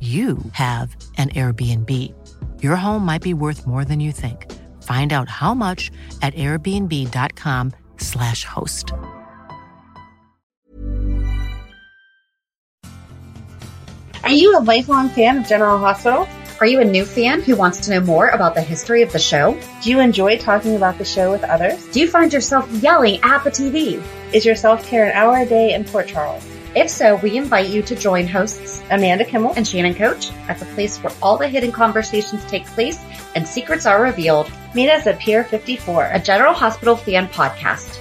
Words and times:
you 0.00 0.36
have 0.52 0.94
an 1.16 1.30
Airbnb. 1.30 1.88
Your 2.62 2.76
home 2.76 3.06
might 3.06 3.22
be 3.22 3.32
worth 3.32 3.66
more 3.66 3.86
than 3.86 4.00
you 4.00 4.12
think. 4.12 4.52
Find 4.82 5.14
out 5.14 5.30
how 5.30 5.54
much 5.54 5.90
at 6.20 6.34
airbnb.com/slash 6.34 8.44
host. 8.44 8.92
Are 14.22 14.32
you 14.32 14.58
a 14.58 14.60
lifelong 14.60 15.08
fan 15.08 15.38
of 15.38 15.46
General 15.46 15.78
Hospital? 15.78 16.28
Are 16.60 16.66
you 16.66 16.80
a 16.80 16.84
new 16.84 17.04
fan 17.04 17.42
who 17.42 17.56
wants 17.56 17.80
to 17.80 17.90
know 17.90 18.00
more 18.00 18.28
about 18.28 18.54
the 18.54 18.62
history 18.62 19.02
of 19.02 19.12
the 19.12 19.18
show? 19.18 19.58
Do 19.82 19.90
you 19.90 19.98
enjoy 20.00 20.38
talking 20.38 20.76
about 20.76 20.98
the 20.98 21.04
show 21.04 21.32
with 21.32 21.42
others? 21.44 21.84
Do 21.88 22.00
you 22.00 22.08
find 22.08 22.32
yourself 22.32 22.70
yelling 22.72 23.20
at 23.22 23.44
the 23.44 23.50
TV? 23.50 24.00
Is 24.32 24.46
your 24.46 24.54
self 24.54 24.86
care 24.86 25.04
an 25.04 25.12
hour 25.12 25.36
a 25.36 25.44
day 25.46 25.74
in 25.74 25.84
Port 25.84 26.06
Charles? 26.06 26.46
If 26.74 26.90
so, 26.90 27.14
we 27.14 27.36
invite 27.36 27.68
you 27.68 27.82
to 27.82 27.94
join 27.94 28.26
hosts 28.26 28.82
Amanda 28.90 29.24
Kimmel 29.24 29.52
and 29.54 29.66
Shannon 29.66 29.94
Coach 29.94 30.32
at 30.48 30.58
the 30.58 30.64
place 30.64 30.98
where 30.98 31.12
all 31.22 31.36
the 31.36 31.46
hidden 31.46 31.70
conversations 31.70 32.44
take 32.46 32.66
place 32.66 32.98
and 33.36 33.46
secrets 33.46 33.86
are 33.86 34.02
revealed. 34.02 34.50
Meet 34.74 34.90
us 34.90 35.06
at 35.06 35.20
Pier 35.20 35.44
54, 35.44 36.10
a 36.12 36.18
General 36.18 36.52
Hospital 36.52 36.96
fan 36.96 37.28
podcast. 37.28 38.00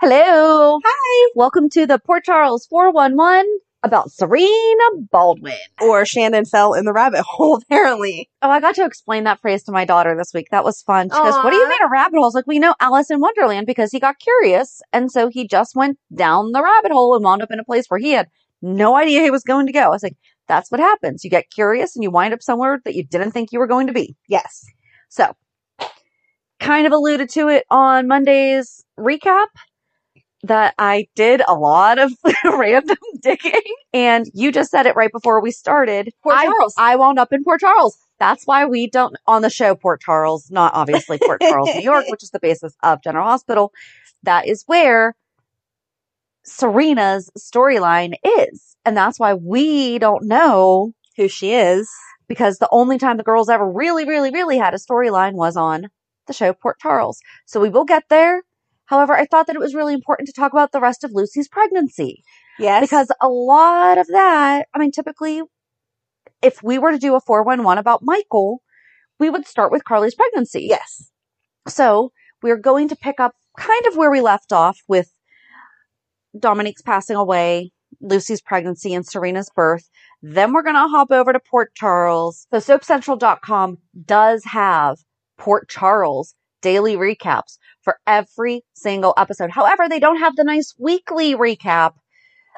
Hello. 0.00 0.78
Hi. 0.84 1.30
Welcome 1.34 1.68
to 1.70 1.86
the 1.86 1.98
Port 1.98 2.22
Charles 2.22 2.66
411 2.66 3.58
about 3.82 4.10
Serena 4.10 4.84
Baldwin. 5.10 5.54
Or 5.80 6.04
Shannon 6.04 6.44
fell 6.44 6.74
in 6.74 6.84
the 6.84 6.92
rabbit 6.92 7.22
hole, 7.22 7.56
apparently. 7.62 8.28
Oh, 8.42 8.50
I 8.50 8.60
got 8.60 8.74
to 8.76 8.84
explain 8.84 9.24
that 9.24 9.40
phrase 9.40 9.62
to 9.64 9.72
my 9.72 9.84
daughter 9.84 10.16
this 10.16 10.32
week. 10.34 10.48
That 10.50 10.64
was 10.64 10.82
fun. 10.82 11.08
She 11.08 11.16
goes, 11.16 11.34
What 11.34 11.50
do 11.50 11.56
you 11.56 11.68
mean 11.68 11.82
a 11.84 11.90
rabbit 11.90 12.16
hole? 12.16 12.26
I 12.26 12.38
like, 12.38 12.46
We 12.46 12.58
know 12.58 12.74
Alice 12.80 13.10
in 13.10 13.20
Wonderland 13.20 13.66
because 13.66 13.90
he 13.90 14.00
got 14.00 14.18
curious. 14.18 14.80
And 14.92 15.10
so 15.10 15.28
he 15.28 15.46
just 15.46 15.76
went 15.76 15.98
down 16.14 16.52
the 16.52 16.62
rabbit 16.62 16.92
hole 16.92 17.14
and 17.14 17.24
wound 17.24 17.42
up 17.42 17.50
in 17.50 17.60
a 17.60 17.64
place 17.64 17.86
where 17.88 18.00
he 18.00 18.12
had 18.12 18.28
no 18.62 18.96
idea 18.96 19.22
he 19.22 19.30
was 19.30 19.44
going 19.44 19.66
to 19.66 19.72
go. 19.72 19.80
I 19.80 19.88
was 19.88 20.02
like, 20.02 20.16
That's 20.48 20.70
what 20.70 20.80
happens. 20.80 21.24
You 21.24 21.30
get 21.30 21.50
curious 21.50 21.94
and 21.96 22.02
you 22.02 22.10
wind 22.10 22.34
up 22.34 22.42
somewhere 22.42 22.80
that 22.84 22.94
you 22.94 23.04
didn't 23.04 23.32
think 23.32 23.52
you 23.52 23.58
were 23.58 23.66
going 23.66 23.86
to 23.86 23.92
be. 23.92 24.16
Yes. 24.28 24.64
So, 25.08 25.34
kind 26.58 26.86
of 26.86 26.92
alluded 26.92 27.28
to 27.30 27.48
it 27.48 27.64
on 27.70 28.08
Monday's 28.08 28.84
recap 28.98 29.46
that 30.46 30.74
I 30.78 31.08
did 31.14 31.42
a 31.46 31.54
lot 31.54 31.98
of 31.98 32.12
random 32.44 32.96
digging. 33.20 33.62
And 33.92 34.26
you 34.34 34.52
just 34.52 34.70
said 34.70 34.86
it 34.86 34.96
right 34.96 35.12
before 35.12 35.40
we 35.40 35.50
started. 35.50 36.12
Port 36.22 36.36
Charles. 36.36 36.74
I, 36.78 36.92
I 36.92 36.96
wound 36.96 37.18
up 37.18 37.32
in 37.32 37.44
Port 37.44 37.60
Charles. 37.60 37.98
That's 38.18 38.46
why 38.46 38.64
we 38.64 38.88
don't, 38.88 39.16
on 39.26 39.42
the 39.42 39.50
show, 39.50 39.74
Port 39.74 40.00
Charles, 40.00 40.50
not 40.50 40.72
obviously 40.74 41.18
Port 41.18 41.40
Charles, 41.42 41.68
New 41.74 41.82
York, 41.82 42.06
which 42.08 42.22
is 42.22 42.30
the 42.30 42.40
basis 42.40 42.74
of 42.82 43.02
General 43.02 43.26
Hospital. 43.26 43.72
That 44.22 44.46
is 44.46 44.64
where 44.66 45.14
Serena's 46.44 47.30
storyline 47.38 48.14
is. 48.24 48.76
And 48.84 48.96
that's 48.96 49.18
why 49.18 49.34
we 49.34 49.98
don't 49.98 50.24
know 50.24 50.92
who 51.16 51.28
she 51.28 51.52
is. 51.52 51.90
Because 52.28 52.58
the 52.58 52.68
only 52.72 52.98
time 52.98 53.18
the 53.18 53.22
girls 53.22 53.48
ever 53.48 53.70
really, 53.70 54.04
really, 54.04 54.30
really 54.30 54.58
had 54.58 54.74
a 54.74 54.78
storyline 54.78 55.34
was 55.34 55.56
on 55.56 55.88
the 56.26 56.32
show 56.32 56.52
Port 56.52 56.80
Charles. 56.80 57.20
So 57.44 57.60
we 57.60 57.68
will 57.68 57.84
get 57.84 58.04
there. 58.08 58.42
However, 58.86 59.14
I 59.14 59.26
thought 59.26 59.46
that 59.48 59.56
it 59.56 59.60
was 59.60 59.74
really 59.74 59.94
important 59.94 60.26
to 60.26 60.32
talk 60.32 60.52
about 60.52 60.72
the 60.72 60.80
rest 60.80 61.04
of 61.04 61.10
Lucy's 61.12 61.48
pregnancy. 61.48 62.22
Yes. 62.58 62.80
Because 62.80 63.10
a 63.20 63.28
lot 63.28 63.98
of 63.98 64.06
that, 64.08 64.68
I 64.74 64.78
mean, 64.78 64.92
typically, 64.92 65.42
if 66.42 66.62
we 66.62 66.78
were 66.78 66.92
to 66.92 66.98
do 66.98 67.14
a 67.14 67.20
411 67.20 67.78
about 67.78 68.02
Michael, 68.02 68.62
we 69.18 69.30
would 69.30 69.46
start 69.46 69.72
with 69.72 69.84
Carly's 69.84 70.14
pregnancy. 70.14 70.66
Yes. 70.68 71.10
So 71.68 72.12
we're 72.42 72.56
going 72.56 72.88
to 72.88 72.96
pick 72.96 73.18
up 73.18 73.34
kind 73.58 73.86
of 73.86 73.96
where 73.96 74.10
we 74.10 74.20
left 74.20 74.52
off 74.52 74.78
with 74.86 75.10
Dominique's 76.38 76.82
passing 76.82 77.16
away, 77.16 77.72
Lucy's 78.00 78.42
pregnancy, 78.42 78.94
and 78.94 79.06
Serena's 79.06 79.50
birth. 79.54 79.88
Then 80.22 80.52
we're 80.52 80.62
going 80.62 80.76
to 80.76 80.88
hop 80.88 81.10
over 81.10 81.32
to 81.32 81.40
Port 81.40 81.74
Charles. 81.74 82.46
So 82.52 82.58
soapcentral.com 82.58 83.78
does 84.04 84.44
have 84.44 84.98
Port 85.38 85.68
Charles 85.68 86.34
daily 86.62 86.96
recaps 86.96 87.58
for 87.86 88.00
every 88.04 88.64
single 88.74 89.14
episode. 89.16 89.50
However, 89.50 89.88
they 89.88 90.00
don't 90.00 90.18
have 90.18 90.34
the 90.34 90.42
nice 90.42 90.74
weekly 90.76 91.36
recap 91.36 91.92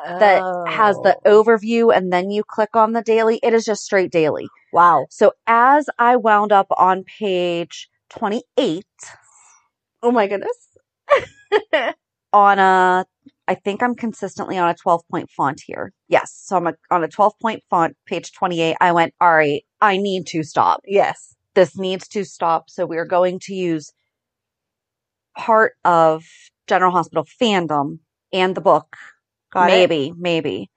that 0.06 0.40
Oh. 0.42 0.64
has 0.66 0.96
the 1.02 1.18
oh. 1.26 1.44
overview 1.44 1.94
and 1.94 2.10
then 2.10 2.30
you 2.30 2.42
click 2.42 2.74
on 2.74 2.92
the 2.94 3.02
daily. 3.02 3.38
It 3.42 3.52
is 3.52 3.66
just 3.66 3.84
straight 3.84 4.10
daily. 4.10 4.48
Wow. 4.72 5.06
So 5.10 5.32
as 5.46 5.90
I 5.98 6.16
wound 6.16 6.50
up 6.50 6.68
on 6.78 7.04
page 7.04 7.90
28 8.08 8.86
Oh 10.02 10.12
my 10.12 10.28
goodness. 10.28 10.56
on 12.32 12.58
a, 12.58 13.04
I 13.48 13.54
think 13.54 13.82
I'm 13.82 13.96
consistently 13.96 14.56
on 14.56 14.70
a 14.70 14.74
12 14.74 15.02
point 15.10 15.28
font 15.30 15.60
here. 15.66 15.92
Yes. 16.08 16.32
So 16.42 16.56
I'm 16.56 16.68
a, 16.68 16.74
on 16.90 17.04
a 17.04 17.08
12 17.08 17.34
point 17.42 17.62
font, 17.68 17.96
page 18.06 18.32
28. 18.32 18.76
I 18.80 18.92
went, 18.92 19.12
all 19.20 19.34
right, 19.34 19.62
I 19.82 19.98
need 19.98 20.26
to 20.28 20.42
stop. 20.42 20.80
Yes. 20.86 21.34
This 21.54 21.76
needs 21.76 22.08
to 22.08 22.24
stop. 22.24 22.70
So 22.70 22.86
we 22.86 22.96
are 22.96 23.04
going 23.04 23.40
to 23.40 23.54
use 23.54 23.92
part 25.38 25.74
of 25.84 26.24
General 26.66 26.92
Hospital 26.92 27.26
fandom 27.40 28.00
and 28.32 28.54
the 28.54 28.60
book. 28.60 28.96
Got 29.52 29.70
it. 29.70 29.72
maybe, 29.72 30.12
maybe. 30.18 30.70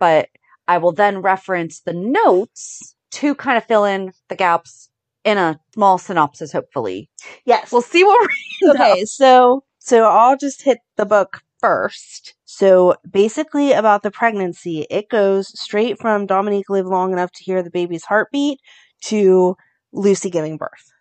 But 0.00 0.30
I 0.66 0.78
will 0.78 0.92
then 0.92 1.22
reference 1.22 1.80
the 1.80 1.92
notes 1.92 2.96
to 3.12 3.34
kind 3.36 3.56
of 3.56 3.64
fill 3.64 3.84
in 3.84 4.12
the 4.28 4.34
gaps 4.34 4.90
in 5.24 5.38
a 5.38 5.60
small 5.74 5.98
synopsis, 5.98 6.52
hopefully. 6.52 7.08
Yes. 7.44 7.70
We'll 7.70 7.82
see 7.82 8.02
what 8.02 8.28
we 8.28 8.68
end 8.68 8.80
up. 8.80 8.80
okay, 8.80 9.04
so 9.04 9.64
so 9.78 10.04
I'll 10.04 10.36
just 10.36 10.62
hit 10.62 10.78
the 10.96 11.06
book 11.06 11.42
first. 11.60 12.34
So 12.44 12.96
basically 13.08 13.72
about 13.72 14.02
the 14.02 14.10
pregnancy, 14.10 14.86
it 14.90 15.08
goes 15.08 15.58
straight 15.58 16.00
from 16.00 16.26
Dominique 16.26 16.70
lived 16.70 16.88
long 16.88 17.12
enough 17.12 17.30
to 17.32 17.44
hear 17.44 17.62
the 17.62 17.70
baby's 17.70 18.04
heartbeat 18.04 18.60
to 19.02 19.56
Lucy 19.92 20.30
giving 20.30 20.56
birth. 20.56 20.92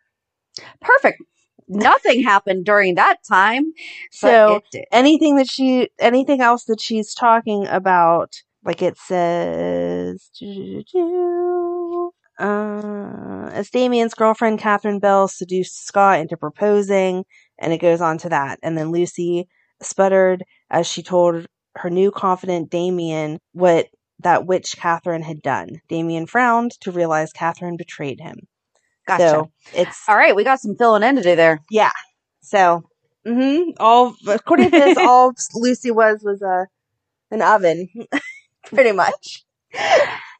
Perfect. 0.81 1.21
Nothing 1.67 2.23
happened 2.23 2.65
during 2.65 2.95
that 2.95 3.17
time. 3.27 3.73
So 4.11 4.61
anything 4.91 5.37
that 5.37 5.49
she 5.49 5.89
anything 5.99 6.41
else 6.41 6.65
that 6.65 6.79
she's 6.79 7.13
talking 7.13 7.67
about, 7.67 8.33
like 8.63 8.81
it 8.81 8.97
says 8.97 10.29
uh, 12.39 13.49
as 13.51 13.69
Damien's 13.69 14.13
girlfriend 14.13 14.59
Catherine 14.59 14.99
Bell 14.99 15.27
seduced 15.27 15.85
Scott 15.85 16.19
into 16.19 16.37
proposing, 16.37 17.25
and 17.59 17.73
it 17.73 17.81
goes 17.81 18.01
on 18.01 18.17
to 18.19 18.29
that. 18.29 18.59
And 18.61 18.77
then 18.77 18.91
Lucy 18.91 19.47
sputtered 19.81 20.43
as 20.69 20.87
she 20.87 21.01
told 21.03 21.45
her 21.75 21.89
new 21.89 22.11
confident 22.11 22.69
Damien 22.69 23.39
what 23.53 23.87
that 24.19 24.45
witch 24.45 24.75
Catherine 24.77 25.23
had 25.23 25.41
done. 25.41 25.81
Damien 25.89 26.25
frowned 26.25 26.71
to 26.81 26.91
realize 26.91 27.31
Catherine 27.31 27.77
betrayed 27.77 28.19
him. 28.19 28.47
Gotcha. 29.07 29.29
So 29.29 29.51
it's 29.73 30.01
All 30.07 30.17
right, 30.17 30.35
we 30.35 30.43
got 30.43 30.59
some 30.59 30.75
filling 30.75 31.03
in 31.03 31.15
to 31.15 31.21
do 31.21 31.35
there. 31.35 31.61
yeah. 31.69 31.91
So 32.41 32.83
hmm 33.25 33.71
all 33.79 34.15
according 34.27 34.71
to 34.71 34.77
this, 34.77 34.97
all 35.03 35.33
Lucy 35.55 35.91
was 35.91 36.21
was 36.23 36.41
a 36.41 36.67
an 37.31 37.41
oven, 37.41 37.87
pretty 38.65 38.91
much. 38.91 39.43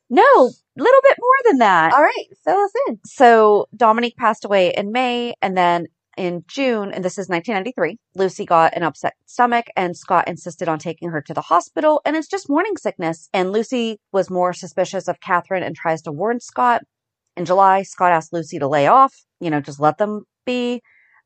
No, 0.10 0.22
a 0.22 0.82
little 0.82 1.02
bit 1.04 1.18
more 1.20 1.38
than 1.52 1.58
that. 1.60 1.94
All 1.94 2.02
right, 2.02 2.26
fill 2.44 2.58
us 2.58 2.72
in. 2.88 3.00
So 3.06 3.68
Dominique 3.76 4.18
passed 4.18 4.46
away 4.46 4.72
in 4.76 4.92
May, 4.92 5.34
and 5.42 5.58
then 5.58 5.88
in 6.16 6.44
June, 6.48 6.92
and 6.94 7.04
this 7.04 7.18
is 7.18 7.28
1993, 7.28 7.98
Lucy 8.16 8.46
got 8.46 8.76
an 8.78 8.84
upset 8.84 9.16
stomach, 9.26 9.66
and 9.76 9.98
Scott 9.98 10.28
insisted 10.28 10.70
on 10.70 10.80
taking 10.80 11.10
her 11.10 11.22
to 11.24 11.34
the 11.34 11.42
hospital, 11.42 12.02
and 12.06 12.16
it's 12.16 12.28
just 12.28 12.50
morning 12.50 12.78
sickness. 12.78 13.30
And 13.34 13.52
Lucy 13.52 14.00
was 14.14 14.30
more 14.30 14.54
suspicious 14.54 15.08
of 15.08 15.20
Catherine 15.20 15.64
and 15.64 15.76
tries 15.76 16.02
to 16.04 16.12
warn 16.12 16.40
Scott. 16.40 16.84
In 17.38 17.46
July, 17.46 17.84
Scott 17.84 18.12
asked 18.12 18.32
Lucy 18.34 18.60
to 18.60 18.68
lay 18.68 18.88
off, 18.88 19.14
you 19.40 19.50
know, 19.50 19.60
just 19.62 19.80
let 19.80 19.98
them 19.98 20.24
be. 20.46 20.82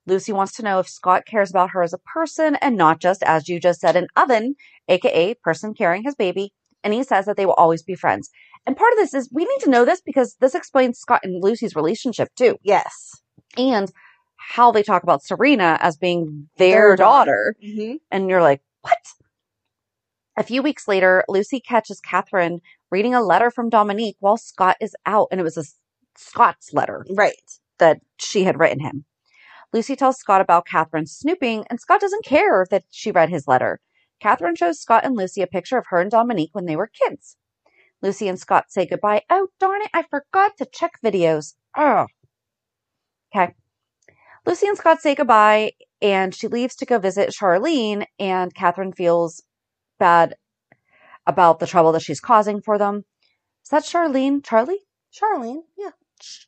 Lucy 0.08 0.32
wants 0.32 0.54
to 0.56 0.64
know 0.64 0.80
if 0.80 0.90
Scott 0.90 1.24
cares 1.28 1.52
about 1.52 1.70
her 1.72 1.84
as 1.84 1.94
a 1.94 2.00
person 2.00 2.56
and 2.62 2.76
not 2.76 3.00
just, 3.00 3.22
as 3.24 3.48
you 3.48 3.60
just 3.60 3.80
said, 3.80 3.96
an 3.96 4.08
oven, 4.16 4.56
aka 4.88 5.36
person 5.44 5.74
carrying 5.74 6.04
his 6.04 6.16
baby. 6.16 6.52
And 6.84 6.94
he 6.94 7.04
says 7.04 7.26
that 7.26 7.38
they 7.38 7.46
will 7.46 7.54
always 7.54 7.84
be 7.84 7.94
friends. 7.96 8.30
And 8.66 8.76
part 8.76 8.92
of 8.94 8.98
this 8.98 9.14
is 9.14 9.30
we 9.32 9.46
need 9.46 9.60
to 9.62 9.70
know 9.70 9.86
this 9.86 10.02
because 10.02 10.36
this 10.40 10.56
explains 10.56 10.98
Scott 10.98 11.22
and 11.24 11.44
Lucy's 11.44 11.76
relationship 11.76 12.30
too, 12.36 12.58
Yes. 12.64 13.22
and 13.58 13.92
how 14.38 14.72
they 14.72 14.82
talk 14.84 15.04
about 15.04 15.24
Serena 15.24 15.78
as 15.82 15.96
being 15.98 16.50
their, 16.58 16.90
Their 16.90 16.96
daughter. 16.96 17.56
daughter. 17.62 17.82
Mm-hmm. 17.82 17.96
And 18.10 18.30
you're 18.30 18.42
like, 18.42 18.62
what? 18.82 18.98
A 20.38 20.44
few 20.44 20.64
weeks 20.64 20.88
later, 20.88 21.24
Lucy 21.28 21.60
catches 21.60 22.00
Catherine 22.00 22.62
reading 22.90 23.14
a 23.14 23.22
letter 23.22 23.52
from 23.52 23.70
Dominique 23.70 24.16
while 24.20 24.38
Scott 24.38 24.78
is 24.82 24.96
out, 25.06 25.28
and 25.32 25.40
it 25.40 25.44
was 25.44 25.58
a 25.58 25.64
Scott's 26.18 26.74
letter 26.74 27.06
Right. 27.12 27.34
that 27.78 28.02
she 28.18 28.44
had 28.44 28.60
written 28.60 28.80
him. 28.80 29.06
Lucy 29.72 29.96
tells 29.96 30.18
Scott 30.18 30.42
about 30.42 30.66
Catherine 30.66 31.06
snooping, 31.06 31.66
and 31.70 31.80
Scott 31.80 32.02
doesn't 32.02 32.26
care 32.26 32.66
that 32.72 32.84
she 32.90 33.12
read 33.12 33.30
his 33.30 33.48
letter. 33.48 33.80
Catherine 34.20 34.56
shows 34.56 34.80
Scott 34.80 35.06
and 35.06 35.16
Lucy 35.16 35.42
a 35.42 35.48
picture 35.48 35.78
of 35.78 35.86
her 35.90 36.00
and 36.02 36.12
Dominique 36.12 36.50
when 36.54 36.66
they 36.66 36.76
were 36.76 36.88
kids. 36.88 37.38
Lucy 38.02 38.28
and 38.28 38.40
Scott 38.40 38.66
say 38.72 38.86
goodbye. 38.86 39.24
Oh, 39.30 39.48
darn 39.60 39.82
it, 39.82 39.90
I 39.94 40.04
forgot 40.04 40.58
to 40.58 40.66
check 40.66 40.94
videos. 41.04 41.54
Oh. 41.78 42.08
Okay. 43.36 43.54
Lucy 44.46 44.68
and 44.68 44.78
Scott 44.78 45.02
say 45.02 45.16
goodbye, 45.16 45.74
and 46.02 46.34
she 46.34 46.48
leaves 46.48 46.76
to 46.78 46.86
go 46.86 46.98
visit 46.98 47.30
Charlene, 47.30 48.06
and 48.18 48.54
Catherine 48.56 48.94
feels 48.94 49.44
bad 50.00 50.36
about 51.28 51.60
the 51.60 51.68
trouble 51.68 51.92
that 51.92 52.02
she's 52.02 52.20
causing 52.22 52.62
for 52.62 52.78
them. 52.78 53.06
Is 53.64 53.70
that 53.70 53.84
Charlene? 53.84 54.44
Charlie? 54.44 54.80
Charlene. 55.14 55.62
Yeah. 55.78 55.92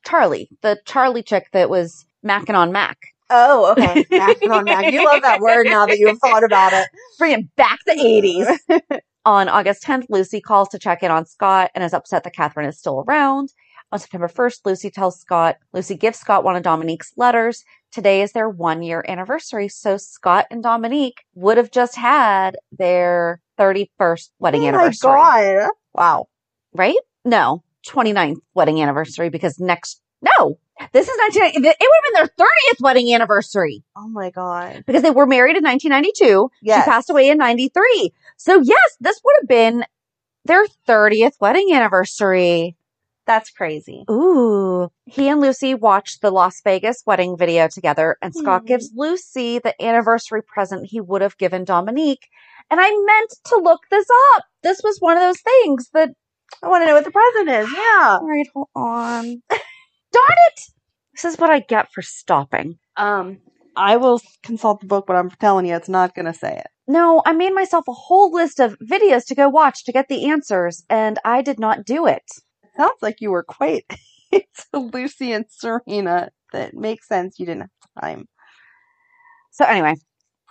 Charlie, 0.05 0.49
the 0.61 0.79
Charlie 0.85 1.23
chick 1.23 1.47
that 1.53 1.69
was 1.69 2.05
macking 2.25 2.55
on 2.55 2.71
Mac. 2.71 2.97
Oh, 3.29 3.71
okay. 3.71 4.05
Mac 4.11 4.37
on 4.49 4.65
Mac. 4.65 4.91
You 4.91 5.05
love 5.05 5.21
that 5.21 5.39
word 5.39 5.65
now 5.65 5.85
that 5.85 5.97
you've 5.97 6.19
thought 6.19 6.43
about 6.43 6.73
it. 6.73 6.87
Bringing 7.17 7.49
back 7.55 7.79
the 7.85 7.93
80s. 7.93 8.99
on 9.25 9.47
August 9.49 9.83
10th, 9.83 10.05
Lucy 10.09 10.41
calls 10.41 10.69
to 10.69 10.79
check 10.79 11.01
in 11.01 11.11
on 11.11 11.25
Scott 11.25 11.71
and 11.73 11.83
is 11.83 11.93
upset 11.93 12.23
that 12.23 12.35
Catherine 12.35 12.67
is 12.67 12.77
still 12.77 13.05
around. 13.07 13.53
On 13.93 13.99
September 13.99 14.29
1st, 14.29 14.59
Lucy 14.65 14.89
tells 14.89 15.19
Scott, 15.19 15.57
Lucy 15.73 15.95
gives 15.95 16.17
Scott 16.17 16.43
one 16.43 16.55
of 16.55 16.63
Dominique's 16.63 17.11
letters. 17.17 17.63
Today 17.91 18.21
is 18.21 18.31
their 18.31 18.49
one 18.49 18.81
year 18.83 19.03
anniversary. 19.07 19.67
So 19.67 19.97
Scott 19.97 20.45
and 20.49 20.63
Dominique 20.63 21.23
would 21.35 21.57
have 21.57 21.71
just 21.71 21.97
had 21.97 22.55
their 22.71 23.41
31st 23.59 24.29
wedding 24.39 24.63
oh 24.63 24.67
anniversary. 24.67 25.09
Oh 25.09 25.15
my 25.15 25.57
god. 25.59 25.69
Wow. 25.93 26.27
Right? 26.73 26.95
No, 27.25 27.63
29th 27.87 28.37
wedding 28.53 28.81
anniversary 28.81 29.29
because 29.29 29.59
next, 29.59 30.01
no, 30.21 30.57
this 30.93 31.07
is 31.07 31.17
1990. 31.17 31.67
It 31.67 31.77
would 31.79 32.01
have 32.03 32.13
been 32.27 32.35
their 32.37 32.47
30th 32.47 32.81
wedding 32.81 33.13
anniversary 33.13 33.83
Oh 33.95 34.07
my 34.07 34.29
god. 34.31 34.83
because 34.85 35.01
they 35.03 35.11
were 35.11 35.25
married 35.25 35.57
in 35.57 35.63
1992. 35.63 36.49
Yes. 36.61 36.83
She 36.85 36.89
passed 36.89 37.09
away 37.09 37.29
in 37.29 37.37
93. 37.37 38.11
So 38.37 38.61
yes, 38.61 38.97
this 38.99 39.19
would 39.23 39.35
have 39.41 39.47
been 39.49 39.85
their 40.45 40.65
30th 40.87 41.33
wedding 41.39 41.71
anniversary. 41.73 42.75
That's 43.27 43.51
crazy. 43.51 44.03
Ooh. 44.09 44.89
He 45.05 45.27
and 45.29 45.39
Lucy 45.39 45.75
watched 45.75 46.21
the 46.21 46.31
Las 46.31 46.59
Vegas 46.63 47.03
wedding 47.05 47.37
video 47.37 47.67
together 47.67 48.17
and 48.21 48.33
Scott 48.35 48.61
Hmm. 48.61 48.67
gives 48.67 48.91
Lucy 48.95 49.59
the 49.59 49.79
anniversary 49.81 50.41
present 50.41 50.87
he 50.87 50.99
would 50.99 51.21
have 51.21 51.37
given 51.37 51.63
Dominique. 51.63 52.27
And 52.71 52.79
I 52.81 52.89
meant 52.89 53.33
to 53.45 53.57
look 53.57 53.81
this 53.91 54.07
up. 54.35 54.45
This 54.63 54.81
was 54.83 54.97
one 54.99 55.17
of 55.17 55.23
those 55.23 55.41
things 55.41 55.89
that, 55.93 56.09
I 56.63 56.67
want 56.67 56.83
to 56.83 56.87
know 56.87 56.95
what 56.95 57.05
the 57.05 57.11
present 57.11 57.49
is. 57.49 57.71
Yeah. 57.71 58.17
all 58.21 58.27
right, 58.27 58.47
hold 58.53 58.69
on. 58.75 59.23
Darn 59.49 60.37
it. 60.47 60.61
This 61.13 61.25
is 61.25 61.37
what 61.37 61.49
I 61.49 61.59
get 61.59 61.91
for 61.93 62.01
stopping. 62.01 62.77
Um, 62.97 63.39
I 63.75 63.97
will 63.97 64.21
consult 64.43 64.81
the 64.81 64.87
book, 64.87 65.05
but 65.07 65.15
I'm 65.15 65.29
telling 65.29 65.65
you, 65.65 65.75
it's 65.75 65.89
not 65.89 66.15
going 66.15 66.25
to 66.25 66.33
say 66.33 66.57
it. 66.57 66.67
No, 66.87 67.21
I 67.25 67.31
made 67.33 67.53
myself 67.53 67.87
a 67.87 67.93
whole 67.93 68.31
list 68.33 68.59
of 68.59 68.77
videos 68.79 69.25
to 69.27 69.35
go 69.35 69.47
watch 69.47 69.85
to 69.85 69.91
get 69.91 70.07
the 70.09 70.29
answers 70.29 70.83
and 70.89 71.19
I 71.23 71.41
did 71.41 71.59
not 71.59 71.85
do 71.85 72.05
it. 72.05 72.23
Sounds 72.75 73.01
like 73.01 73.21
you 73.21 73.31
were 73.31 73.43
quite 73.43 73.85
into 74.31 74.89
Lucy 74.93 75.31
and 75.31 75.45
Serena. 75.49 76.31
That 76.51 76.73
makes 76.73 77.07
sense. 77.07 77.39
You 77.39 77.45
didn't 77.45 77.61
have 77.61 78.03
time. 78.03 78.25
So 79.51 79.65
anyway, 79.65 79.95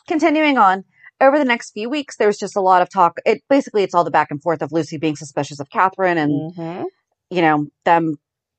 continuing 0.09 0.57
on. 0.57 0.85
Over 1.21 1.39
the 1.39 1.45
next 1.45 1.73
few 1.73 1.91
weeks, 1.91 2.17
there's 2.17 2.39
just 2.39 2.57
a 2.57 2.61
lot 2.61 2.83
of 2.83 2.89
talk. 2.91 3.19
It 3.27 3.43
basically 3.49 3.83
it's 3.83 3.95
all 3.95 4.05
the 4.05 4.11
back 4.11 4.31
and 4.31 4.43
forth 4.43 4.63
of 4.63 4.73
Lucy 4.73 4.97
being 4.97 5.17
suspicious 5.17 5.61
of 5.61 5.69
Catherine 5.71 6.19
and 6.19 6.53
Mm-hmm. 6.57 6.85
you 7.31 7.43
know 7.43 7.67
them 7.85 8.17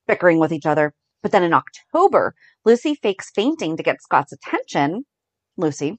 bickering 0.07 0.39
with 0.39 0.51
each 0.51 0.65
other. 0.65 0.93
But 1.23 1.31
then 1.31 1.43
in 1.43 1.53
October, 1.53 2.33
Lucy 2.65 2.95
fakes 2.95 3.31
fainting 3.33 3.77
to 3.77 3.83
get 3.83 4.01
Scott's 4.01 4.31
attention. 4.33 5.05
Lucy, 5.57 5.97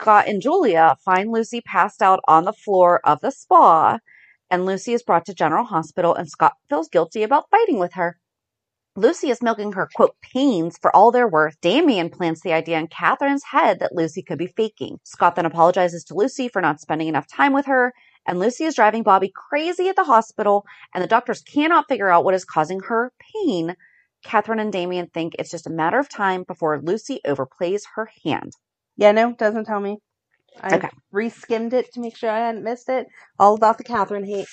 Scott 0.00 0.28
and 0.28 0.40
Julia 0.42 0.96
find 1.04 1.30
Lucy 1.32 1.60
passed 1.60 2.02
out 2.02 2.20
on 2.28 2.44
the 2.44 2.52
floor 2.52 3.00
of 3.04 3.20
the 3.20 3.30
spa, 3.30 3.98
and 4.50 4.66
Lucy 4.66 4.92
is 4.92 5.02
brought 5.02 5.24
to 5.26 5.34
General 5.34 5.64
Hospital, 5.64 6.14
and 6.14 6.28
Scott 6.28 6.52
feels 6.68 6.88
guilty 6.88 7.22
about 7.22 7.50
fighting 7.50 7.78
with 7.78 7.94
her. 7.94 8.18
Lucy 8.94 9.30
is 9.30 9.42
milking 9.42 9.72
her, 9.72 9.88
quote, 9.94 10.14
pains 10.20 10.76
for 10.76 10.94
all 10.94 11.10
they're 11.10 11.28
worth. 11.28 11.58
Damien 11.62 12.10
plants 12.10 12.42
the 12.42 12.52
idea 12.52 12.78
in 12.78 12.88
Catherine's 12.88 13.44
head 13.44 13.78
that 13.80 13.94
Lucy 13.94 14.22
could 14.22 14.38
be 14.38 14.48
faking. 14.48 14.98
Scott 15.04 15.34
then 15.34 15.46
apologizes 15.46 16.04
to 16.04 16.14
Lucy 16.14 16.46
for 16.46 16.60
not 16.60 16.80
spending 16.80 17.08
enough 17.08 17.26
time 17.26 17.54
with 17.54 17.64
her, 17.64 17.94
and 18.26 18.38
Lucy 18.38 18.64
is 18.64 18.74
driving 18.74 19.02
Bobby 19.02 19.32
crazy 19.34 19.88
at 19.88 19.96
the 19.96 20.04
hospital, 20.04 20.66
and 20.94 21.02
the 21.02 21.08
doctors 21.08 21.40
cannot 21.40 21.88
figure 21.88 22.10
out 22.10 22.24
what 22.24 22.34
is 22.34 22.44
causing 22.44 22.80
her 22.80 23.12
pain. 23.46 23.76
Catherine 24.24 24.58
and 24.60 24.72
Damien 24.72 25.08
think 25.12 25.36
it's 25.38 25.50
just 25.50 25.66
a 25.66 25.70
matter 25.70 25.98
of 25.98 26.10
time 26.10 26.44
before 26.46 26.78
Lucy 26.82 27.20
overplays 27.26 27.82
her 27.94 28.10
hand. 28.24 28.52
Yeah, 28.96 29.12
no, 29.12 29.32
doesn't 29.32 29.64
tell 29.64 29.80
me. 29.80 29.96
I 30.60 30.74
Okay. 30.74 30.90
re-skimmed 31.10 31.72
it 31.72 31.92
to 31.94 32.00
make 32.00 32.16
sure 32.16 32.30
I 32.30 32.40
hadn't 32.46 32.62
missed 32.62 32.90
it. 32.90 33.06
All 33.38 33.54
about 33.54 33.78
the 33.78 33.84
Catherine 33.84 34.24
hate. 34.24 34.46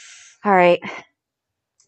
All 0.46 0.54
right. 0.54 0.80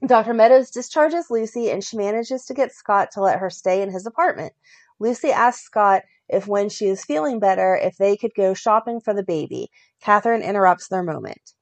Dr. 0.06 0.34
Meadows 0.34 0.72
discharges 0.72 1.30
Lucy 1.30 1.70
and 1.70 1.84
she 1.84 1.96
manages 1.96 2.46
to 2.46 2.56
get 2.56 2.74
Scott 2.74 3.12
to 3.12 3.22
let 3.22 3.40
her 3.40 3.52
stay 3.52 3.84
in 3.84 3.92
his 3.92 4.08
apartment. 4.08 4.54
Lucy 5.00 5.32
asks 5.32 5.64
Scott 5.64 6.04
if 6.28 6.48
when 6.48 6.70
she 6.70 6.88
is 6.88 7.06
feeling 7.06 7.40
better, 7.40 7.76
if 7.76 7.98
they 7.98 8.18
could 8.18 8.34
go 8.36 8.54
shopping 8.54 9.00
for 9.00 9.14
the 9.14 9.24
baby. 9.24 9.70
Catherine 10.02 10.42
interrupts 10.42 10.88
their 10.88 11.04
moment. 11.04 11.54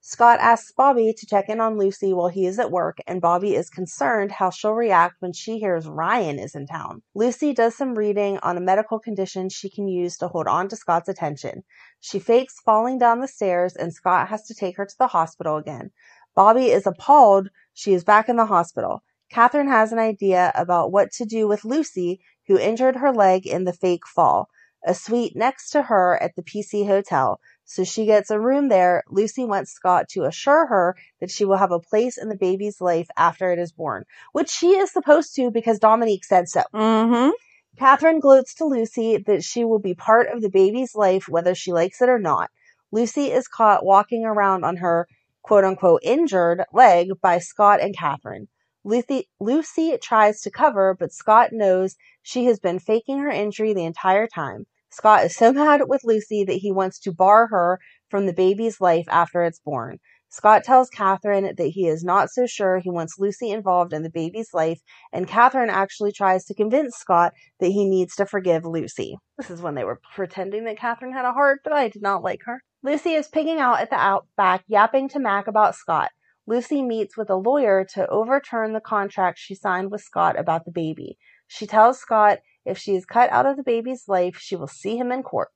Scott 0.00 0.38
asks 0.40 0.70
Bobby 0.72 1.14
to 1.16 1.26
check 1.26 1.48
in 1.48 1.60
on 1.60 1.78
Lucy 1.78 2.12
while 2.12 2.28
he 2.28 2.44
is 2.44 2.58
at 2.58 2.70
work, 2.70 2.98
and 3.06 3.22
Bobby 3.22 3.54
is 3.54 3.70
concerned 3.70 4.32
how 4.32 4.50
she'll 4.50 4.74
react 4.74 5.14
when 5.20 5.32
she 5.32 5.58
hears 5.58 5.88
Ryan 5.88 6.38
is 6.38 6.54
in 6.54 6.66
town. 6.66 7.02
Lucy 7.14 7.54
does 7.54 7.74
some 7.74 7.94
reading 7.94 8.38
on 8.42 8.58
a 8.58 8.60
medical 8.60 8.98
condition 8.98 9.48
she 9.48 9.70
can 9.70 9.88
use 9.88 10.18
to 10.18 10.28
hold 10.28 10.46
on 10.46 10.68
to 10.68 10.76
Scott's 10.76 11.08
attention. 11.08 11.64
She 12.00 12.18
fakes 12.18 12.60
falling 12.60 12.98
down 12.98 13.20
the 13.20 13.28
stairs, 13.28 13.76
and 13.76 13.94
Scott 13.94 14.28
has 14.28 14.42
to 14.48 14.54
take 14.54 14.76
her 14.76 14.84
to 14.84 14.98
the 14.98 15.06
hospital 15.06 15.56
again. 15.56 15.90
Bobby 16.34 16.66
is 16.66 16.86
appalled 16.86 17.48
she 17.74 17.92
is 17.92 18.04
back 18.04 18.28
in 18.28 18.36
the 18.36 18.46
hospital. 18.46 19.02
Catherine 19.30 19.68
has 19.68 19.92
an 19.92 19.98
idea 19.98 20.52
about 20.54 20.92
what 20.92 21.10
to 21.12 21.24
do 21.24 21.48
with 21.48 21.64
Lucy, 21.64 22.20
who 22.46 22.58
injured 22.58 22.96
her 22.96 23.12
leg 23.12 23.46
in 23.46 23.64
the 23.64 23.72
fake 23.72 24.06
fall. 24.06 24.48
A 24.86 24.94
suite 24.94 25.34
next 25.34 25.70
to 25.70 25.82
her 25.82 26.22
at 26.22 26.36
the 26.36 26.42
PC 26.42 26.86
Hotel. 26.86 27.40
So 27.64 27.84
she 27.84 28.04
gets 28.04 28.30
a 28.30 28.38
room 28.38 28.68
there. 28.68 29.02
Lucy 29.08 29.44
wants 29.44 29.72
Scott 29.72 30.08
to 30.10 30.24
assure 30.24 30.66
her 30.66 30.94
that 31.20 31.30
she 31.30 31.46
will 31.46 31.56
have 31.56 31.72
a 31.72 31.80
place 31.80 32.18
in 32.18 32.28
the 32.28 32.36
baby's 32.36 32.80
life 32.80 33.08
after 33.16 33.50
it 33.50 33.58
is 33.58 33.72
born, 33.72 34.04
which 34.32 34.50
she 34.50 34.76
is 34.76 34.92
supposed 34.92 35.34
to 35.36 35.50
because 35.50 35.78
Dominique 35.78 36.24
said 36.24 36.48
so. 36.48 36.62
Mm-hmm. 36.74 37.30
Catherine 37.78 38.20
gloats 38.20 38.54
to 38.56 38.66
Lucy 38.66 39.16
that 39.16 39.42
she 39.42 39.64
will 39.64 39.80
be 39.80 39.94
part 39.94 40.28
of 40.28 40.42
the 40.42 40.50
baby's 40.50 40.94
life 40.94 41.28
whether 41.28 41.54
she 41.54 41.72
likes 41.72 42.02
it 42.02 42.08
or 42.08 42.18
not. 42.18 42.50
Lucy 42.92 43.32
is 43.32 43.48
caught 43.48 43.84
walking 43.84 44.24
around 44.24 44.64
on 44.64 44.76
her 44.76 45.08
quote 45.44 45.62
unquote 45.62 46.00
injured 46.02 46.64
leg 46.72 47.10
by 47.20 47.38
Scott 47.38 47.80
and 47.80 47.96
Catherine. 47.96 48.48
Lucy, 48.82 49.28
Lucy 49.38 49.96
tries 49.98 50.40
to 50.40 50.50
cover, 50.50 50.96
but 50.98 51.12
Scott 51.12 51.50
knows 51.52 51.96
she 52.22 52.46
has 52.46 52.58
been 52.58 52.78
faking 52.78 53.18
her 53.18 53.30
injury 53.30 53.72
the 53.72 53.84
entire 53.84 54.26
time. 54.26 54.66
Scott 54.90 55.24
is 55.24 55.36
so 55.36 55.52
mad 55.60 55.82
with 55.86 56.02
Lucy 56.02 56.44
that 56.44 56.54
he 56.54 56.72
wants 56.72 56.98
to 57.00 57.12
bar 57.12 57.46
her 57.48 57.78
from 58.08 58.26
the 58.26 58.32
baby's 58.32 58.80
life 58.80 59.06
after 59.08 59.44
it's 59.44 59.60
born. 59.60 59.98
Scott 60.36 60.64
tells 60.64 60.90
Catherine 60.90 61.54
that 61.56 61.68
he 61.68 61.86
is 61.86 62.02
not 62.02 62.28
so 62.28 62.44
sure 62.44 62.78
he 62.78 62.90
wants 62.90 63.20
Lucy 63.20 63.52
involved 63.52 63.92
in 63.92 64.02
the 64.02 64.10
baby's 64.10 64.52
life, 64.52 64.80
and 65.12 65.28
Catherine 65.28 65.70
actually 65.70 66.10
tries 66.10 66.44
to 66.46 66.54
convince 66.56 66.96
Scott 66.96 67.34
that 67.60 67.68
he 67.68 67.88
needs 67.88 68.16
to 68.16 68.26
forgive 68.26 68.64
Lucy. 68.64 69.16
This 69.38 69.48
is 69.48 69.62
when 69.62 69.76
they 69.76 69.84
were 69.84 70.00
pretending 70.16 70.64
that 70.64 70.76
Catherine 70.76 71.12
had 71.12 71.24
a 71.24 71.32
heart, 71.32 71.60
but 71.62 71.72
I 71.72 71.86
did 71.86 72.02
not 72.02 72.24
like 72.24 72.40
her. 72.46 72.64
Lucy 72.82 73.12
is 73.12 73.28
pigging 73.28 73.60
out 73.60 73.78
at 73.78 73.90
the 73.90 73.96
outback, 73.96 74.64
yapping 74.66 75.08
to 75.10 75.20
Mac 75.20 75.46
about 75.46 75.76
Scott. 75.76 76.10
Lucy 76.48 76.82
meets 76.82 77.16
with 77.16 77.30
a 77.30 77.36
lawyer 77.36 77.86
to 77.94 78.08
overturn 78.08 78.72
the 78.72 78.80
contract 78.80 79.38
she 79.38 79.54
signed 79.54 79.92
with 79.92 80.00
Scott 80.00 80.36
about 80.36 80.64
the 80.64 80.72
baby. 80.72 81.16
She 81.46 81.64
tells 81.64 82.00
Scott 82.00 82.40
if 82.64 82.76
she 82.76 82.96
is 82.96 83.06
cut 83.06 83.30
out 83.30 83.46
of 83.46 83.56
the 83.56 83.62
baby's 83.62 84.08
life, 84.08 84.36
she 84.36 84.56
will 84.56 84.66
see 84.66 84.96
him 84.96 85.12
in 85.12 85.22
court. 85.22 85.50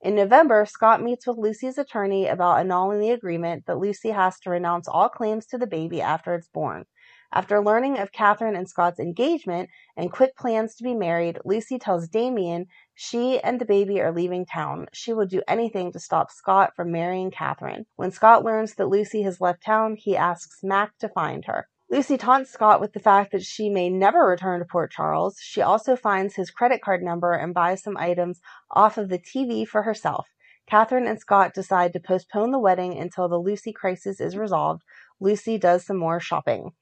In 0.00 0.14
November, 0.14 0.64
Scott 0.64 1.02
meets 1.02 1.26
with 1.26 1.38
Lucy's 1.38 1.76
attorney 1.76 2.28
about 2.28 2.60
annulling 2.60 3.00
the 3.00 3.10
agreement 3.10 3.66
that 3.66 3.78
Lucy 3.78 4.10
has 4.10 4.38
to 4.40 4.50
renounce 4.50 4.86
all 4.86 5.08
claims 5.08 5.44
to 5.46 5.58
the 5.58 5.66
baby 5.66 6.00
after 6.00 6.36
it's 6.36 6.46
born. 6.46 6.84
After 7.32 7.60
learning 7.60 7.98
of 7.98 8.12
Catherine 8.12 8.54
and 8.54 8.68
Scott's 8.68 9.00
engagement 9.00 9.70
and 9.96 10.12
quick 10.12 10.36
plans 10.36 10.76
to 10.76 10.84
be 10.84 10.94
married, 10.94 11.40
Lucy 11.44 11.80
tells 11.80 12.08
Damien 12.08 12.66
she 12.94 13.40
and 13.40 13.60
the 13.60 13.64
baby 13.64 14.00
are 14.00 14.12
leaving 14.12 14.46
town. 14.46 14.86
She 14.92 15.12
will 15.12 15.26
do 15.26 15.42
anything 15.48 15.90
to 15.92 15.98
stop 15.98 16.30
Scott 16.30 16.74
from 16.76 16.92
marrying 16.92 17.32
Catherine. 17.32 17.84
When 17.96 18.12
Scott 18.12 18.44
learns 18.44 18.76
that 18.76 18.88
Lucy 18.88 19.22
has 19.22 19.40
left 19.40 19.64
town, 19.64 19.96
he 19.96 20.16
asks 20.16 20.62
Mac 20.62 20.96
to 20.98 21.08
find 21.08 21.44
her. 21.46 21.68
Lucy 21.90 22.18
taunts 22.18 22.50
Scott 22.50 22.80
with 22.80 22.92
the 22.92 23.00
fact 23.00 23.32
that 23.32 23.42
she 23.42 23.70
may 23.70 23.88
never 23.88 24.26
return 24.26 24.58
to 24.60 24.66
Port 24.66 24.90
Charles. 24.90 25.38
She 25.40 25.62
also 25.62 25.96
finds 25.96 26.34
his 26.34 26.50
credit 26.50 26.82
card 26.82 27.02
number 27.02 27.32
and 27.32 27.54
buys 27.54 27.82
some 27.82 27.96
items 27.96 28.40
off 28.70 28.98
of 28.98 29.08
the 29.08 29.18
TV 29.18 29.66
for 29.66 29.82
herself. 29.82 30.28
Catherine 30.68 31.06
and 31.06 31.18
Scott 31.18 31.54
decide 31.54 31.94
to 31.94 32.00
postpone 32.00 32.50
the 32.50 32.58
wedding 32.58 32.98
until 32.98 33.26
the 33.26 33.38
Lucy 33.38 33.72
crisis 33.72 34.20
is 34.20 34.36
resolved. 34.36 34.82
Lucy 35.18 35.56
does 35.56 35.86
some 35.86 35.96
more 35.96 36.20
shopping. 36.20 36.72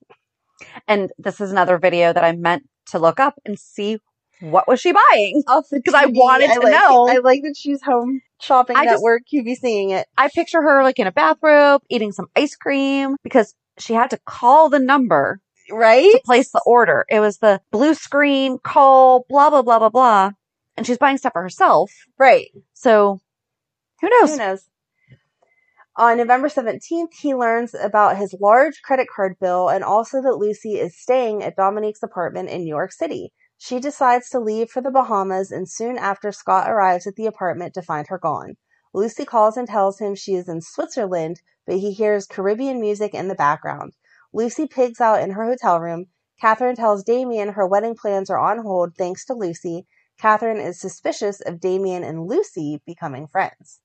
And 0.88 1.12
this 1.18 1.40
is 1.40 1.52
another 1.52 1.78
video 1.78 2.12
that 2.12 2.25
I 2.25 2.32
meant 2.32 2.64
to 2.86 2.98
look 2.98 3.20
up 3.20 3.34
and 3.44 3.56
see 3.58 3.98
what 4.40 4.66
was 4.66 4.80
she 4.80 4.92
buying 4.92 5.42
Because 5.70 5.94
I 5.94 6.06
wanted 6.06 6.52
to 6.52 6.60
like, 6.60 6.72
know. 6.72 7.08
I 7.08 7.18
like 7.18 7.42
that 7.42 7.54
she's 7.56 7.80
home 7.82 8.22
shopping 8.40 8.76
I 8.76 8.84
just- 8.84 8.96
network. 8.96 9.22
You 9.30 9.44
be 9.44 9.54
seeing 9.54 9.90
it. 9.90 10.08
I 10.18 10.28
picture 10.34 10.62
her 10.62 10.82
like 10.82 10.98
in 10.98 11.06
a 11.06 11.12
bathrobe 11.12 11.82
eating 11.88 12.10
some 12.10 12.26
ice 12.34 12.56
cream 12.56 13.16
because 13.22 13.54
she 13.78 13.95
had 13.95 14.11
to 14.11 14.18
call 14.25 14.68
the 14.68 14.78
number 14.78 15.40
Right? 15.71 16.12
to 16.12 16.21
place 16.25 16.50
the 16.52 16.62
order. 16.64 17.04
It 17.09 17.21
was 17.21 17.38
the 17.38 17.61
blue 17.71 17.95
screen 17.95 18.59
call, 18.59 19.26
blah, 19.28 19.50
blah, 19.50 19.62
blah, 19.62 19.78
blah, 19.78 19.88
blah. 19.88 20.30
And 20.76 20.87
she's 20.87 20.99
buying 20.99 21.18
stuff 21.18 21.33
for 21.33 21.42
herself. 21.42 21.90
Right. 22.18 22.49
So 22.75 23.21
who 24.00 24.09
knows? 24.09 24.30
Who 24.30 24.37
knows? 24.37 24.68
On 25.99 26.18
November 26.18 26.49
17th, 26.49 27.14
he 27.18 27.35
learns 27.35 27.75
about 27.75 28.18
his 28.18 28.35
large 28.38 28.83
credit 28.83 29.09
card 29.14 29.37
bill 29.40 29.71
and 29.71 29.83
also 29.83 30.21
that 30.21 30.37
Lucy 30.37 30.75
is 30.78 31.00
staying 31.00 31.42
at 31.42 31.56
Dominique's 31.56 32.02
apartment 32.02 32.50
in 32.50 32.61
New 32.62 32.68
York 32.68 32.92
City. 32.92 33.33
She 33.56 33.80
decides 33.80 34.28
to 34.30 34.38
leave 34.38 34.68
for 34.68 34.83
the 34.83 34.90
Bahamas, 34.90 35.50
and 35.50 35.66
soon 35.66 35.97
after, 35.97 36.30
Scott 36.30 36.68
arrives 36.68 37.06
at 37.06 37.14
the 37.16 37.25
apartment 37.25 37.73
to 37.75 37.80
find 37.80 38.06
her 38.09 38.18
gone. 38.18 38.56
Lucy 38.92 39.25
calls 39.25 39.56
and 39.56 39.66
tells 39.66 39.99
him 39.99 40.14
she 40.14 40.35
is 40.35 40.47
in 40.47 40.61
Switzerland, 40.61 41.40
but 41.66 41.76
he 41.76 41.92
hears 41.92 42.26
Caribbean 42.26 42.80
music 42.80 43.12
in 43.12 43.28
the 43.28 43.35
background. 43.35 43.92
Lucy 44.32 44.66
pigs 44.66 45.00
out 45.00 45.20
in 45.20 45.30
her 45.30 45.44
hotel 45.44 45.80
room. 45.80 46.06
Catherine 46.40 46.76
tells 46.76 47.02
Damien 47.02 47.50
her 47.50 47.66
wedding 47.66 47.94
plans 47.94 48.30
are 48.30 48.38
on 48.38 48.58
hold 48.58 48.94
thanks 48.96 49.25
to 49.26 49.35
Lucy. 49.35 49.87
Catherine 50.18 50.61
is 50.61 50.80
suspicious 50.80 51.40
of 51.40 51.61
Damien 51.61 52.04
and 52.04 52.26
Lucy 52.26 52.80
becoming 52.87 53.26
friends. 53.26 53.80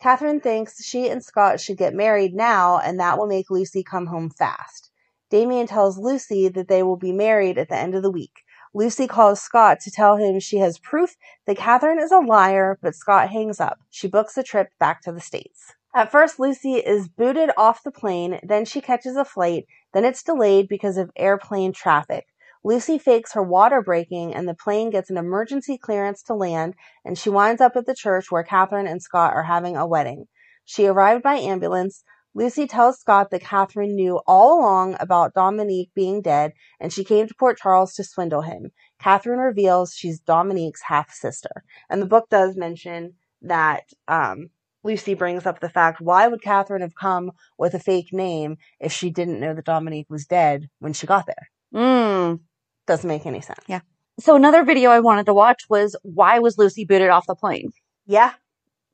Catherine 0.00 0.40
thinks 0.40 0.84
she 0.84 1.08
and 1.08 1.24
Scott 1.24 1.60
should 1.60 1.76
get 1.76 1.94
married 1.94 2.34
now, 2.34 2.78
and 2.78 2.98
that 3.00 3.18
will 3.18 3.26
make 3.26 3.50
Lucy 3.50 3.82
come 3.82 4.06
home 4.06 4.28
fast. 4.30 4.90
Damien 5.30 5.66
tells 5.66 5.98
Lucy 5.98 6.48
that 6.48 6.68
they 6.68 6.82
will 6.82 6.96
be 6.96 7.12
married 7.12 7.58
at 7.58 7.68
the 7.68 7.76
end 7.76 7.94
of 7.94 8.02
the 8.02 8.10
week. 8.10 8.42
Lucy 8.74 9.06
calls 9.06 9.40
Scott 9.40 9.80
to 9.80 9.90
tell 9.90 10.16
him 10.16 10.40
she 10.40 10.58
has 10.58 10.78
proof 10.78 11.16
that 11.46 11.56
Catherine 11.56 12.00
is 12.00 12.10
a 12.10 12.18
liar, 12.18 12.78
but 12.82 12.94
Scott 12.94 13.30
hangs 13.30 13.60
up. 13.60 13.78
She 13.90 14.08
books 14.08 14.36
a 14.36 14.42
trip 14.42 14.70
back 14.78 15.00
to 15.02 15.12
the 15.12 15.20
States. 15.20 15.74
At 15.96 16.10
first, 16.10 16.40
Lucy 16.40 16.74
is 16.74 17.08
booted 17.08 17.50
off 17.56 17.84
the 17.84 17.92
plane, 17.92 18.40
then 18.42 18.64
she 18.64 18.80
catches 18.80 19.16
a 19.16 19.24
flight, 19.24 19.66
then 19.92 20.04
it's 20.04 20.24
delayed 20.24 20.66
because 20.66 20.96
of 20.96 21.12
airplane 21.14 21.72
traffic. 21.72 22.26
Lucy 22.64 22.98
fakes 22.98 23.34
her 23.34 23.42
water 23.44 23.80
breaking, 23.80 24.34
and 24.34 24.48
the 24.48 24.54
plane 24.54 24.90
gets 24.90 25.08
an 25.08 25.16
emergency 25.16 25.78
clearance 25.78 26.20
to 26.24 26.34
land, 26.34 26.74
and 27.04 27.16
she 27.16 27.30
winds 27.30 27.60
up 27.60 27.76
at 27.76 27.86
the 27.86 27.94
church 27.94 28.32
where 28.32 28.42
Catherine 28.42 28.88
and 28.88 29.00
Scott 29.00 29.34
are 29.34 29.44
having 29.44 29.76
a 29.76 29.86
wedding. 29.86 30.26
She 30.64 30.86
arrived 30.86 31.22
by 31.22 31.36
ambulance. 31.36 32.02
Lucy 32.34 32.66
tells 32.66 32.98
Scott 32.98 33.30
that 33.30 33.42
Catherine 33.42 33.94
knew 33.94 34.20
all 34.26 34.58
along 34.58 34.96
about 34.98 35.34
Dominique 35.34 35.92
being 35.94 36.22
dead, 36.22 36.54
and 36.80 36.92
she 36.92 37.04
came 37.04 37.28
to 37.28 37.34
Port 37.38 37.56
Charles 37.58 37.94
to 37.94 38.02
swindle 38.02 38.42
him. 38.42 38.72
Catherine 38.98 39.38
reveals 39.38 39.94
she's 39.94 40.18
Dominique's 40.18 40.82
half 40.82 41.12
sister. 41.12 41.62
And 41.88 42.02
the 42.02 42.06
book 42.06 42.28
does 42.30 42.56
mention 42.56 43.14
that 43.42 43.84
um, 44.08 44.50
Lucy 44.84 45.14
brings 45.14 45.46
up 45.46 45.60
the 45.60 45.68
fact 45.68 46.00
why 46.00 46.28
would 46.28 46.42
Catherine 46.42 46.82
have 46.82 46.94
come 46.94 47.32
with 47.58 47.74
a 47.74 47.78
fake 47.78 48.12
name 48.12 48.58
if 48.78 48.92
she 48.92 49.10
didn't 49.10 49.40
know 49.40 49.54
that 49.54 49.64
Dominique 49.64 50.10
was 50.10 50.26
dead 50.26 50.68
when 50.78 50.92
she 50.92 51.06
got 51.06 51.26
there? 51.26 51.50
Mm. 51.74 52.40
Doesn't 52.86 53.08
make 53.08 53.26
any 53.26 53.40
sense. 53.40 53.64
Yeah. 53.66 53.80
So 54.20 54.36
another 54.36 54.62
video 54.62 54.90
I 54.90 55.00
wanted 55.00 55.26
to 55.26 55.34
watch 55.34 55.62
was 55.68 55.96
why 56.02 56.38
was 56.38 56.58
Lucy 56.58 56.84
booted 56.84 57.08
off 57.08 57.26
the 57.26 57.34
plane? 57.34 57.72
Yeah. 58.06 58.34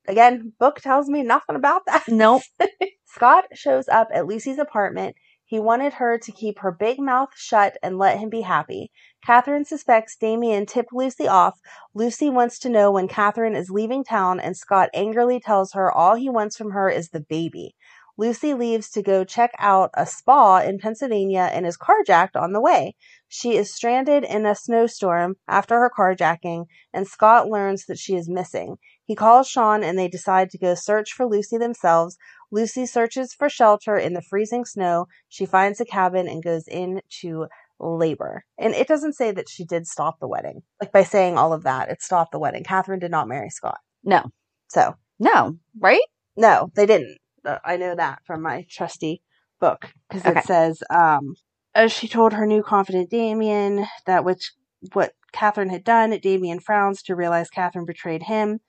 Again, 0.08 0.52
book 0.58 0.80
tells 0.80 1.08
me 1.08 1.22
nothing 1.22 1.56
about 1.56 1.82
that. 1.86 2.04
Nope. 2.08 2.42
Scott 3.04 3.44
shows 3.54 3.88
up 3.88 4.08
at 4.14 4.26
Lucy's 4.26 4.58
apartment. 4.58 5.16
He 5.44 5.58
wanted 5.58 5.94
her 5.94 6.16
to 6.16 6.32
keep 6.32 6.60
her 6.60 6.70
big 6.70 7.00
mouth 7.00 7.30
shut 7.36 7.76
and 7.82 7.98
let 7.98 8.18
him 8.18 8.30
be 8.30 8.40
happy. 8.40 8.92
Catherine 9.24 9.64
suspects 9.64 10.16
Damien 10.16 10.64
tipped 10.64 10.92
Lucy 10.92 11.28
off. 11.28 11.60
Lucy 11.94 12.30
wants 12.30 12.58
to 12.60 12.70
know 12.70 12.90
when 12.90 13.06
Catherine 13.06 13.54
is 13.54 13.70
leaving 13.70 14.02
town, 14.02 14.40
and 14.40 14.56
Scott 14.56 14.88
angrily 14.94 15.38
tells 15.38 15.72
her 15.72 15.92
all 15.92 16.14
he 16.14 16.30
wants 16.30 16.56
from 16.56 16.70
her 16.70 16.88
is 16.88 17.10
the 17.10 17.20
baby. 17.20 17.74
Lucy 18.16 18.52
leaves 18.52 18.90
to 18.90 19.02
go 19.02 19.24
check 19.24 19.50
out 19.58 19.90
a 19.94 20.04
spa 20.04 20.58
in 20.58 20.78
Pennsylvania 20.78 21.48
and 21.52 21.66
is 21.66 21.78
carjacked 21.78 22.34
on 22.34 22.52
the 22.52 22.60
way. 22.60 22.94
She 23.28 23.56
is 23.56 23.72
stranded 23.72 24.24
in 24.24 24.44
a 24.44 24.54
snowstorm 24.54 25.36
after 25.48 25.78
her 25.78 25.90
carjacking, 25.90 26.66
and 26.92 27.06
Scott 27.06 27.48
learns 27.48 27.86
that 27.86 27.98
she 27.98 28.16
is 28.16 28.28
missing. 28.28 28.76
He 29.04 29.14
calls 29.14 29.48
Sean 29.48 29.82
and 29.82 29.98
they 29.98 30.08
decide 30.08 30.50
to 30.50 30.58
go 30.58 30.74
search 30.74 31.12
for 31.12 31.26
Lucy 31.26 31.56
themselves. 31.56 32.18
Lucy 32.50 32.84
searches 32.84 33.32
for 33.32 33.48
shelter 33.48 33.96
in 33.96 34.12
the 34.12 34.22
freezing 34.22 34.64
snow. 34.64 35.06
She 35.28 35.46
finds 35.46 35.80
a 35.80 35.84
cabin 35.84 36.28
and 36.28 36.42
goes 36.42 36.68
into 36.68 37.46
labor. 37.80 38.44
And 38.58 38.74
it 38.74 38.86
doesn't 38.88 39.14
say 39.14 39.32
that 39.32 39.48
she 39.48 39.64
did 39.64 39.86
stop 39.86 40.18
the 40.20 40.28
wedding. 40.28 40.62
Like 40.80 40.92
by 40.92 41.02
saying 41.02 41.38
all 41.38 41.52
of 41.52 41.62
that, 41.64 41.88
it 41.90 42.02
stopped 42.02 42.32
the 42.32 42.38
wedding. 42.38 42.64
Catherine 42.64 43.00
did 43.00 43.10
not 43.10 43.28
marry 43.28 43.50
Scott. 43.50 43.78
No. 44.04 44.24
So, 44.68 44.94
No. 45.18 45.56
Right? 45.78 46.02
no, 46.36 46.70
they 46.74 46.86
didn't. 46.86 47.18
Uh, 47.44 47.58
I 47.64 47.76
know 47.76 47.94
that 47.94 48.20
from 48.26 48.42
my 48.42 48.66
trusty 48.70 49.22
book 49.60 49.90
because 50.08 50.26
Okay. 50.26 50.40
it 50.40 50.44
says, 50.44 50.82
um, 50.90 51.34
as 51.74 51.92
she 51.92 52.08
told 52.08 52.32
her 52.32 52.46
new 52.46 52.62
confidant 52.62 53.10
Damien 53.10 53.86
that 54.06 54.24
which 54.24 54.52
what 54.92 55.12
Catherine 55.32 55.68
had 55.70 55.84
done, 55.84 56.10
Damien 56.18 56.60
frowns 56.60 57.02
to 57.04 57.14
realize 57.16 57.50
Catherine 57.50 57.84
betrayed 57.86 58.22
him. 58.24 58.60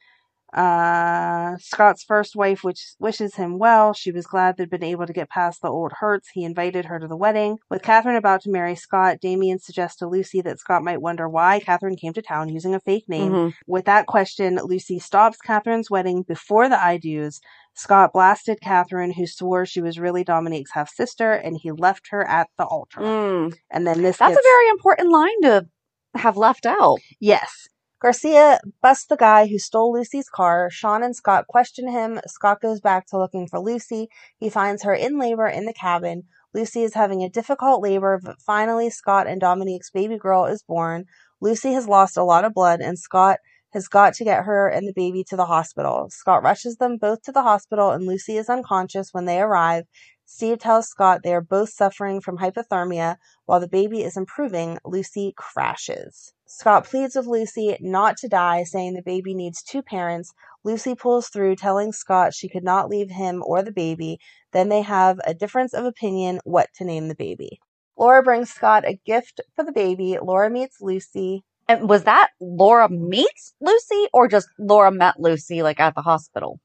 Uh, 0.53 1.55
Scott's 1.59 2.03
first 2.03 2.35
wife, 2.35 2.63
which 2.63 2.93
wishes 2.99 3.35
him 3.35 3.57
well. 3.57 3.93
She 3.93 4.11
was 4.11 4.27
glad 4.27 4.57
they'd 4.57 4.69
been 4.69 4.83
able 4.83 5.07
to 5.07 5.13
get 5.13 5.29
past 5.29 5.61
the 5.61 5.69
old 5.69 5.91
hurts. 5.99 6.29
He 6.33 6.43
invited 6.43 6.85
her 6.85 6.99
to 6.99 7.07
the 7.07 7.15
wedding. 7.15 7.57
With 7.69 7.81
Catherine 7.83 8.15
about 8.15 8.41
to 8.41 8.51
marry 8.51 8.75
Scott, 8.75 9.19
Damien 9.21 9.59
suggests 9.59 9.97
to 9.99 10.07
Lucy 10.07 10.41
that 10.41 10.59
Scott 10.59 10.83
might 10.83 11.01
wonder 11.01 11.29
why 11.29 11.59
Catherine 11.59 11.95
came 11.95 12.13
to 12.13 12.21
town 12.21 12.49
using 12.49 12.75
a 12.75 12.79
fake 12.79 13.07
name. 13.07 13.31
Mhm. 13.31 13.53
With 13.67 13.85
that 13.85 14.07
question, 14.07 14.59
Lucy 14.63 14.99
stops 14.99 15.37
Catherine's 15.37 15.89
wedding 15.89 16.23
before 16.23 16.67
the 16.69 16.81
I 16.81 16.97
do's. 16.97 17.39
Scott 17.73 18.11
blasted 18.11 18.59
Catherine, 18.61 19.13
who 19.13 19.25
swore 19.25 19.65
she 19.65 19.81
was 19.81 19.97
really 19.99 20.25
Dominique's 20.25 20.71
half 20.73 20.89
sister, 20.93 21.31
and 21.31 21.57
he 21.57 21.71
left 21.71 22.09
her 22.09 22.27
at 22.27 22.49
the 22.57 22.65
altar. 22.65 22.99
Mm. 22.99 23.53
And 23.69 23.87
then 23.87 24.01
this 24.01 24.17
That's 24.17 24.35
gets, 24.35 24.45
a 24.45 24.49
very 24.49 24.67
important 24.69 25.09
line 25.11 25.41
to 25.43 25.67
have 26.15 26.35
left 26.35 26.65
out. 26.65 26.97
yes. 27.21 27.69
Garcia 28.01 28.59
busts 28.81 29.05
the 29.05 29.15
guy 29.15 29.45
who 29.45 29.59
stole 29.59 29.93
Lucy's 29.93 30.27
car. 30.27 30.71
Sean 30.71 31.03
and 31.03 31.15
Scott 31.15 31.45
question 31.45 31.87
him. 31.87 32.19
Scott 32.25 32.59
goes 32.59 32.81
back 32.81 33.05
to 33.07 33.17
looking 33.19 33.47
for 33.47 33.59
Lucy. 33.59 34.07
He 34.39 34.49
finds 34.49 34.81
her 34.81 34.93
in 34.95 35.19
labor 35.19 35.45
in 35.45 35.65
the 35.65 35.73
cabin. 35.73 36.23
Lucy 36.51 36.81
is 36.81 36.95
having 36.95 37.21
a 37.21 37.29
difficult 37.29 37.79
labor, 37.83 38.19
but 38.23 38.41
finally 38.41 38.89
Scott 38.89 39.27
and 39.27 39.39
Dominique's 39.39 39.91
baby 39.91 40.17
girl 40.17 40.45
is 40.45 40.63
born. 40.63 41.05
Lucy 41.41 41.73
has 41.73 41.87
lost 41.87 42.17
a 42.17 42.23
lot 42.23 42.43
of 42.43 42.55
blood, 42.55 42.81
and 42.81 42.97
Scott 42.97 43.37
has 43.71 43.87
got 43.87 44.15
to 44.15 44.23
get 44.23 44.45
her 44.45 44.67
and 44.67 44.87
the 44.87 44.93
baby 44.95 45.23
to 45.29 45.35
the 45.35 45.45
hospital. 45.45 46.07
Scott 46.09 46.41
rushes 46.41 46.77
them 46.77 46.97
both 46.97 47.21
to 47.21 47.31
the 47.31 47.43
hospital, 47.43 47.91
and 47.91 48.07
Lucy 48.07 48.35
is 48.35 48.49
unconscious 48.49 49.09
when 49.11 49.25
they 49.25 49.39
arrive. 49.39 49.85
Steve 50.25 50.57
tells 50.57 50.87
Scott 50.87 51.21
they 51.23 51.35
are 51.35 51.41
both 51.41 51.69
suffering 51.69 52.19
from 52.19 52.39
hypothermia. 52.39 53.17
While 53.45 53.59
the 53.59 53.67
baby 53.67 54.01
is 54.01 54.17
improving, 54.17 54.79
Lucy 54.83 55.33
crashes. 55.37 56.33
Scott 56.53 56.83
pleads 56.83 57.15
with 57.15 57.27
Lucy 57.27 57.77
not 57.79 58.17
to 58.17 58.27
die, 58.27 58.63
saying 58.63 58.93
the 58.93 59.01
baby 59.01 59.33
needs 59.33 59.63
two 59.63 59.81
parents. 59.81 60.33
Lucy 60.65 60.95
pulls 60.95 61.29
through, 61.29 61.55
telling 61.55 61.93
Scott 61.93 62.33
she 62.33 62.49
could 62.49 62.63
not 62.63 62.89
leave 62.89 63.09
him 63.09 63.41
or 63.45 63.63
the 63.63 63.71
baby. 63.71 64.19
Then 64.51 64.67
they 64.67 64.81
have 64.81 65.19
a 65.25 65.33
difference 65.33 65.73
of 65.73 65.85
opinion 65.85 66.41
what 66.43 66.67
to 66.75 66.83
name 66.83 67.07
the 67.07 67.15
baby. 67.15 67.59
Laura 67.97 68.21
brings 68.21 68.49
Scott 68.49 68.83
a 68.85 68.99
gift 69.05 69.39
for 69.55 69.63
the 69.63 69.71
baby. 69.71 70.17
Laura 70.21 70.49
meets 70.49 70.81
Lucy. 70.81 71.43
And 71.69 71.87
was 71.87 72.03
that 72.03 72.31
Laura 72.41 72.89
meets 72.89 73.53
Lucy 73.61 74.07
or 74.11 74.27
just 74.27 74.49
Laura 74.59 74.91
met 74.91 75.19
Lucy 75.19 75.63
like 75.63 75.79
at 75.79 75.95
the 75.95 76.01
hospital? 76.01 76.59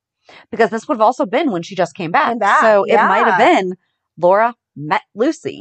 Because 0.51 0.71
this 0.71 0.89
would 0.89 0.97
have 0.97 1.03
also 1.03 1.27
been 1.27 1.53
when 1.53 1.63
she 1.63 1.77
just 1.77 1.95
came 1.95 2.11
back. 2.11 2.31
Came 2.31 2.39
back, 2.39 2.61
so 2.61 2.85
it 2.85 2.97
might 2.97 3.27
have 3.27 3.39
been 3.39 3.75
Laura 4.19 4.53
met 4.75 5.03
Lucy. 5.15 5.61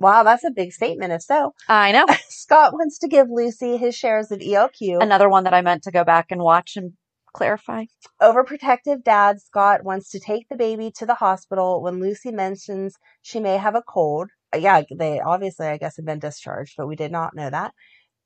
Wow, 0.00 0.22
that's 0.22 0.44
a 0.44 0.50
big 0.50 0.72
statement 0.72 1.12
if 1.12 1.22
so. 1.22 1.54
I 1.68 1.92
know. 1.92 2.06
Scott 2.28 2.72
wants 2.72 2.98
to 2.98 3.08
give 3.08 3.28
Lucy 3.30 3.76
his 3.76 3.94
shares 3.94 4.30
of 4.30 4.40
ELQ. 4.40 5.02
Another 5.02 5.28
one 5.28 5.44
that 5.44 5.54
I 5.54 5.62
meant 5.62 5.82
to 5.84 5.90
go 5.90 6.04
back 6.04 6.26
and 6.30 6.42
watch 6.42 6.76
and 6.76 6.92
clarify. 7.32 7.84
Overprotective 8.22 9.02
dad 9.04 9.40
Scott 9.40 9.84
wants 9.84 10.10
to 10.10 10.20
take 10.20 10.48
the 10.48 10.56
baby 10.56 10.90
to 10.96 11.06
the 11.06 11.14
hospital 11.14 11.82
when 11.82 12.00
Lucy 12.00 12.30
mentions 12.30 12.96
she 13.22 13.40
may 13.40 13.56
have 13.56 13.74
a 13.74 13.82
cold. 13.82 14.30
Uh, 14.54 14.58
Yeah, 14.58 14.82
they 14.96 15.20
obviously, 15.20 15.66
I 15.66 15.76
guess, 15.76 15.96
have 15.96 16.06
been 16.06 16.20
discharged, 16.20 16.74
but 16.76 16.86
we 16.86 16.96
did 16.96 17.12
not 17.12 17.34
know 17.34 17.50
that. 17.50 17.72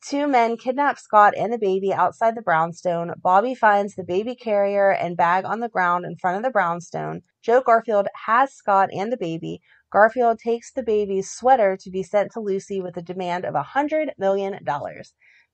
Two 0.07 0.29
men 0.29 0.57
kidnap 0.57 0.97
Scott 0.99 1.35
and 1.37 1.53
the 1.53 1.59
baby 1.59 1.93
outside 1.93 2.37
the 2.37 2.43
brownstone. 2.43 3.13
Bobby 3.21 3.55
finds 3.55 3.95
the 3.97 4.05
baby 4.05 4.37
carrier 4.37 4.93
and 4.93 5.17
bag 5.17 5.45
on 5.45 5.59
the 5.59 5.69
ground 5.69 6.05
in 6.05 6.17
front 6.17 6.37
of 6.37 6.45
the 6.45 6.51
brownstone. 6.51 7.23
Joe 7.43 7.63
Garfield 7.65 8.07
has 8.27 8.55
Scott 8.55 8.91
and 8.93 9.13
the 9.13 9.17
baby. 9.17 9.61
Garfield 9.91 10.39
takes 10.39 10.71
the 10.71 10.83
baby's 10.83 11.31
sweater 11.31 11.77
to 11.79 11.91
be 11.91 12.03
sent 12.03 12.33
to 12.33 12.41
Lucy 12.41 12.81
with 12.81 12.97
a 12.99 13.03
demand 13.03 13.45
of 13.45 13.55
a 13.55 13.69
$100 13.75 14.11
million. 14.19 14.59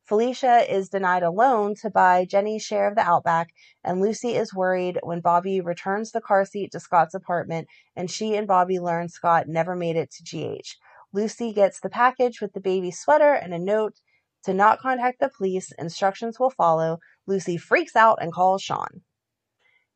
Felicia 0.04 0.70
is 0.70 0.88
denied 0.88 1.22
a 1.22 1.30
loan 1.30 1.74
to 1.76 1.88
buy 1.88 2.24
Jenny's 2.24 2.62
share 2.62 2.88
of 2.88 2.96
the 2.96 3.02
Outback, 3.02 3.48
and 3.82 4.00
Lucy 4.00 4.34
is 4.34 4.52
worried 4.52 4.98
when 5.02 5.20
Bobby 5.20 5.60
returns 5.60 6.10
the 6.10 6.20
car 6.20 6.44
seat 6.44 6.72
to 6.72 6.80
Scott's 6.80 7.14
apartment, 7.14 7.68
and 7.96 8.10
she 8.10 8.34
and 8.34 8.46
Bobby 8.46 8.78
learn 8.78 9.08
Scott 9.08 9.48
never 9.48 9.76
made 9.76 9.96
it 9.96 10.10
to 10.10 10.22
GH. 10.22 10.76
Lucy 11.12 11.52
gets 11.52 11.80
the 11.80 11.88
package 11.88 12.40
with 12.40 12.52
the 12.52 12.60
baby's 12.60 12.98
sweater 12.98 13.32
and 13.32 13.54
a 13.54 13.58
note 13.58 13.94
to 14.42 14.52
not 14.52 14.80
contact 14.80 15.20
the 15.20 15.30
police. 15.30 15.72
Instructions 15.78 16.40
will 16.40 16.50
follow. 16.50 16.98
Lucy 17.26 17.56
freaks 17.56 17.96
out 17.96 18.18
and 18.20 18.32
calls 18.32 18.62
Sean. 18.62 19.02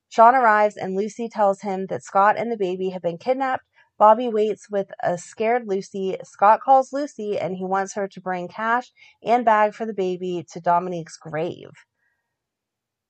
Sean 0.08 0.34
arrives, 0.34 0.76
and 0.76 0.96
Lucy 0.96 1.28
tells 1.28 1.60
him 1.60 1.86
that 1.86 2.04
Scott 2.04 2.38
and 2.38 2.50
the 2.50 2.56
baby 2.56 2.90
have 2.90 3.02
been 3.02 3.18
kidnapped. 3.18 3.64
Bobby 3.98 4.28
waits 4.28 4.70
with 4.70 4.92
a 5.02 5.18
scared 5.18 5.64
Lucy. 5.66 6.16
Scott 6.22 6.60
calls 6.60 6.92
Lucy 6.92 7.38
and 7.38 7.56
he 7.56 7.64
wants 7.64 7.94
her 7.94 8.06
to 8.08 8.20
bring 8.20 8.46
cash 8.46 8.92
and 9.22 9.44
bag 9.44 9.74
for 9.74 9.86
the 9.86 9.92
baby 9.92 10.46
to 10.52 10.60
Dominique's 10.60 11.16
grave. 11.16 11.70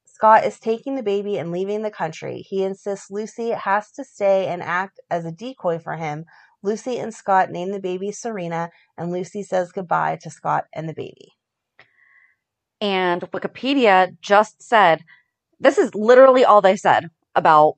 Scott 0.07 0.45
is 0.45 0.59
taking 0.59 0.97
the 0.97 1.03
baby 1.03 1.39
and 1.39 1.53
leaving 1.53 1.83
the 1.83 1.91
country. 1.91 2.39
He 2.39 2.65
insists 2.65 3.11
Lucy 3.11 3.51
has 3.51 3.93
to 3.93 4.05
stay 4.05 4.49
and 4.49 4.63
act 4.63 4.99
as 5.11 5.25
a 5.25 5.31
decoy 5.31 5.79
for 5.79 5.95
him. 5.95 6.25
Lucy 6.63 6.99
and 6.99 7.15
Scott 7.15 7.51
name 7.51 7.71
the 7.71 7.79
baby 7.79 8.11
Serena, 8.11 8.71
and 8.97 9.13
Lucy 9.13 9.45
says 9.45 9.71
goodbye 9.71 10.19
to 10.23 10.31
Scott 10.31 10.65
and 10.73 10.89
the 10.89 10.95
baby. 10.95 11.35
And 12.81 13.23
Wikipedia 13.31 14.17
just 14.21 14.61
said 14.63 15.05
this 15.61 15.79
is 15.79 15.95
literally 15.95 16.45
all 16.45 16.61
they 16.61 16.77
said 16.77 17.11
about 17.35 17.75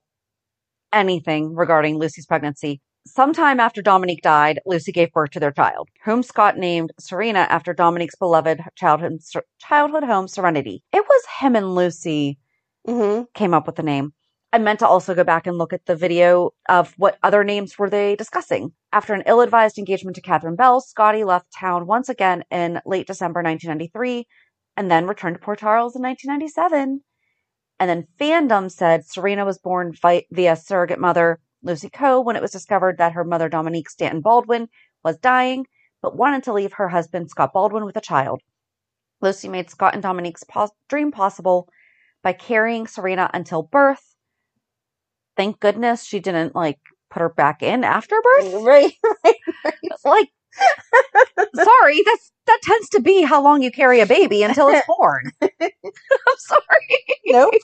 anything 0.93 1.55
regarding 1.55 1.99
Lucy's 1.99 2.27
pregnancy. 2.27 2.81
Sometime 3.07 3.61
after 3.61 3.81
Dominique 3.83 4.23
died, 4.23 4.61
Lucy 4.67 4.93
gave 4.93 5.13
birth 5.13 5.31
to 5.31 5.41
their 5.41 5.53
child, 5.53 5.89
whom 6.05 6.23
Scott 6.23 6.59
named 6.59 6.93
Serena 6.99 7.41
after 7.41 7.73
Dominique's 7.73 8.15
beloved 8.17 8.61
childhood, 8.77 9.19
childhood 9.59 10.05
home, 10.05 10.29
Serenity. 10.29 10.83
It 10.93 11.05
was 11.09 11.23
him 11.41 11.57
and 11.57 11.75
Lucy 11.75 12.39
Mm-hmm. 12.87 13.25
came 13.35 13.53
up 13.53 13.67
with 13.67 13.77
the 13.77 13.83
name. 13.83 14.15
I 14.53 14.59
meant 14.59 14.79
to 14.81 14.87
also 14.87 15.15
go 15.15 15.23
back 15.23 15.47
and 15.47 15.59
look 15.59 15.73
at 15.73 15.85
the 15.87 15.95
video 15.95 16.51
of 16.69 16.95
what 16.97 17.19
other 17.23 17.45
names 17.45 17.79
were 17.79 17.91
they 17.91 18.17
discussing. 18.17 18.73
After 18.93 19.13
an 19.15 19.23
ill-advised 19.27 19.79
engagement 19.79 20.17
to 20.17 20.23
Catherine 20.23 20.57
Bell, 20.57 20.81
Scotty 20.81 21.25
left 21.25 21.47
town 21.59 21.87
once 21.87 22.09
again 22.09 22.45
in 22.51 22.81
late 22.87 23.07
December 23.07 23.43
1993 23.43 24.27
and 24.77 24.91
then 24.91 25.07
returned 25.07 25.37
to 25.37 25.43
Port 25.43 25.59
Charles 25.59 25.95
in 25.95 26.03
1997. 26.03 27.03
And 27.79 27.91
then 27.91 28.07
fandom 28.19 28.71
said 28.71 29.07
Serena 29.07 29.45
was 29.45 29.59
born 29.59 29.93
via 30.33 30.57
surrogate 30.57 30.99
mother 30.99 31.39
Lucy 31.63 31.91
Coe 31.91 32.21
when 32.21 32.37
it 32.37 32.43
was 32.43 32.51
discovered 32.53 32.99
that 32.99 33.13
her 33.13 33.25
mother 33.25 33.49
Dominique 33.49 33.91
Stanton 33.91 34.21
Baldwin 34.21 34.69
was 35.05 35.19
dying, 35.19 35.67
but 36.03 36.17
wanted 36.17 36.45
to 36.45 36.53
leave 36.53 36.75
her 36.75 36.89
husband 36.89 37.31
Scott 37.31 37.53
Baldwin 37.53 37.85
with 37.85 37.97
a 37.97 38.01
child. 38.01 38.43
Lucy 39.21 39.49
made 39.49 39.71
Scott 39.71 39.95
and 39.95 40.03
Dominique's 40.03 40.45
pos- 40.45 40.71
dream 40.89 41.13
possible 41.13 41.69
by 42.23 42.33
carrying 42.33 42.87
Serena 42.87 43.31
until 43.35 43.63
birth. 43.63 44.17
Thank 45.37 45.61
goodness 45.61 46.05
she 46.05 46.21
didn't 46.21 46.55
like 46.55 46.79
put 47.11 47.21
her 47.21 47.29
back 47.29 47.63
in 47.63 47.85
after 47.85 48.17
birth. 48.23 48.53
Right, 48.53 48.95
right, 49.25 49.37
right. 49.65 49.75
Like, 50.05 50.29
sorry, 51.55 52.03
that's 52.05 52.33
that 52.47 52.61
tends 52.63 52.89
to 52.91 53.01
be 53.01 53.23
how 53.23 53.43
long 53.43 53.63
you 53.63 53.71
carry 53.71 54.01
a 54.01 54.07
baby 54.07 54.43
until 54.43 54.69
it's 54.69 54.87
born. 54.99 55.33
I'm 55.43 55.51
sorry. 56.39 57.05
Nope. 57.27 57.55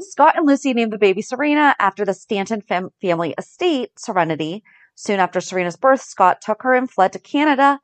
Scott 0.00 0.36
and 0.36 0.46
Lucy 0.46 0.72
named 0.72 0.92
the 0.92 0.98
baby 0.98 1.22
Serena 1.22 1.74
after 1.78 2.04
the 2.04 2.14
Stanton 2.14 2.62
fam- 2.62 2.90
family 3.00 3.34
estate, 3.38 3.90
Serenity. 3.98 4.62
Soon 4.94 5.20
after 5.20 5.40
Serena's 5.40 5.76
birth, 5.76 6.00
Scott 6.00 6.40
took 6.40 6.62
her 6.62 6.74
and 6.74 6.90
fled 6.90 7.12
to 7.12 7.18
Canada 7.18 7.78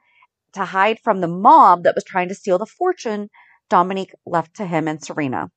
to 0.54 0.64
hide 0.64 0.98
from 0.98 1.20
the 1.20 1.28
mob 1.28 1.84
that 1.84 1.94
was 1.94 2.04
trying 2.04 2.28
to 2.28 2.34
steal 2.34 2.58
the 2.58 2.66
fortune 2.66 3.28
Dominique 3.68 4.14
left 4.26 4.56
to 4.56 4.66
him 4.66 4.88
and 4.88 5.02
Serena. 5.02 5.50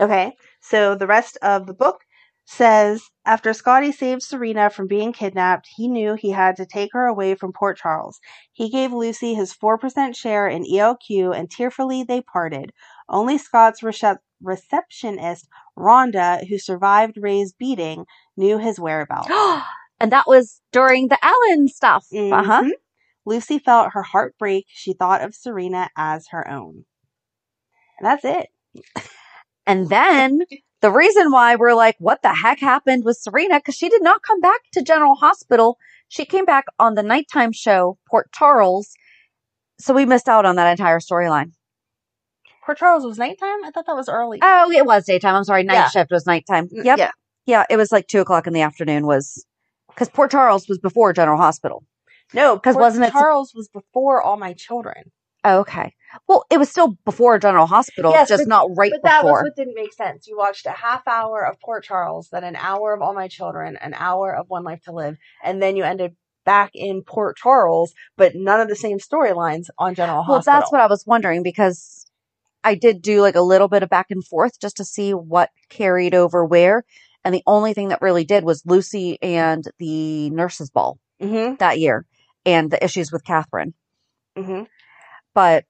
Okay, 0.00 0.32
so 0.60 0.94
the 0.94 1.06
rest 1.06 1.38
of 1.42 1.66
the 1.66 1.74
book 1.74 2.00
says 2.46 3.02
after 3.26 3.52
Scotty 3.52 3.92
saved 3.92 4.22
Serena 4.22 4.70
from 4.70 4.86
being 4.86 5.12
kidnapped, 5.12 5.68
he 5.76 5.88
knew 5.88 6.14
he 6.14 6.30
had 6.30 6.56
to 6.56 6.66
take 6.66 6.90
her 6.92 7.06
away 7.06 7.34
from 7.34 7.52
Port 7.52 7.76
Charles. 7.78 8.20
He 8.52 8.70
gave 8.70 8.92
Lucy 8.92 9.34
his 9.34 9.52
4% 9.54 10.16
share 10.16 10.48
in 10.48 10.64
ELQ 10.64 11.36
and 11.36 11.50
tearfully 11.50 12.04
they 12.04 12.20
parted. 12.22 12.72
Only 13.08 13.38
Scott's 13.38 13.82
recep- 13.82 14.18
receptionist, 14.42 15.48
Rhonda, 15.78 16.46
who 16.48 16.58
survived 16.58 17.16
Ray's 17.20 17.52
beating, 17.52 18.06
knew 18.36 18.58
his 18.58 18.78
whereabouts. 18.80 19.28
and 20.00 20.12
that 20.12 20.26
was 20.26 20.60
during 20.72 21.08
the 21.08 21.18
Allen 21.22 21.68
stuff. 21.68 22.06
Uh 22.14 22.42
huh. 22.42 22.62
Mhm. 22.62 22.70
Lucy 23.24 23.58
felt 23.58 23.92
her 23.92 24.02
heart 24.04 24.36
break. 24.38 24.66
She 24.68 24.92
thought 24.92 25.22
of 25.22 25.34
Serena 25.34 25.90
as 25.96 26.28
her 26.28 26.48
own. 26.48 26.84
And 27.98 28.06
that's 28.06 28.24
it. 28.24 28.48
And 29.66 29.88
then 29.88 30.42
the 30.86 30.92
reason 30.92 31.32
why 31.32 31.56
we're 31.56 31.74
like, 31.74 31.96
what 31.98 32.22
the 32.22 32.32
heck 32.32 32.60
happened 32.60 33.02
with 33.04 33.16
Serena? 33.16 33.58
Because 33.58 33.74
she 33.74 33.88
did 33.88 34.02
not 34.04 34.22
come 34.22 34.40
back 34.40 34.60
to 34.74 34.82
General 34.82 35.16
Hospital. 35.16 35.78
She 36.06 36.24
came 36.24 36.44
back 36.44 36.66
on 36.78 36.94
the 36.94 37.02
nighttime 37.02 37.50
show, 37.50 37.98
Port 38.08 38.30
Charles. 38.32 38.92
So 39.80 39.92
we 39.92 40.04
missed 40.06 40.28
out 40.28 40.46
on 40.46 40.54
that 40.54 40.70
entire 40.70 41.00
storyline. 41.00 41.50
Port 42.64 42.78
Charles 42.78 43.04
was 43.04 43.18
nighttime? 43.18 43.64
I 43.64 43.72
thought 43.72 43.86
that 43.86 43.96
was 43.96 44.08
early. 44.08 44.38
Oh, 44.40 44.70
it 44.70 44.86
was 44.86 45.06
daytime. 45.06 45.34
I'm 45.34 45.42
sorry. 45.42 45.64
Night 45.64 45.74
Yeah. 45.74 45.88
shift 45.88 46.12
was 46.12 46.24
nighttime. 46.24 46.68
Yep. 46.70 46.98
yeah. 46.98 47.10
Yeah. 47.46 47.64
It 47.68 47.76
was 47.76 47.90
like 47.90 48.06
two 48.06 48.20
o'clock 48.20 48.46
in 48.46 48.52
the 48.52 48.60
afternoon 48.62 49.06
was 49.08 49.44
because 49.88 50.08
Port 50.08 50.30
Charles 50.30 50.68
was 50.68 50.78
before 50.78 51.12
General 51.12 51.36
Hospital. 51.38 51.82
No, 52.32 52.60
'Cause 52.60 52.74
Port 52.74 52.82
wasn't 52.84 53.06
it- 53.06 53.12
Charles 53.12 53.52
was 53.56 53.68
before 53.68 54.22
All 54.22 54.36
My 54.36 54.52
Children. 54.52 55.10
Oh, 55.42 55.58
okay. 55.62 55.94
Well, 56.28 56.44
it 56.50 56.58
was 56.58 56.70
still 56.70 56.96
before 57.04 57.38
General 57.38 57.66
Hospital, 57.66 58.10
Yes, 58.12 58.28
just 58.28 58.42
but- 58.44 58.48
not 58.48 58.70
right 58.76 58.92
But 58.92 59.02
that 59.02 59.24
was 59.24 59.42
what 59.42 59.56
didn't 59.56 59.74
make 59.74 59.92
sense. 59.92 60.26
You 60.26 60.36
watched 60.36 60.66
a 60.66 60.70
half 60.70 61.06
hour 61.06 61.44
of 61.44 61.60
Port 61.60 61.84
Charles, 61.84 62.28
then 62.30 62.44
an 62.44 62.56
hour 62.56 62.94
of 62.94 63.02
All 63.02 63.12
My 63.14 63.28
Children, 63.28 63.76
an 63.76 63.94
hour 63.94 64.34
of 64.34 64.48
One 64.48 64.64
Life 64.64 64.82
to 64.84 64.92
Live, 64.92 65.16
and 65.44 65.60
then 65.62 65.76
you 65.76 65.84
ended 65.84 66.16
back 66.44 66.70
in 66.74 67.02
Port 67.02 67.36
Charles, 67.36 67.92
but 68.16 68.32
none 68.34 68.60
of 68.60 68.68
the 68.68 68.76
same 68.76 68.98
storylines 68.98 69.66
on 69.78 69.94
General 69.94 70.18
Well, 70.18 70.36
Hospital. 70.36 70.52
Well, 70.52 70.60
that's 70.60 70.72
what 70.72 70.80
I 70.80 70.86
was 70.86 71.04
wondering 71.06 71.42
because 71.42 72.06
I 72.62 72.74
did 72.76 73.02
do 73.02 73.20
like 73.20 73.34
a 73.34 73.40
little 73.42 73.68
bit 73.68 73.82
of 73.82 73.88
back 73.88 74.06
and 74.10 74.24
forth 74.24 74.60
just 74.60 74.76
to 74.78 74.84
see 74.84 75.12
what 75.12 75.50
carried 75.68 76.14
over 76.14 76.44
where. 76.44 76.84
And 77.24 77.34
the 77.34 77.42
only 77.48 77.74
thing 77.74 77.88
that 77.88 78.00
really 78.00 78.24
did 78.24 78.44
was 78.44 78.62
Lucy 78.64 79.18
and 79.20 79.64
the 79.78 80.30
nurses' 80.30 80.70
ball 80.70 80.98
Mm-hmm. 81.20 81.56
that 81.56 81.80
year 81.80 82.04
and 82.44 82.70
the 82.70 82.82
issues 82.84 83.10
with 83.10 83.24
Catherine. 83.24 83.74
Mm-hmm. 84.36 84.64
But 85.34 85.64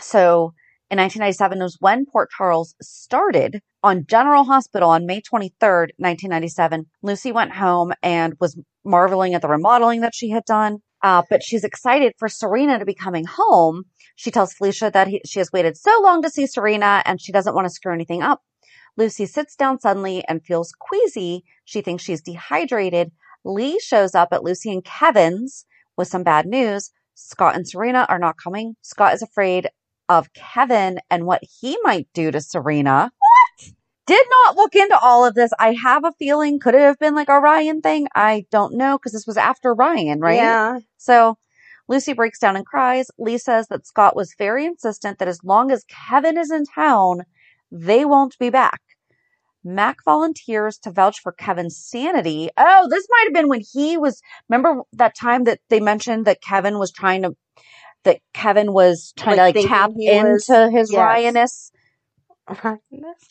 so 0.00 0.54
in 0.90 0.98
1997 0.98 1.58
was 1.58 1.78
when 1.80 2.04
Port 2.04 2.30
Charles 2.30 2.74
started 2.82 3.62
on 3.82 4.04
General 4.06 4.44
Hospital 4.44 4.90
on 4.90 5.06
May 5.06 5.22
23rd, 5.22 5.88
1997. 5.96 6.86
Lucy 7.02 7.32
went 7.32 7.52
home 7.52 7.92
and 8.02 8.34
was 8.40 8.58
marveling 8.84 9.34
at 9.34 9.40
the 9.40 9.48
remodeling 9.48 10.02
that 10.02 10.14
she 10.14 10.28
had 10.28 10.44
done. 10.44 10.78
Uh, 11.02 11.22
but 11.28 11.42
she's 11.42 11.64
excited 11.64 12.12
for 12.18 12.28
Serena 12.28 12.78
to 12.78 12.84
be 12.84 12.94
coming 12.94 13.24
home. 13.24 13.84
She 14.16 14.30
tells 14.30 14.52
Felicia 14.52 14.90
that 14.92 15.08
he, 15.08 15.20
she 15.24 15.40
has 15.40 15.50
waited 15.50 15.76
so 15.76 15.98
long 16.02 16.22
to 16.22 16.30
see 16.30 16.46
Serena 16.46 17.02
and 17.06 17.20
she 17.20 17.32
doesn't 17.32 17.54
want 17.54 17.64
to 17.64 17.72
screw 17.72 17.92
anything 17.92 18.22
up. 18.22 18.42
Lucy 18.96 19.26
sits 19.26 19.56
down 19.56 19.80
suddenly 19.80 20.22
and 20.28 20.44
feels 20.44 20.74
queasy. 20.78 21.42
She 21.64 21.80
thinks 21.80 22.04
she's 22.04 22.22
dehydrated. 22.22 23.10
Lee 23.44 23.80
shows 23.80 24.14
up 24.14 24.28
at 24.32 24.44
Lucy 24.44 24.70
and 24.70 24.84
Kevin's 24.84 25.64
with 25.96 26.08
some 26.08 26.22
bad 26.22 26.46
news. 26.46 26.90
Scott 27.14 27.56
and 27.56 27.66
Serena 27.66 28.06
are 28.08 28.18
not 28.18 28.36
coming. 28.36 28.76
Scott 28.82 29.14
is 29.14 29.22
afraid 29.22 29.68
of 30.08 30.32
Kevin 30.32 31.00
and 31.10 31.26
what 31.26 31.42
he 31.60 31.78
might 31.82 32.08
do 32.14 32.30
to 32.30 32.40
Serena. 32.40 33.12
What? 33.18 33.72
Did 34.06 34.26
not 34.44 34.56
look 34.56 34.74
into 34.74 34.98
all 34.98 35.24
of 35.24 35.34
this. 35.34 35.52
I 35.58 35.74
have 35.74 36.04
a 36.04 36.12
feeling 36.18 36.58
could 36.58 36.74
it 36.74 36.80
have 36.80 36.98
been 36.98 37.14
like 37.14 37.28
a 37.28 37.38
Ryan 37.38 37.80
thing? 37.80 38.08
I 38.14 38.46
don't 38.50 38.74
know 38.74 38.98
because 38.98 39.12
this 39.12 39.26
was 39.26 39.36
after 39.36 39.72
Ryan, 39.72 40.20
right? 40.20 40.36
Yeah. 40.36 40.78
So 40.98 41.38
Lucy 41.88 42.12
breaks 42.12 42.38
down 42.38 42.56
and 42.56 42.66
cries. 42.66 43.10
Lee 43.18 43.38
says 43.38 43.68
that 43.68 43.86
Scott 43.86 44.16
was 44.16 44.34
very 44.36 44.66
insistent 44.66 45.18
that 45.18 45.28
as 45.28 45.44
long 45.44 45.70
as 45.70 45.84
Kevin 45.84 46.36
is 46.36 46.50
in 46.50 46.64
town, 46.64 47.22
they 47.70 48.04
won't 48.04 48.38
be 48.38 48.50
back. 48.50 48.80
Mac 49.64 49.98
volunteers 50.04 50.78
to 50.78 50.90
vouch 50.90 51.20
for 51.20 51.32
Kevin's 51.32 51.76
sanity. 51.76 52.50
Oh, 52.56 52.88
this 52.90 53.06
might 53.10 53.24
have 53.24 53.34
been 53.34 53.48
when 53.48 53.62
he 53.72 53.96
was, 53.96 54.20
remember 54.48 54.82
that 54.92 55.16
time 55.16 55.44
that 55.44 55.60
they 55.68 55.80
mentioned 55.80 56.26
that 56.26 56.42
Kevin 56.42 56.78
was 56.78 56.90
trying 56.90 57.22
to, 57.22 57.36
that 58.04 58.20
Kevin 58.34 58.72
was 58.72 59.12
trying 59.16 59.36
Like 59.36 59.54
to 59.54 59.60
like 59.60 59.68
tap 59.68 59.90
into 59.96 60.32
was- 60.52 60.72
his 60.72 60.92
yes. 60.92 60.98
Ryaness. 61.00 61.70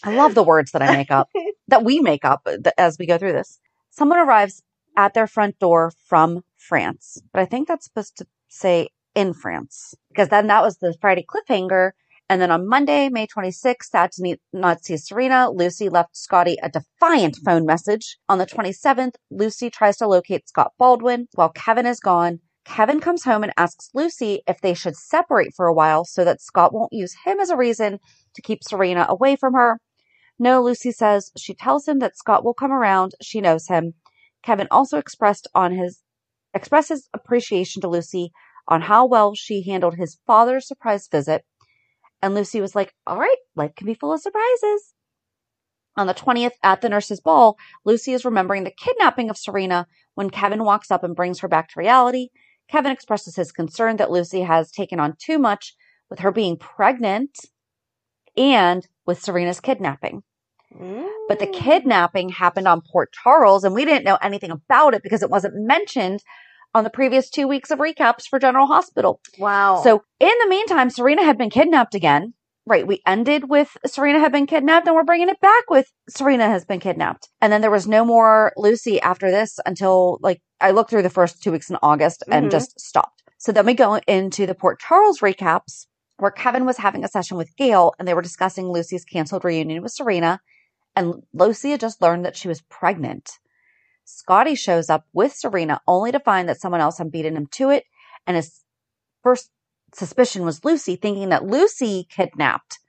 I 0.04 0.16
love 0.16 0.36
the 0.36 0.44
words 0.44 0.72
that 0.72 0.82
I 0.82 0.92
make 0.96 1.12
up, 1.12 1.30
that 1.68 1.84
we 1.84 2.00
make 2.00 2.24
up 2.26 2.42
uh, 2.46 2.58
as 2.78 2.98
we 2.98 3.06
go 3.06 3.18
through 3.18 3.34
this. 3.34 3.60
Someone 3.90 4.20
arrives 4.20 4.64
at 4.98 5.14
their 5.14 5.28
front 5.28 5.60
door 5.60 5.92
from 6.08 6.44
France, 6.58 7.22
but 7.34 7.42
I 7.42 7.46
think 7.46 7.68
that's 7.68 7.86
supposed 7.86 8.18
to 8.18 8.28
say 8.48 8.90
in 9.14 9.34
France 9.34 9.94
because 10.10 10.30
then 10.30 10.48
that 10.48 10.64
was 10.64 10.78
the 10.78 10.96
Friday 11.02 11.26
cliffhanger. 11.28 11.92
And 12.30 12.42
then 12.42 12.50
on 12.52 12.66
Monday, 12.66 13.10
May 13.10 13.28
26th, 13.28 13.84
sad 13.84 14.14
to 14.14 14.38
not 14.54 14.86
see 14.86 14.96
Serena, 14.96 15.50
Lucy 15.52 15.90
left 15.90 16.16
Scotty 16.16 16.56
a 16.64 16.70
defiant 16.70 17.36
phone 17.44 17.66
message. 17.66 18.18
On 18.30 18.38
the 18.38 18.46
27th, 18.46 19.16
Lucy 19.30 19.70
tries 19.70 19.98
to 19.98 20.08
locate 20.08 20.48
Scott 20.48 20.72
Baldwin 20.80 21.28
while 21.34 21.50
Kevin 21.50 21.86
is 21.86 22.00
gone. 22.00 22.40
Kevin 22.66 23.00
comes 23.00 23.24
home 23.24 23.44
and 23.44 23.54
asks 23.58 23.90
Lucy 23.94 24.42
if 24.48 24.62
they 24.62 24.74
should 24.74 24.96
separate 24.96 25.54
for 25.56 25.68
a 25.68 25.74
while 25.74 26.06
so 26.06 26.24
that 26.24 26.42
Scott 26.42 26.74
won't 26.74 26.94
use 26.94 27.16
him 27.26 27.40
as 27.40 27.50
a 27.50 27.58
reason 27.58 28.00
to 28.36 28.42
keep 28.42 28.64
Serena 28.64 29.06
away 29.10 29.36
from 29.36 29.54
her. 29.54 29.80
No, 30.40 30.62
Lucy 30.62 30.92
says 30.92 31.32
she 31.38 31.54
tells 31.54 31.88
him 31.88 32.00
that 32.00 32.18
Scott 32.18 32.44
will 32.44 32.54
come 32.54 32.72
around. 32.72 33.14
She 33.22 33.42
knows 33.42 33.68
him. 33.68 33.94
Kevin 34.44 34.68
also 34.72 34.98
expressed 34.98 35.48
on 35.54 35.74
his 35.74 36.02
expresses 36.54 37.10
appreciation 37.14 37.82
to 37.82 37.88
Lucy 37.88 38.32
on 38.68 38.82
how 38.82 39.06
well 39.06 39.36
she 39.36 39.64
handled 39.64 39.96
his 39.96 40.18
father's 40.26 40.68
surprise 40.68 41.08
visit. 41.08 41.44
And 42.22 42.34
Lucy 42.36 42.62
was 42.62 42.76
like, 42.76 42.94
all 43.06 43.18
right, 43.18 43.38
life 43.56 43.76
can 43.76 43.88
be 43.88 43.94
full 43.94 44.14
of 44.14 44.22
surprises. 44.22 44.94
On 45.98 46.08
the 46.08 46.14
20th 46.14 46.54
at 46.64 46.82
the 46.82 46.90
nurse's 46.90 47.20
ball, 47.20 47.58
Lucy 47.84 48.14
is 48.14 48.24
remembering 48.24 48.64
the 48.64 48.72
kidnapping 48.72 49.30
of 49.30 49.38
Serena 49.38 49.88
when 50.16 50.30
Kevin 50.30 50.64
walks 50.64 50.90
up 50.90 51.04
and 51.04 51.16
brings 51.16 51.40
her 51.40 51.48
back 51.48 51.70
to 51.70 51.80
reality. 51.80 52.30
Kevin 52.72 52.92
expresses 52.92 53.36
his 53.36 53.52
concern 53.52 53.98
that 53.98 54.12
Lucy 54.12 54.42
has 54.42 54.72
taken 54.72 55.00
on 55.00 55.16
too 55.20 55.38
much 55.38 55.76
with 56.10 56.20
her 56.20 56.32
being 56.32 56.58
pregnant 56.58 57.38
and 58.38 58.88
with 59.06 59.22
Serena's 59.22 59.60
kidnapping. 59.60 60.24
But 61.28 61.40
the 61.40 61.48
mm. 61.48 61.54
kidnapping 61.54 62.30
happened 62.30 62.68
on 62.68 62.82
Port 62.82 63.12
Charles 63.12 63.66
and 63.66 63.76
we 63.76 63.84
didn't 63.84 64.06
know 64.06 64.18
anything 64.22 64.52
about 64.52 64.94
it 64.94 65.04
because 65.04 65.22
it 65.22 65.30
wasn't 65.30 65.56
mentioned 65.56 66.24
on 66.74 66.86
the 66.86 66.90
previous 66.90 67.30
two 67.30 67.48
weeks 67.48 67.72
of 67.72 67.80
recaps 67.80 68.26
for 68.30 68.40
General 68.40 68.68
Hospital. 68.68 69.20
Wow. 69.38 69.82
So 69.84 70.04
in 70.20 70.32
the 70.42 70.50
meantime, 70.50 70.90
Serena 70.90 71.24
had 71.24 71.38
been 71.38 71.50
kidnapped 71.50 71.94
again. 71.94 72.34
Right. 72.68 72.86
We 72.86 73.02
ended 73.08 73.50
with 73.50 73.76
Serena 73.88 74.20
had 74.20 74.32
been 74.32 74.46
kidnapped 74.46 74.86
and 74.86 74.96
we're 74.96 75.04
bringing 75.04 75.30
it 75.30 75.40
back 75.42 75.70
with 75.70 75.88
Serena 76.10 76.48
has 76.48 76.64
been 76.64 76.80
kidnapped. 76.80 77.28
And 77.42 77.52
then 77.52 77.62
there 77.62 77.72
was 77.72 77.88
no 77.88 78.06
more 78.06 78.54
Lucy 78.56 79.02
after 79.02 79.32
this 79.32 79.60
until 79.66 80.20
like 80.22 80.42
I 80.60 80.72
looked 80.72 80.92
through 80.92 81.02
the 81.02 81.10
first 81.10 81.42
two 81.42 81.52
weeks 81.52 81.72
in 81.72 81.78
August 81.82 82.24
and 82.30 82.48
Mhm. 82.48 82.52
just 82.52 82.80
stopped. 82.80 83.24
So 83.40 83.52
then 83.52 83.66
we 83.66 83.74
go 83.74 83.96
into 84.08 84.46
the 84.46 84.54
Port 84.54 84.80
Charles 84.80 85.20
recaps 85.22 85.88
where 86.18 86.30
Kevin 86.30 86.66
was 86.66 86.78
having 86.78 87.04
a 87.04 87.08
session 87.08 87.36
with 87.36 87.56
Gail 87.58 87.94
and 87.98 88.08
they 88.08 88.14
were 88.14 88.22
discussing 88.22 88.68
Lucy's 88.68 89.06
canceled 89.06 89.44
reunion 89.44 89.82
with 89.82 89.92
Serena. 89.92 90.40
And 90.96 91.24
Lucy 91.34 91.72
had 91.72 91.80
just 91.80 92.00
learned 92.02 92.26
that 92.26 92.38
she 92.38 92.48
was 92.48 92.62
pregnant. 92.62 93.40
Scotty 94.06 94.54
shows 94.54 94.88
up 94.90 95.06
with 95.14 95.34
Serena 95.34 95.82
only 95.88 96.12
to 96.12 96.20
find 96.20 96.48
that 96.48 96.62
someone 96.62 96.82
else 96.82 97.00
had 97.00 97.12
beaten 97.12 97.36
him 97.36 97.48
to 97.54 97.72
it. 97.72 97.86
And 98.28 98.36
his 98.36 98.62
first 99.24 99.50
suspicion 99.94 100.44
was 100.44 100.64
Lucy, 100.64 100.96
thinking 100.96 101.30
that 101.30 101.46
Lucy 101.46 102.08
kidnapped 102.10 102.80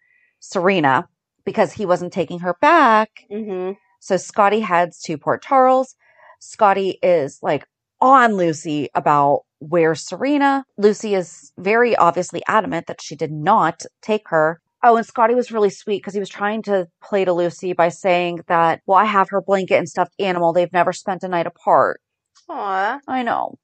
Serena 0.41 1.09
because 1.45 1.73
he 1.73 1.87
wasn't 1.87 2.13
taking 2.13 2.41
her 2.41 2.57
back. 2.61 3.25
hmm 3.31 3.73
So 4.01 4.17
Scotty 4.17 4.61
heads 4.61 5.01
to 5.03 5.19
Port 5.19 5.43
Charles. 5.43 5.95
Scotty 6.41 6.99
is 7.03 7.39
like 7.43 7.67
on 8.01 8.35
Lucy 8.37 8.89
about 8.95 9.43
where 9.61 9.95
Serena. 9.95 10.65
Lucy 10.77 11.15
is 11.15 11.53
very 11.57 11.95
obviously 11.97 12.43
adamant 12.49 12.87
that 12.89 13.01
she 13.01 13.15
did 13.15 13.31
not 13.31 13.85
take 14.03 14.29
her. 14.29 14.61
Oh, 14.83 14.97
and 14.97 15.07
Scotty 15.07 15.35
was 15.37 15.53
really 15.53 15.71
sweet 15.71 15.99
because 15.99 16.15
he 16.15 16.19
was 16.21 16.29
trying 16.29 16.63
to 16.63 16.89
play 17.01 17.25
to 17.25 17.33
Lucy 17.33 17.73
by 17.73 17.89
saying 17.89 18.41
that, 18.49 18.81
well, 18.87 18.99
I 18.99 19.05
have 19.05 19.29
her 19.31 19.41
blanket 19.41 19.77
and 19.77 19.89
stuffed 19.89 20.15
animal. 20.19 20.53
They've 20.53 20.73
never 20.73 20.93
spent 20.93 21.23
a 21.23 21.29
night 21.29 21.47
apart. 21.47 22.01
Aw. 22.49 22.99
I 23.07 23.23
know. 23.23 23.55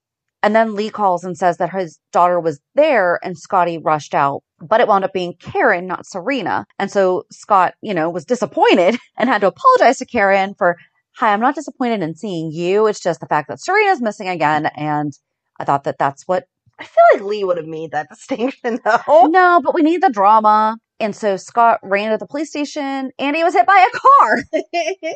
And 0.42 0.54
then 0.54 0.74
Lee 0.74 0.90
calls 0.90 1.24
and 1.24 1.36
says 1.36 1.56
that 1.56 1.72
his 1.72 1.98
daughter 2.12 2.38
was 2.38 2.60
there 2.74 3.18
and 3.24 3.36
Scotty 3.36 3.78
rushed 3.78 4.14
out, 4.14 4.42
but 4.60 4.80
it 4.80 4.86
wound 4.86 5.04
up 5.04 5.12
being 5.12 5.34
Karen, 5.40 5.86
not 5.86 6.06
Serena. 6.06 6.64
And 6.78 6.90
so 6.90 7.24
Scott, 7.32 7.74
you 7.82 7.92
know, 7.92 8.08
was 8.08 8.24
disappointed 8.24 8.96
and 9.16 9.28
had 9.28 9.40
to 9.40 9.48
apologize 9.48 9.98
to 9.98 10.06
Karen 10.06 10.54
for, 10.56 10.76
hi, 11.16 11.32
I'm 11.32 11.40
not 11.40 11.56
disappointed 11.56 12.02
in 12.02 12.14
seeing 12.14 12.52
you. 12.52 12.86
It's 12.86 13.00
just 13.00 13.20
the 13.20 13.26
fact 13.26 13.48
that 13.48 13.60
Serena's 13.60 14.00
missing 14.00 14.28
again. 14.28 14.66
And 14.76 15.12
I 15.58 15.64
thought 15.64 15.84
that 15.84 15.98
that's 15.98 16.28
what, 16.28 16.44
I 16.78 16.84
feel 16.84 17.04
like 17.14 17.22
Lee 17.22 17.42
would 17.42 17.56
have 17.56 17.66
made 17.66 17.90
that 17.90 18.08
distinction 18.10 18.78
though. 18.84 19.26
no, 19.26 19.60
but 19.62 19.74
we 19.74 19.82
need 19.82 20.02
the 20.02 20.10
drama. 20.10 20.78
And 21.00 21.14
so 21.14 21.36
Scott 21.36 21.80
ran 21.82 22.12
to 22.12 22.18
the 22.18 22.26
police 22.26 22.50
station 22.50 23.10
and 23.18 23.36
he 23.36 23.44
was 23.44 23.54
hit 23.54 23.66
by 23.66 23.88
a 23.92 23.98
car. 23.98 24.62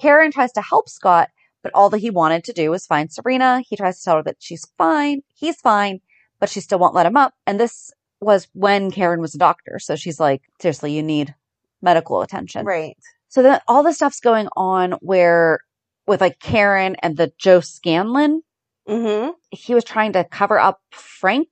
Karen 0.00 0.30
tries 0.30 0.52
to 0.52 0.60
help 0.60 0.88
Scott, 0.88 1.30
but 1.66 1.76
all 1.76 1.90
that 1.90 1.98
he 1.98 2.10
wanted 2.10 2.44
to 2.44 2.52
do 2.52 2.70
was 2.70 2.86
find 2.86 3.12
Serena. 3.12 3.60
He 3.68 3.74
tries 3.74 3.98
to 3.98 4.04
tell 4.04 4.16
her 4.18 4.22
that 4.22 4.36
she's 4.38 4.64
fine, 4.78 5.22
he's 5.34 5.60
fine, 5.60 6.00
but 6.38 6.48
she 6.48 6.60
still 6.60 6.78
won't 6.78 6.94
let 6.94 7.06
him 7.06 7.16
up. 7.16 7.34
And 7.44 7.58
this 7.58 7.90
was 8.20 8.46
when 8.52 8.92
Karen 8.92 9.20
was 9.20 9.34
a 9.34 9.38
doctor. 9.38 9.80
So 9.80 9.96
she's 9.96 10.20
like, 10.20 10.42
seriously, 10.60 10.92
you 10.92 11.02
need 11.02 11.34
medical 11.82 12.22
attention. 12.22 12.64
right. 12.64 12.96
So 13.28 13.42
then 13.42 13.58
all 13.66 13.82
this 13.82 13.96
stuff's 13.96 14.20
going 14.20 14.46
on 14.56 14.92
where 15.00 15.58
with 16.06 16.20
like 16.20 16.38
Karen 16.38 16.94
and 17.02 17.16
the 17.16 17.32
Joe 17.36 17.58
Scanlon, 17.58 18.42
hmm 18.86 19.30
he 19.50 19.74
was 19.74 19.82
trying 19.82 20.12
to 20.12 20.22
cover 20.22 20.60
up 20.60 20.80
Frank 20.92 21.48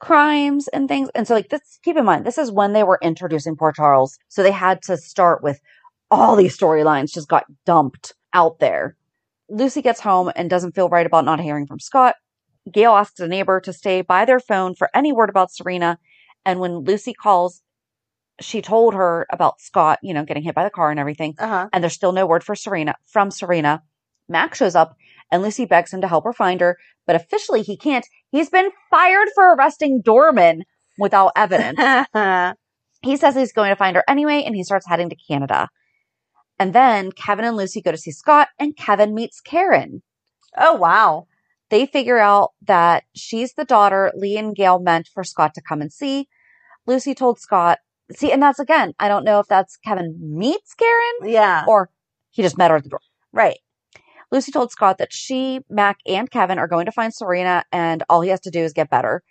crimes 0.00 0.68
and 0.68 0.88
things. 0.88 1.10
And 1.14 1.28
so 1.28 1.34
like 1.34 1.50
this, 1.50 1.78
keep 1.82 1.98
in 1.98 2.06
mind, 2.06 2.24
this 2.24 2.38
is 2.38 2.50
when 2.50 2.72
they 2.72 2.82
were 2.82 2.98
introducing 3.02 3.56
Port 3.56 3.74
Charles. 3.74 4.18
So 4.28 4.42
they 4.42 4.52
had 4.52 4.80
to 4.84 4.96
start 4.96 5.42
with 5.42 5.60
all 6.10 6.34
these 6.34 6.56
storylines 6.56 7.12
just 7.12 7.28
got 7.28 7.44
dumped 7.66 8.14
out 8.32 8.58
there. 8.58 8.96
Lucy 9.54 9.82
gets 9.82 10.00
home 10.00 10.32
and 10.34 10.50
doesn't 10.50 10.74
feel 10.74 10.88
right 10.88 11.06
about 11.06 11.24
not 11.24 11.40
hearing 11.40 11.66
from 11.66 11.78
Scott. 11.78 12.16
Gail 12.70 12.92
asks 12.92 13.20
a 13.20 13.28
neighbor 13.28 13.60
to 13.60 13.72
stay 13.72 14.02
by 14.02 14.24
their 14.24 14.40
phone 14.40 14.74
for 14.74 14.90
any 14.94 15.12
word 15.12 15.28
about 15.28 15.52
Serena. 15.52 15.98
And 16.44 16.58
when 16.58 16.78
Lucy 16.78 17.14
calls, 17.14 17.62
she 18.40 18.60
told 18.60 18.94
her 18.94 19.26
about 19.30 19.60
Scott, 19.60 20.00
you 20.02 20.12
know, 20.12 20.24
getting 20.24 20.42
hit 20.42 20.56
by 20.56 20.64
the 20.64 20.70
car 20.70 20.90
and 20.90 20.98
everything. 20.98 21.34
Uh 21.38 21.46
huh. 21.46 21.68
And 21.72 21.84
there's 21.84 21.94
still 21.94 22.12
no 22.12 22.26
word 22.26 22.42
for 22.42 22.56
Serena 22.56 22.96
from 23.06 23.30
Serena. 23.30 23.82
Max 24.28 24.58
shows 24.58 24.74
up 24.74 24.96
and 25.30 25.42
Lucy 25.42 25.66
begs 25.66 25.92
him 25.92 26.00
to 26.00 26.08
help 26.08 26.24
her 26.24 26.32
find 26.32 26.60
her, 26.60 26.76
but 27.06 27.14
officially 27.14 27.62
he 27.62 27.76
can't. 27.76 28.06
He's 28.32 28.50
been 28.50 28.70
fired 28.90 29.28
for 29.34 29.54
arresting 29.54 30.00
Dorman 30.02 30.64
without 30.98 31.32
evidence. 31.36 31.78
he 33.02 33.16
says 33.16 33.36
he's 33.36 33.52
going 33.52 33.70
to 33.70 33.76
find 33.76 33.94
her 33.94 34.04
anyway 34.08 34.42
and 34.44 34.56
he 34.56 34.64
starts 34.64 34.88
heading 34.88 35.10
to 35.10 35.16
Canada. 35.28 35.68
And 36.58 36.72
then 36.72 37.12
Kevin 37.12 37.44
and 37.44 37.56
Lucy 37.56 37.80
go 37.82 37.90
to 37.90 37.96
see 37.98 38.12
Scott 38.12 38.48
and 38.58 38.76
Kevin 38.76 39.14
meets 39.14 39.40
Karen. 39.40 40.02
oh 40.56 40.74
wow. 40.74 41.26
They 41.70 41.86
figure 41.86 42.18
out 42.18 42.50
that 42.62 43.04
she's 43.16 43.54
the 43.54 43.64
daughter 43.64 44.12
Lee 44.14 44.36
and 44.36 44.54
Gail 44.54 44.78
meant 44.78 45.08
for 45.12 45.24
Scott 45.24 45.54
to 45.54 45.62
come 45.62 45.80
and 45.80 45.92
see. 45.92 46.28
Lucy 46.86 47.14
told 47.14 47.40
Scott, 47.40 47.78
see, 48.14 48.30
and 48.30 48.40
that's 48.42 48.60
again, 48.60 48.92
I 49.00 49.08
don't 49.08 49.24
know 49.24 49.40
if 49.40 49.46
that's 49.48 49.76
Kevin 49.78 50.16
meets 50.20 50.74
Karen 50.74 51.32
Yeah. 51.32 51.64
or 51.66 51.90
he 52.30 52.42
just 52.42 52.58
met 52.58 52.70
her 52.70 52.76
at 52.76 52.84
the 52.84 52.90
door. 52.90 53.00
Right. 53.32 53.58
Lucy 54.30 54.52
told 54.52 54.70
Scott 54.70 54.98
that 54.98 55.12
she, 55.12 55.60
Mac, 55.70 55.98
and 56.06 56.30
Kevin 56.30 56.58
are 56.58 56.68
going 56.68 56.86
to 56.86 56.92
find 56.92 57.12
Serena 57.14 57.64
and 57.72 58.02
all 58.08 58.20
he 58.20 58.30
has 58.30 58.40
to 58.40 58.50
do 58.50 58.60
is 58.60 58.72
get 58.72 58.90
better. 58.90 59.22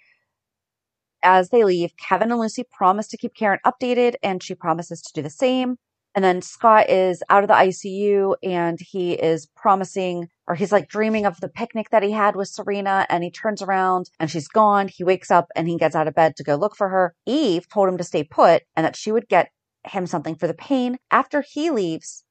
As 1.21 1.49
they 1.49 1.63
leave, 1.63 1.95
Kevin 1.97 2.31
and 2.31 2.39
Lucy 2.39 2.63
promise 2.69 3.07
to 3.09 3.17
keep 3.17 3.33
Karen 3.35 3.59
updated 3.65 4.15
and 4.23 4.43
she 4.43 4.55
promises 4.55 5.01
to 5.03 5.13
do 5.13 5.21
the 5.21 5.29
same. 5.29 5.77
And 6.15 6.23
then 6.23 6.41
Scott 6.41 6.89
is 6.89 7.23
out 7.29 7.43
of 7.43 7.47
the 7.47 7.55
ICU 7.55 8.35
and 8.43 8.77
he 8.79 9.13
is 9.13 9.47
promising, 9.55 10.27
or 10.47 10.55
he's 10.55 10.71
like 10.71 10.87
dreaming 10.87 11.25
of 11.25 11.39
the 11.39 11.49
picnic 11.49 11.87
that 11.89 12.03
he 12.03 12.11
had 12.11 12.35
with 12.35 12.49
Serena. 12.49 13.07
And 13.09 13.23
he 13.23 13.31
turns 13.31 13.61
around 13.61 14.09
and 14.19 14.29
she's 14.29 14.47
gone. 14.47 14.89
He 14.89 15.03
wakes 15.03 15.31
up 15.31 15.47
and 15.55 15.67
he 15.67 15.77
gets 15.77 15.95
out 15.95 16.07
of 16.07 16.13
bed 16.13 16.35
to 16.35 16.43
go 16.43 16.55
look 16.55 16.75
for 16.75 16.89
her. 16.89 17.15
Eve 17.25 17.67
told 17.67 17.89
him 17.89 17.97
to 17.97 18.03
stay 18.03 18.23
put 18.23 18.63
and 18.75 18.85
that 18.85 18.95
she 18.95 19.11
would 19.11 19.27
get 19.27 19.49
him 19.85 20.05
something 20.05 20.35
for 20.35 20.47
the 20.47 20.53
pain. 20.53 20.97
After 21.09 21.43
he 21.47 21.71
leaves, 21.71 22.23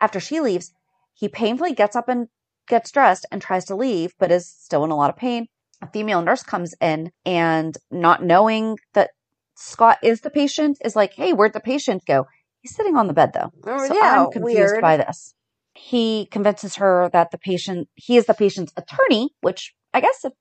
after 0.00 0.18
she 0.18 0.40
leaves, 0.40 0.72
he 1.14 1.28
painfully 1.28 1.72
gets 1.72 1.94
up 1.94 2.08
and 2.08 2.28
gets 2.66 2.90
dressed 2.90 3.26
and 3.30 3.40
tries 3.40 3.64
to 3.66 3.76
leave, 3.76 4.14
but 4.18 4.32
is 4.32 4.48
still 4.48 4.84
in 4.84 4.90
a 4.90 4.96
lot 4.96 5.10
of 5.10 5.16
pain. 5.16 5.46
A 5.82 5.90
female 5.90 6.22
nurse 6.22 6.42
comes 6.42 6.74
in 6.80 7.10
and 7.24 7.76
not 7.90 8.22
knowing 8.22 8.76
that 8.94 9.10
Scott 9.54 9.98
is 10.02 10.22
the 10.22 10.30
patient 10.30 10.78
is 10.84 10.96
like, 10.96 11.14
Hey, 11.14 11.32
where'd 11.32 11.52
the 11.52 11.60
patient 11.60 12.04
go? 12.06 12.26
He's 12.62 12.74
sitting 12.74 12.96
on 12.96 13.06
the 13.06 13.12
bed 13.12 13.32
though. 13.32 13.50
Oh, 13.64 13.86
so 13.88 13.94
yeah, 13.94 14.22
I'm 14.24 14.30
confused 14.30 14.56
weird. 14.56 14.80
by 14.80 14.96
this. 14.96 15.34
He 15.74 16.26
convinces 16.30 16.76
her 16.76 17.08
that 17.12 17.30
the 17.30 17.38
patient, 17.38 17.88
he 17.94 18.16
is 18.16 18.26
the 18.26 18.34
patient's 18.34 18.72
attorney, 18.76 19.30
which 19.40 19.72
I 19.94 20.00
guess 20.00 20.24
is 20.24 20.32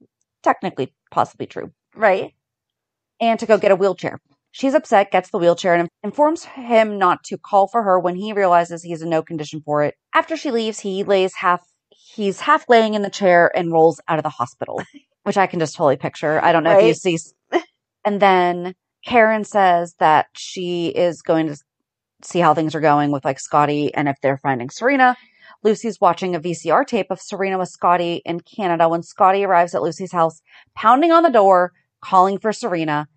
technically 0.43 0.93
possibly 1.12 1.45
true, 1.47 1.71
Right. 1.95 2.34
and 3.21 3.39
to 3.39 3.45
go 3.45 3.58
get 3.58 3.71
a 3.71 3.75
wheelchair. 3.75 4.19
She's 4.51 4.73
upset, 4.73 5.12
gets 5.12 5.29
the 5.29 5.38
wheelchair, 5.38 5.75
and 5.75 5.88
informs 6.03 6.43
him 6.43 6.97
not 6.97 7.23
to 7.25 7.38
call 7.38 7.67
for 7.67 7.84
her 7.84 7.99
when 7.99 8.15
he 8.15 8.34
realizes 8.34 8.82
he 8.84 8.91
is 8.91 9.01
in 9.03 9.10
no 9.10 9.21
condition 9.21 9.62
for 9.63 9.84
it. 9.84 9.93
After 10.15 10.36
she 10.36 10.49
leaves, 10.49 10.79
he 10.79 11.03
lays 11.03 11.36
half, 11.36 11.62
he's 11.91 12.39
half 12.41 12.65
laying 12.67 12.95
in 12.95 13.03
the 13.03 13.10
chair 13.12 13.51
and 13.55 13.71
rolls 13.71 14.01
out 14.08 14.17
of 14.17 14.23
the 14.23 14.29
hospital, 14.29 14.82
which 15.23 15.38
I 15.38 15.45
can 15.45 15.60
just 15.60 15.75
totally 15.75 15.97
picture. 15.97 16.43
I 16.43 16.51
don't 16.51 16.63
know 16.63 16.77
if 16.79 16.86
you 16.86 16.93
see. 16.95 17.17
And 18.05 18.21
then 18.21 18.73
Karen 19.05 19.43
says 19.43 19.93
that 19.99 20.27
she 20.34 20.88
is 20.88 21.21
going 21.21 21.47
to 21.47 21.58
see 22.23 22.39
how 22.39 22.53
things 22.53 22.75
are 22.75 22.82
going 22.82 23.12
with 23.12 23.25
like 23.25 23.39
Scotty 23.39 23.93
and 23.93 24.08
if 24.08 24.17
they're 24.21 24.38
finding 24.38 24.69
Serena. 24.69 25.15
Lucy's 25.63 25.99
watching 25.99 26.36
a 26.36 26.39
VCR 26.39 26.86
tape 26.86 27.08
of 27.10 27.19
Serena 27.19 27.58
with 27.58 27.69
Scotty 27.69 28.21
in 28.25 28.39
Canada 28.41 28.88
when 28.88 29.03
Scotty 29.03 29.43
arrives 29.43 29.75
at 29.75 29.82
Lucy's 29.82 30.12
house, 30.12 30.41
pounding 30.75 31.12
on 31.12 31.23
the 31.23 31.29
door, 31.29 31.73
calling 32.01 32.38
for 32.38 32.53
Serena. 32.53 33.08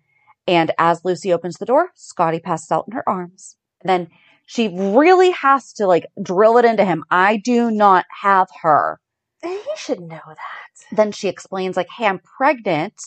And 0.45 0.71
as 0.77 1.05
Lucy 1.05 1.31
opens 1.31 1.55
the 1.55 1.65
door, 1.65 1.89
Scotty 1.95 2.39
passes 2.39 2.71
out 2.71 2.85
in 2.87 2.93
her 2.93 3.07
arms. 3.07 3.55
And 3.81 3.89
then 3.89 4.07
she 4.45 4.67
really 4.67 5.31
has 5.31 5.71
to 5.73 5.87
like 5.87 6.07
drill 6.21 6.57
it 6.57 6.65
into 6.65 6.83
him. 6.83 7.03
I 7.09 7.37
do 7.37 7.71
not 7.71 8.05
have 8.21 8.47
her. 8.61 8.99
He 9.41 9.61
should 9.77 10.01
know 10.01 10.21
that. 10.27 10.95
Then 10.95 11.11
she 11.11 11.27
explains 11.27 11.77
like, 11.77 11.87
Hey, 11.89 12.07
I'm 12.07 12.19
pregnant 12.19 13.01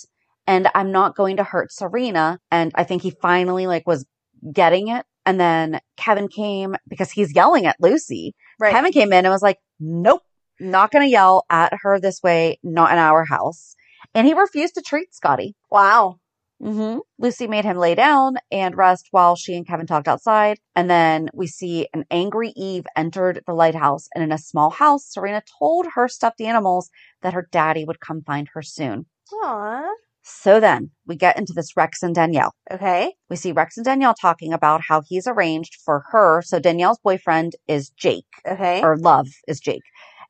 and 0.47 0.69
I'm 0.75 0.93
not 0.93 1.17
going 1.17 1.37
to 1.37 1.45
hurt 1.45 1.73
Serena. 1.73 2.39
And 2.51 2.73
I 2.75 2.85
think 2.85 3.03
he 3.03 3.11
finally 3.11 3.67
like 3.67 3.87
was 3.87 4.07
getting 4.53 4.89
it. 4.89 5.05
And 5.25 5.41
then 5.41 5.81
Kevin 5.97 6.29
came 6.29 6.77
because 6.89 7.11
he's 7.11 7.35
yelling 7.35 7.67
at 7.67 7.77
Lucy. 7.81 8.35
Right. 8.61 8.73
Kevin 8.73 8.93
came 8.93 9.13
in 9.13 9.25
and 9.25 9.33
was 9.33 9.43
like, 9.43 9.59
nope, 9.81 10.23
not 10.61 10.93
going 10.93 11.05
to 11.05 11.11
yell 11.11 11.45
at 11.51 11.73
her 11.83 11.99
this 11.99 12.23
way, 12.23 12.59
not 12.63 12.93
in 12.93 12.99
our 12.99 13.25
house. 13.25 13.75
And 14.15 14.27
he 14.27 14.35
refused 14.35 14.75
to 14.75 14.83
treat 14.83 15.15
Scotty. 15.15 15.57
Wow. 15.71 16.19
hmm 16.63 16.99
Lucy 17.19 17.47
made 17.49 17.65
him 17.65 17.77
lay 17.77 17.95
down 17.95 18.37
and 18.53 18.77
rest 18.77 19.09
while 19.11 19.35
she 19.35 19.57
and 19.57 19.67
Kevin 19.67 19.87
talked 19.87 20.07
outside. 20.07 20.59
And 20.77 20.89
then 20.89 21.29
we 21.35 21.47
see 21.49 21.89
an 21.93 22.05
angry 22.11 22.53
Eve 22.55 22.87
entered 22.97 23.43
the 23.47 23.53
lighthouse. 23.53 24.09
And 24.15 24.23
in 24.23 24.31
a 24.33 24.39
small 24.39 24.71
house, 24.71 25.07
Serena 25.07 25.43
told 25.59 25.87
her 25.95 26.09
stuffed 26.09 26.41
animals 26.41 26.89
that 27.23 27.35
her 27.35 27.49
daddy 27.51 27.85
would 27.85 28.01
come 28.01 28.23
find 28.23 28.49
her 28.55 28.63
soon. 28.63 29.07
Aw. 29.33 29.89
So 30.29 30.59
then 30.59 30.91
we 31.07 31.15
get 31.15 31.39
into 31.39 31.53
this 31.53 31.77
Rex 31.77 32.03
and 32.03 32.13
Danielle. 32.13 32.53
Okay. 32.69 33.15
We 33.31 33.37
see 33.37 33.53
Rex 33.53 33.77
and 33.77 33.85
Danielle 33.85 34.15
talking 34.21 34.53
about 34.53 34.81
how 34.89 35.03
he's 35.07 35.29
arranged 35.29 35.77
for 35.85 36.05
her. 36.11 36.43
So 36.43 36.59
Danielle's 36.59 36.99
boyfriend 36.99 37.55
is 37.69 37.91
Jake 37.91 38.27
Okay. 38.45 38.83
or 38.83 38.97
love 38.99 39.29
is 39.47 39.61
Jake. 39.61 39.85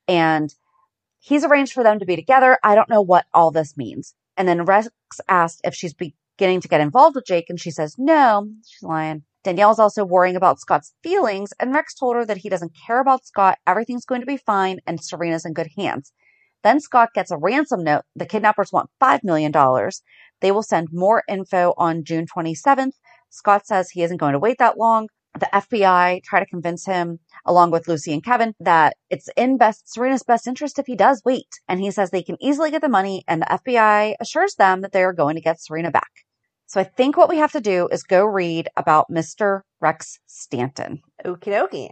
And 0.07 0.55
he's 1.19 1.45
arranged 1.45 1.73
for 1.73 1.83
them 1.83 1.99
to 1.99 2.05
be 2.05 2.15
together. 2.15 2.59
I 2.63 2.75
don't 2.75 2.91
know 2.91 3.01
what 3.01 3.25
all 3.33 3.51
this 3.51 3.75
means. 3.79 4.15
And 4.37 4.47
then 4.47 4.67
Rex 4.67 4.89
asked 5.29 5.63
if 5.65 5.75
she's 5.75 5.95
beginning 5.95 6.61
to 6.61 6.69
get 6.69 6.83
involved 6.83 7.17
with 7.17 7.25
Jake, 7.25 7.47
and 7.49 7.59
she 7.59 7.71
says 7.71 7.95
no. 7.97 8.51
She's 8.67 8.83
lying. 8.83 9.23
Danielle's 9.45 9.79
also 9.79 10.05
worrying 10.05 10.37
about 10.37 10.61
Scott's 10.61 10.93
feelings, 11.03 11.55
and 11.59 11.73
Rex 11.73 11.95
told 11.95 12.17
her 12.17 12.27
that 12.27 12.37
he 12.39 12.51
doesn't 12.51 12.77
care 12.87 13.01
about 13.01 13.25
Scott. 13.25 13.59
Everything's 13.67 14.05
going 14.05 14.21
to 14.21 14.27
be 14.27 14.37
fine, 14.37 14.81
and 14.87 15.03
Serena's 15.03 15.47
in 15.47 15.55
good 15.55 15.71
hands. 15.75 16.13
Then 16.63 16.81
Scott 16.81 17.11
gets 17.15 17.31
a 17.31 17.37
ransom 17.37 17.85
note. 17.85 18.03
The 18.15 18.27
kidnappers 18.27 18.73
want 18.73 18.91
$5 19.01 19.21
million. 19.23 19.53
They 20.41 20.53
will 20.53 20.63
send 20.63 20.89
more 20.93 21.23
info 21.29 21.75
on 21.77 22.05
June 22.05 22.27
27th. 22.27 22.93
Scott 23.31 23.67
says 23.67 23.91
he 23.91 24.03
isn't 24.03 24.17
going 24.17 24.33
to 24.33 24.39
wait 24.39 24.59
that 24.59 24.79
long. 24.79 25.09
The 25.39 25.49
FBI 25.53 26.23
try 26.23 26.41
to 26.41 26.47
convince 26.47 26.87
him, 26.87 27.19
along 27.45 27.71
with 27.71 27.89
Lucy 27.89 28.13
and 28.15 28.25
Kevin, 28.25 28.55
that 28.59 28.97
it's 29.11 29.29
in 29.37 29.59
best 29.59 29.93
Serena's 29.93 30.23
best 30.23 30.47
interest 30.47 30.79
if 30.79 30.87
he 30.87 30.97
does 30.97 31.21
wait. 31.27 31.49
And 31.69 31.79
he 31.79 31.91
says 31.91 32.11
they 32.11 32.23
can 32.23 32.39
easily 32.41 32.71
get 32.71 32.81
the 32.81 32.89
money, 32.89 33.23
and 33.29 33.43
the 33.43 33.47
FBI 33.47 34.15
assures 34.19 34.55
them 34.55 34.81
that 34.81 34.93
they 34.93 35.03
are 35.03 35.13
going 35.13 35.35
to 35.35 35.43
get 35.43 35.61
Serena 35.61 35.91
back. 35.91 36.11
So 36.67 36.81
I 36.81 36.85
think 36.85 37.17
what 37.17 37.29
we 37.29 37.37
have 37.37 37.53
to 37.53 37.61
do 37.61 37.89
is 37.93 38.03
go 38.03 38.25
read 38.25 38.69
about 38.77 39.11
Mr. 39.11 39.61
Rex 39.81 40.19
Stanton. 40.27 41.03
Okie 41.25 41.53
dokie. 41.53 41.91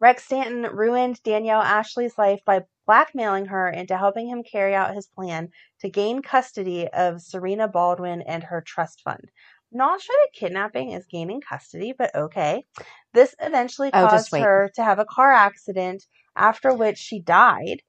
Rex 0.00 0.24
Stanton 0.24 0.62
ruined 0.72 1.22
Danielle 1.22 1.60
Ashley's 1.60 2.16
life 2.16 2.40
by 2.46 2.62
blackmailing 2.88 3.46
her 3.46 3.68
into 3.70 3.96
helping 3.98 4.28
him 4.28 4.42
carry 4.42 4.74
out 4.74 4.96
his 4.96 5.06
plan 5.06 5.50
to 5.80 5.90
gain 5.90 6.22
custody 6.22 6.88
of 6.88 7.22
Serena 7.22 7.68
Baldwin 7.68 8.22
and 8.22 8.44
her 8.44 8.62
trust 8.62 9.02
fund. 9.02 9.30
Not 9.72 10.02
sure 10.02 10.16
that 10.24 10.32
kidnapping 10.40 10.92
is 10.92 11.06
gaining 11.06 11.42
custody, 11.42 11.94
but 11.96 12.14
okay. 12.16 12.66
This 13.14 13.36
eventually 13.40 13.92
Oh, 13.92 14.06
caused 14.08 14.36
her 14.38 14.70
to 14.76 14.84
have 14.84 14.98
a 14.98 15.06
car 15.06 15.32
accident, 15.32 16.06
after 16.36 16.74
which 16.74 16.98
she 16.98 17.20
died. 17.20 17.82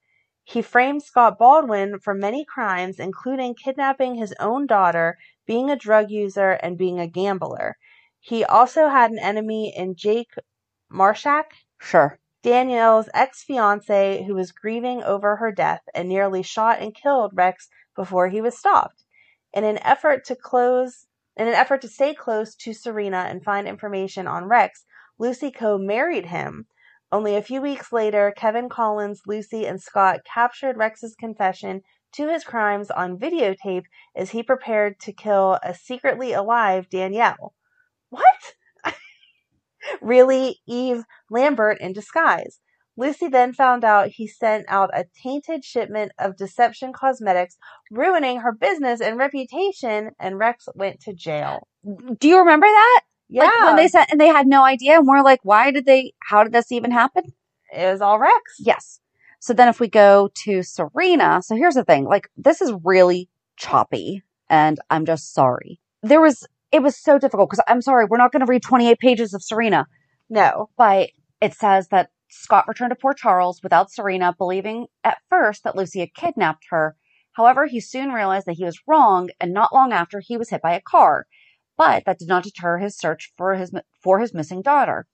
He 0.44 0.62
framed 0.62 1.04
Scott 1.04 1.38
Baldwin 1.40 2.00
for 2.00 2.14
many 2.14 2.46
crimes, 2.46 3.00
including 3.00 3.56
kidnapping 3.56 4.16
his 4.16 4.34
own 4.40 4.68
daughter, 4.68 5.18
being 5.48 5.70
a 5.70 5.78
drug 5.78 6.12
user, 6.12 6.52
and 6.52 6.78
being 6.78 7.00
a 7.00 7.08
gambler. 7.08 7.78
He 8.20 8.44
also 8.44 8.90
had 8.90 9.12
an 9.12 9.20
enemy 9.20 9.74
in 9.76 9.96
Jake 9.96 10.34
Marshak, 10.92 11.52
Sure. 11.80 12.20
Danielle's 12.42 13.10
ex 13.14 13.44
fiance, 13.44 14.24
who 14.24 14.34
was 14.34 14.54
grieving 14.54 15.04
over 15.04 15.36
her 15.36 15.52
death 15.52 15.82
and 15.94 16.08
nearly 16.08 16.42
shot 16.42 16.80
and 16.80 16.96
killed 16.96 17.32
Rex 17.36 17.68
before 17.96 18.30
he 18.30 18.40
was 18.40 18.58
stopped. 18.58 19.04
In 19.54 19.66
an 19.66 19.78
effort 19.80 20.24
to 20.26 20.36
close, 20.36 21.08
in 21.36 21.48
an 21.48 21.54
effort 21.54 21.82
to 21.82 21.90
stay 21.90 22.14
close 22.14 22.56
to 22.56 22.74
Serena 22.74 23.26
and 23.30 23.44
find 23.44 23.68
information 23.68 24.26
on 24.26 24.46
Rex, 24.46 24.86
Lucy 25.18 25.52
Coe 25.52 25.78
married 25.78 26.28
him. 26.28 26.68
Only 27.12 27.36
a 27.36 27.42
few 27.42 27.62
weeks 27.62 27.92
later, 27.92 28.32
Kevin 28.36 28.70
Collins, 28.70 29.24
Lucy, 29.26 29.66
and 29.66 29.82
Scott 29.82 30.22
captured 30.24 30.78
Rex's 30.78 31.16
confession 31.16 31.82
to 32.14 32.30
his 32.30 32.44
crimes 32.44 32.90
on 32.90 33.18
videotape 33.18 33.86
as 34.16 34.32
he 34.32 34.44
prepared 34.44 35.00
to 35.02 35.12
kill 35.12 35.60
a 35.62 35.74
secretly 35.74 36.34
alive 36.34 36.90
Danielle. 36.90 37.54
What? 38.10 38.56
Really 40.02 40.60
Eve 40.68 41.04
Lambert 41.30 41.80
in 41.80 41.94
disguise. 41.94 42.60
Lucy 42.98 43.30
then 43.30 43.54
found 43.54 43.86
out 43.86 44.10
he 44.10 44.28
sent 44.28 44.66
out 44.68 44.90
a 44.94 45.06
tainted 45.24 45.64
shipment 45.64 46.12
of 46.20 46.36
deception 46.36 46.92
cosmetics, 46.92 47.58
ruining 47.90 48.42
her 48.42 48.52
business 48.52 49.00
and 49.00 49.18
reputation, 49.18 50.12
and 50.20 50.38
Rex 50.38 50.68
went 50.76 51.00
to 51.02 51.14
jail. 51.14 51.68
Do 52.20 52.28
you 52.28 52.40
remember 52.40 52.68
that? 52.68 53.02
Yeah, 53.30 53.44
Like 53.46 53.64
when 53.64 53.76
they 53.78 53.88
said, 53.88 54.08
and 54.12 54.20
they 54.20 54.28
had 54.28 54.48
no 54.48 54.66
idea, 54.66 54.98
and 54.98 55.08
we're 55.08 55.22
like, 55.22 55.40
why 55.44 55.72
did 55.72 55.86
they, 55.86 56.14
how 56.20 56.44
did 56.44 56.52
this 56.52 56.72
even 56.72 56.92
happen? 56.92 57.24
it 57.72 57.90
was 57.92 58.02
all 58.02 58.20
Rex. 58.20 58.56
Yes. 58.60 59.00
So 59.40 59.54
then 59.54 59.68
if 59.70 59.80
we 59.80 59.88
go 59.88 60.30
to 60.44 60.64
Serena, 60.64 61.42
so 61.42 61.56
here's 61.56 61.76
the 61.76 61.84
thing, 61.84 62.06
like 62.06 62.30
this 62.36 62.62
is 62.62 62.74
really 62.84 63.30
choppy 63.58 64.24
and 64.50 64.80
I'm 64.90 65.06
just 65.06 65.34
sorry. 65.34 65.80
There 66.04 66.20
was, 66.20 66.46
it 66.72 66.82
was 66.84 66.98
so 66.98 67.18
difficult 67.18 67.50
because 67.50 67.64
I'm 67.68 67.82
sorry, 67.82 68.06
we're 68.06 68.18
not 68.18 68.32
going 68.32 68.46
to 68.46 68.50
read 68.50 68.64
28 68.64 69.00
pages 69.00 69.34
of 69.34 69.44
Serena, 69.44 69.86
No. 70.30 70.70
but 70.78 71.10
it 71.42 71.54
says 71.54 71.88
that 71.90 72.10
Scott 72.30 72.66
returned 72.68 72.92
to 72.92 72.96
Port 72.96 73.18
Charles 73.18 73.62
without 73.64 73.92
Serena, 73.92 74.36
believing 74.38 74.88
at 75.04 75.18
first 75.30 75.64
that 75.64 75.76
Lucy 75.76 76.00
had 76.00 76.14
kidnapped 76.14 76.66
her. 76.70 76.96
However, 77.34 77.66
he 77.66 77.80
soon 77.80 78.12
realized 78.12 78.46
that 78.46 78.58
he 78.58 78.66
was 78.66 78.80
wrong 78.88 79.30
and 79.40 79.54
not 79.54 79.74
long 79.74 79.92
after 79.94 80.20
he 80.20 80.38
was 80.38 80.50
hit 80.50 80.62
by 80.62 80.74
a 80.74 80.82
car. 80.82 81.26
But 81.78 82.04
that 82.06 82.20
did 82.20 82.28
not 82.28 82.44
deter 82.44 82.78
his 82.78 82.98
search 82.98 83.32
for 83.38 83.56
his, 83.56 83.72
for 84.04 84.20
his 84.20 84.34
missing 84.34 84.62
daughter. 84.62 85.08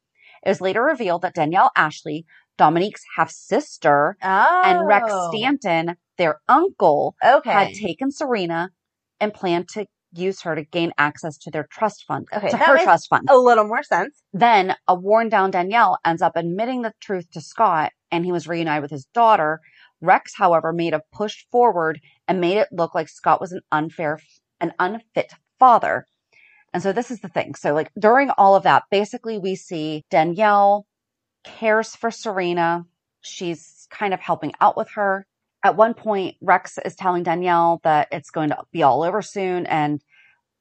It 0.43 0.49
was 0.49 0.61
later 0.61 0.81
revealed 0.83 1.21
that 1.21 1.35
Danielle 1.35 1.71
Ashley, 1.75 2.25
Dominique's 2.57 3.03
half 3.15 3.29
sister, 3.31 4.17
Oh. 4.23 4.61
and 4.65 4.87
Rex 4.87 5.07
oh. 5.09 5.29
Stanton, 5.31 5.95
their 6.17 6.41
uncle, 6.49 7.15
Okay. 7.23 7.51
had 7.51 7.73
taken 7.73 8.11
Serena 8.11 8.71
and 9.19 9.33
planned 9.33 9.69
to 9.69 9.85
use 10.17 10.41
her 10.41 10.55
to 10.55 10.63
gain 10.63 10.91
access 10.97 11.37
to 11.39 11.51
their 11.51 11.67
trust 11.71 12.05
fund, 12.07 12.27
Okay, 12.33 12.49
to 12.49 12.57
her 12.57 12.83
trust 12.83 13.09
fund. 13.09 13.27
a 13.29 13.37
little 13.37 13.65
more 13.67 13.83
sense. 13.83 14.21
Then 14.33 14.75
a 14.87 14.95
worn 14.95 15.29
down 15.29 15.51
Danielle 15.51 15.97
ends 16.05 16.21
up 16.21 16.33
admitting 16.35 16.81
the 16.81 16.93
truth 17.01 17.29
to 17.31 17.41
Scott 17.41 17.91
and 18.11 18.25
he 18.25 18.31
was 18.31 18.47
reunited 18.47 18.81
with 18.81 18.91
his 18.91 19.05
daughter. 19.13 19.61
Rex, 20.01 20.33
however, 20.35 20.71
made 20.73 20.93
a 20.93 21.01
push 21.13 21.45
forward 21.51 21.99
and 22.27 22.41
made 22.41 22.57
it 22.57 22.67
look 22.71 22.93
like 22.95 23.09
Scott 23.09 23.39
was 23.41 23.51
an 23.51 23.61
unfair, 23.71 24.19
an 24.59 24.73
unfit 24.79 25.33
father. 25.59 26.05
And 26.73 26.83
so 26.83 26.91
this 26.91 27.09
is 27.11 27.21
the 27.21 27.29
thing. 27.29 27.55
So 27.55 27.73
like 27.73 27.91
during 27.97 28.29
all 28.31 28.55
of 28.55 28.63
that, 28.63 28.83
basically 28.91 29.37
we 29.37 29.55
see 29.55 30.03
Danielle 30.11 30.85
cares 31.43 31.95
for 31.95 32.11
Serena. 32.11 32.85
She's 33.21 33.87
kind 33.89 34.13
of 34.13 34.19
helping 34.19 34.53
out 34.59 34.75
with 34.77 34.89
her. 34.95 35.25
At 35.65 35.77
one 35.77 35.95
point, 35.95 36.35
Rex 36.41 36.77
is 36.85 36.95
telling 36.95 37.23
Danielle 37.23 37.81
that 37.83 38.07
it's 38.11 38.29
going 38.29 38.49
to 38.49 38.63
be 38.71 38.83
all 38.83 39.01
over 39.01 39.23
soon. 39.23 39.65
And, 39.65 39.99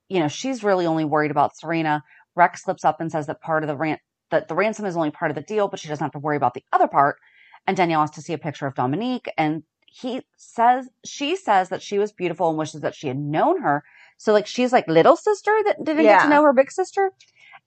you 0.09 0.19
know, 0.19 0.29
she's 0.29 0.65
really 0.65 0.87
only 0.87 1.05
worried 1.05 1.31
about 1.31 1.55
Serena. 1.55 2.03
Rex 2.35 2.65
slips 2.65 2.87
up 2.87 3.03
and 3.03 3.13
says 3.13 3.27
that 3.27 3.43
part 3.43 3.63
of 3.63 3.69
the 3.69 3.77
rant 3.77 4.01
that 4.31 4.49
the 4.49 4.55
ransom 4.55 4.87
is 4.87 4.97
only 4.97 5.11
part 5.11 5.31
of 5.31 5.35
the 5.35 5.43
deal, 5.43 5.69
but 5.69 5.79
she 5.79 5.89
doesn't 5.89 6.03
have 6.03 6.13
to 6.13 6.19
worry 6.19 6.39
about 6.39 6.55
the 6.55 6.65
other 6.73 6.89
part. 6.89 7.19
And 7.67 7.77
Danielle 7.77 8.01
has 8.01 8.13
to 8.13 8.23
see 8.23 8.33
a 8.33 8.39
picture 8.39 8.67
of 8.67 8.75
Dominique, 8.77 9.31
and 9.37 9.63
he 9.85 10.23
says 10.39 10.89
she 11.05 11.37
says 11.37 11.69
that 11.69 11.83
she 11.83 11.99
was 11.99 12.11
beautiful 12.11 12.49
and 12.49 12.57
wishes 12.57 12.81
that 12.81 12.95
she 12.95 13.09
had 13.09 13.19
known 13.19 13.61
her. 13.61 13.85
So 14.17 14.33
like 14.33 14.47
she's 14.47 14.73
like 14.73 14.89
little 14.89 15.17
sister 15.17 15.55
that 15.67 15.85
didn't 15.85 16.05
get 16.05 16.23
to 16.23 16.29
know 16.31 16.43
her 16.45 16.55
big 16.55 16.71
sister. 16.71 17.11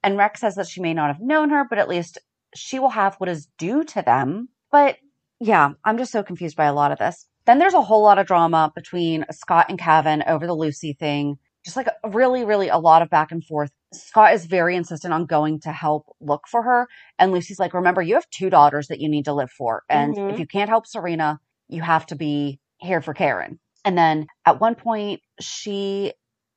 And 0.02 0.18
Rex 0.18 0.40
says 0.40 0.56
that 0.56 0.66
she 0.66 0.80
may 0.80 0.92
not 0.92 1.06
have 1.06 1.20
known 1.20 1.50
her, 1.50 1.64
but 1.70 1.78
at 1.78 1.88
least 1.88 2.18
she 2.52 2.80
will 2.80 2.90
have 2.90 3.14
what 3.18 3.28
is 3.28 3.46
due 3.58 3.84
to 3.84 4.02
them. 4.02 4.48
But 4.72 4.96
yeah, 5.38 5.70
I'm 5.84 5.98
just 5.98 6.10
so 6.10 6.24
confused 6.24 6.56
by 6.56 6.64
a 6.64 6.72
lot 6.72 6.90
of 6.90 6.98
this. 6.98 7.27
Then 7.48 7.58
there's 7.58 7.72
a 7.72 7.80
whole 7.80 8.02
lot 8.02 8.18
of 8.18 8.26
drama 8.26 8.70
between 8.74 9.24
Scott 9.32 9.66
and 9.70 9.78
Kevin 9.78 10.22
over 10.26 10.46
the 10.46 10.52
Lucy 10.52 10.92
thing. 10.92 11.38
Just 11.64 11.78
like 11.78 11.88
really, 12.06 12.44
really 12.44 12.68
a 12.68 12.76
lot 12.76 13.00
of 13.00 13.08
back 13.08 13.32
and 13.32 13.42
forth. 13.42 13.70
Scott 13.94 14.34
is 14.34 14.44
very 14.44 14.76
insistent 14.76 15.14
on 15.14 15.24
going 15.24 15.58
to 15.60 15.72
help 15.72 16.14
look 16.20 16.42
for 16.46 16.62
her. 16.62 16.88
And 17.18 17.32
Lucy's 17.32 17.58
like, 17.58 17.72
remember, 17.72 18.02
you 18.02 18.16
have 18.16 18.28
two 18.28 18.50
daughters 18.50 18.88
that 18.88 19.00
you 19.00 19.08
need 19.08 19.24
to 19.24 19.32
live 19.32 19.50
for. 19.50 19.82
And 19.88 20.14
Mhm. 20.14 20.30
if 20.30 20.38
you 20.38 20.46
can't 20.46 20.68
help 20.68 20.86
Serena, 20.86 21.40
you 21.68 21.80
have 21.80 22.04
to 22.08 22.16
be 22.16 22.60
here 22.76 23.00
for 23.00 23.14
Karen. 23.14 23.58
And 23.82 23.96
then 23.96 24.26
at 24.44 24.60
one 24.60 24.74
point, 24.74 25.22
she, 25.40 26.12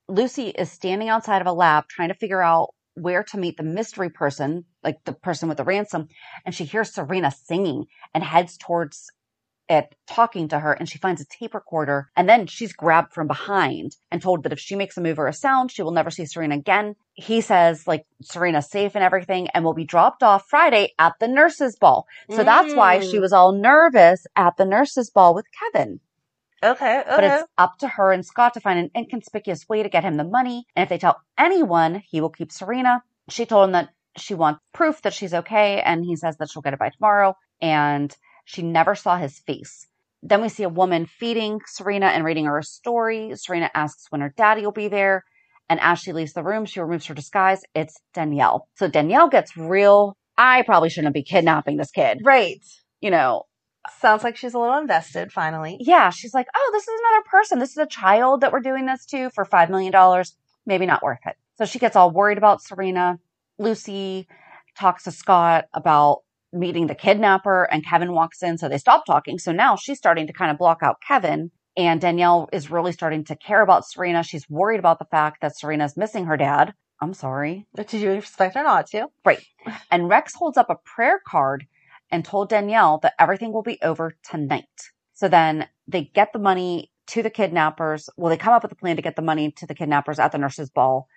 Lucy 0.10 0.50
is 0.50 0.70
standing 0.70 1.08
outside 1.08 1.40
of 1.40 1.48
a 1.48 1.54
lab 1.54 1.88
trying 1.88 2.10
to 2.10 2.16
figure 2.16 2.42
out 2.42 2.74
where 2.96 3.24
to 3.24 3.38
meet 3.38 3.56
the 3.56 3.64
mystery 3.64 4.10
person, 4.10 4.66
like 4.84 4.98
the 5.06 5.14
person 5.14 5.48
with 5.48 5.58
the 5.58 5.64
ransom. 5.64 6.10
And 6.46 6.54
she 6.54 6.66
hears 6.66 6.94
Serena 6.94 7.32
singing 7.32 7.86
and 8.14 8.26
heads 8.26 8.58
towards 8.58 9.10
it, 9.72 9.96
talking 10.08 10.48
to 10.50 10.60
her. 10.60 10.74
And 10.74 10.88
she 10.88 10.98
finds 11.00 11.22
a 11.22 11.26
tape 11.26 11.54
recorder. 11.54 12.10
And 12.16 12.28
then 12.30 12.46
she's 12.46 12.74
grabbed 12.74 13.14
from 13.14 13.28
behind 13.28 13.96
and 14.12 14.22
told 14.22 14.44
that 14.44 14.54
if 14.54 14.60
she 14.60 14.76
makes 14.76 14.98
a 14.98 15.02
move 15.02 15.18
or 15.18 15.28
a 15.28 15.34
sound, 15.34 15.72
she 15.72 15.82
will 15.82 15.92
never 15.92 16.12
see 16.12 16.26
Serena 16.26 16.56
again. 16.56 16.96
He 17.14 17.42
says, 17.42 17.88
like, 17.88 18.06
Serena's 18.22 18.70
safe 18.70 18.96
and 18.96 19.04
everything 19.04 19.48
and 19.54 19.64
will 19.64 19.74
be 19.74 19.86
dropped 19.86 20.24
off 20.24 20.46
Friday 20.50 20.94
at 21.00 21.14
the 21.20 21.28
nurse's 21.28 21.78
ball. 21.78 22.06
So 22.30 22.44
that's 22.44 22.76
why 22.76 23.00
she 23.00 23.18
Mm. 23.18 23.22
was 23.22 23.34
all 23.34 23.52
nervous 23.54 24.26
at 24.36 24.58
the 24.58 24.66
nurse's 24.66 25.10
ball 25.10 25.34
with 25.34 25.46
Kevin. 25.60 26.00
Okay, 26.64 27.00
okay. 27.00 27.10
But 27.16 27.24
it's 27.24 27.44
up 27.58 27.78
to 27.80 27.88
her 27.88 28.12
and 28.12 28.26
Scott 28.26 28.54
to 28.54 28.60
find 28.60 28.78
an 28.78 28.92
inconspicuous 28.96 29.68
way 29.68 29.82
to 29.84 29.90
get 29.90 30.04
him 30.04 30.18
the 30.18 30.24
money. 30.24 30.66
And 30.76 30.84
if 30.84 30.90
they 30.90 31.00
tell 31.00 31.20
anyone, 31.38 32.04
he 32.06 32.22
will 32.22 32.30
keep 32.30 32.52
Serena. 32.52 33.02
She 33.30 33.46
told 33.48 33.70
him 33.70 33.72
that 33.72 33.90
she 34.18 34.36
wants 34.36 34.60
proof 34.74 35.02
that 35.02 35.14
she's 35.14 35.34
okay. 35.34 35.82
And 35.82 36.06
he 36.06 36.16
says 36.16 36.38
that 36.38 36.50
she'll 36.50 36.62
get 36.62 36.74
it 36.74 36.80
by 36.80 36.90
tomorrow. 36.90 37.36
And 37.62 38.16
she 38.46 38.62
never 38.62 38.96
saw 38.96 39.18
his 39.18 39.40
face. 39.40 39.88
Then 40.24 40.42
we 40.42 40.50
see 40.50 40.64
a 40.64 40.70
woman 40.70 41.06
feeding 41.06 41.60
Serena 41.66 42.08
and 42.08 42.24
reading 42.24 42.46
her 42.46 42.58
a 42.60 42.64
story. 42.64 43.32
Serena 43.36 43.72
asks 43.74 44.06
when 44.10 44.22
her 44.22 44.34
daddy 44.38 44.62
will 44.64 44.72
be 44.72 44.88
there. 44.88 45.24
And 45.70 45.80
as 45.80 46.00
she 46.00 46.14
leaves 46.14 46.34
the 46.34 46.44
room, 46.44 46.66
she 46.66 46.80
removes 46.80 47.06
her 47.08 47.14
disguise. 47.14 47.64
It's 47.74 47.96
Danielle. 48.14 48.68
So 48.76 48.88
Danielle 48.88 49.30
gets 49.30 49.56
real. 49.58 50.16
I 50.38 50.62
probably 50.64 50.90
shouldn't 50.90 51.14
be 51.14 51.24
kidnapping 51.24 51.78
this 51.78 51.92
kid. 51.92 52.20
right. 52.24 52.64
You 53.00 53.10
know, 53.10 53.44
Sounds 54.00 54.24
like 54.24 54.38
she's 54.38 54.54
a 54.54 54.60
little 54.60 54.78
invested 54.78 55.32
finally. 55.32 55.78
yeah, 55.80 56.12
she's 56.12 56.36
like, 56.36 56.46
oh, 56.56 56.70
this 56.72 56.84
is 56.88 57.00
another 57.00 57.24
person. 57.32 57.58
This 57.58 57.72
is 57.72 57.78
a 57.78 57.88
child 57.88 58.42
that 58.42 58.52
we're 58.52 58.60
doing 58.60 58.86
this 58.86 59.08
to 59.08 59.32
for 59.32 59.44
$5 59.44 59.70
million. 59.72 60.24
Maybe 60.68 60.86
not 60.86 61.02
worth 61.02 61.18
it. 61.26 61.36
So 61.58 61.66
she 61.66 61.80
gets 61.80 61.96
all 61.96 62.12
worried 62.12 62.38
about 62.38 62.62
Serena. 62.62 63.18
Lucy 63.58 64.28
talks 64.78 65.06
to 65.06 65.12
Scott 65.12 65.66
about 65.74 66.20
meeting 66.54 66.88
the 66.88 66.96
kidnapper, 66.96 67.64
and 67.64 67.86
Kevin 67.86 68.14
walks 68.14 68.44
in. 68.44 68.58
So 68.58 68.68
they 68.68 68.78
stop 68.78 69.06
talking. 69.06 69.40
So 69.40 69.52
now 69.52 69.76
she's 69.76 69.98
starting 69.98 70.28
to 70.28 70.34
kind 70.34 70.52
of 70.52 70.58
block 70.58 70.80
out 70.82 71.02
Kevin. 71.06 71.52
And 71.78 72.02
Danielle 72.02 72.50
is 72.52 72.70
really 72.70 72.92
starting 72.92 73.24
to 73.26 73.36
care 73.36 73.62
about 73.62 73.88
Serena. 73.88 74.24
She's 74.24 74.50
worried 74.50 74.80
about 74.80 75.00
the 75.00 75.06
fact 75.06 75.42
that 75.42 75.58
Serena's 75.58 75.96
missing 75.96 76.26
her 76.26 76.36
dad. 76.36 76.74
I'm 77.00 77.14
sorry. 77.14 77.66
Did 77.76 77.94
you 77.94 78.12
expect 78.12 78.56
her 78.56 78.64
not 78.64 78.88
to? 78.88 79.08
Right. 79.26 79.44
And 79.90 80.10
Rex 80.10 80.36
holds 80.36 80.58
up 80.58 80.70
a 80.70 80.76
prayer 80.76 81.22
card 81.26 81.66
and 82.12 82.26
told 82.26 82.50
Danielle 82.50 83.00
that 83.00 83.14
everything 83.18 83.54
will 83.54 83.64
be 83.64 83.80
over 83.82 84.16
tonight. 84.30 84.66
So 85.14 85.28
then 85.28 85.68
they 85.88 86.12
get 86.14 86.34
the 86.34 86.40
money 86.40 86.92
to 87.08 87.24
the 87.24 87.30
kidnappers. 87.30 88.10
Well, 88.18 88.30
they 88.30 88.38
come 88.38 88.54
up 88.54 88.64
with 88.64 88.72
a 88.72 88.76
plan 88.76 88.98
to 88.98 89.02
get 89.02 89.16
the 89.16 89.22
money 89.22 89.52
to 89.52 89.66
the 89.66 89.74
kidnappers 89.74 90.20
at 90.20 90.32
the 90.32 90.38
nurse's 90.38 90.70
ball. 90.70 91.08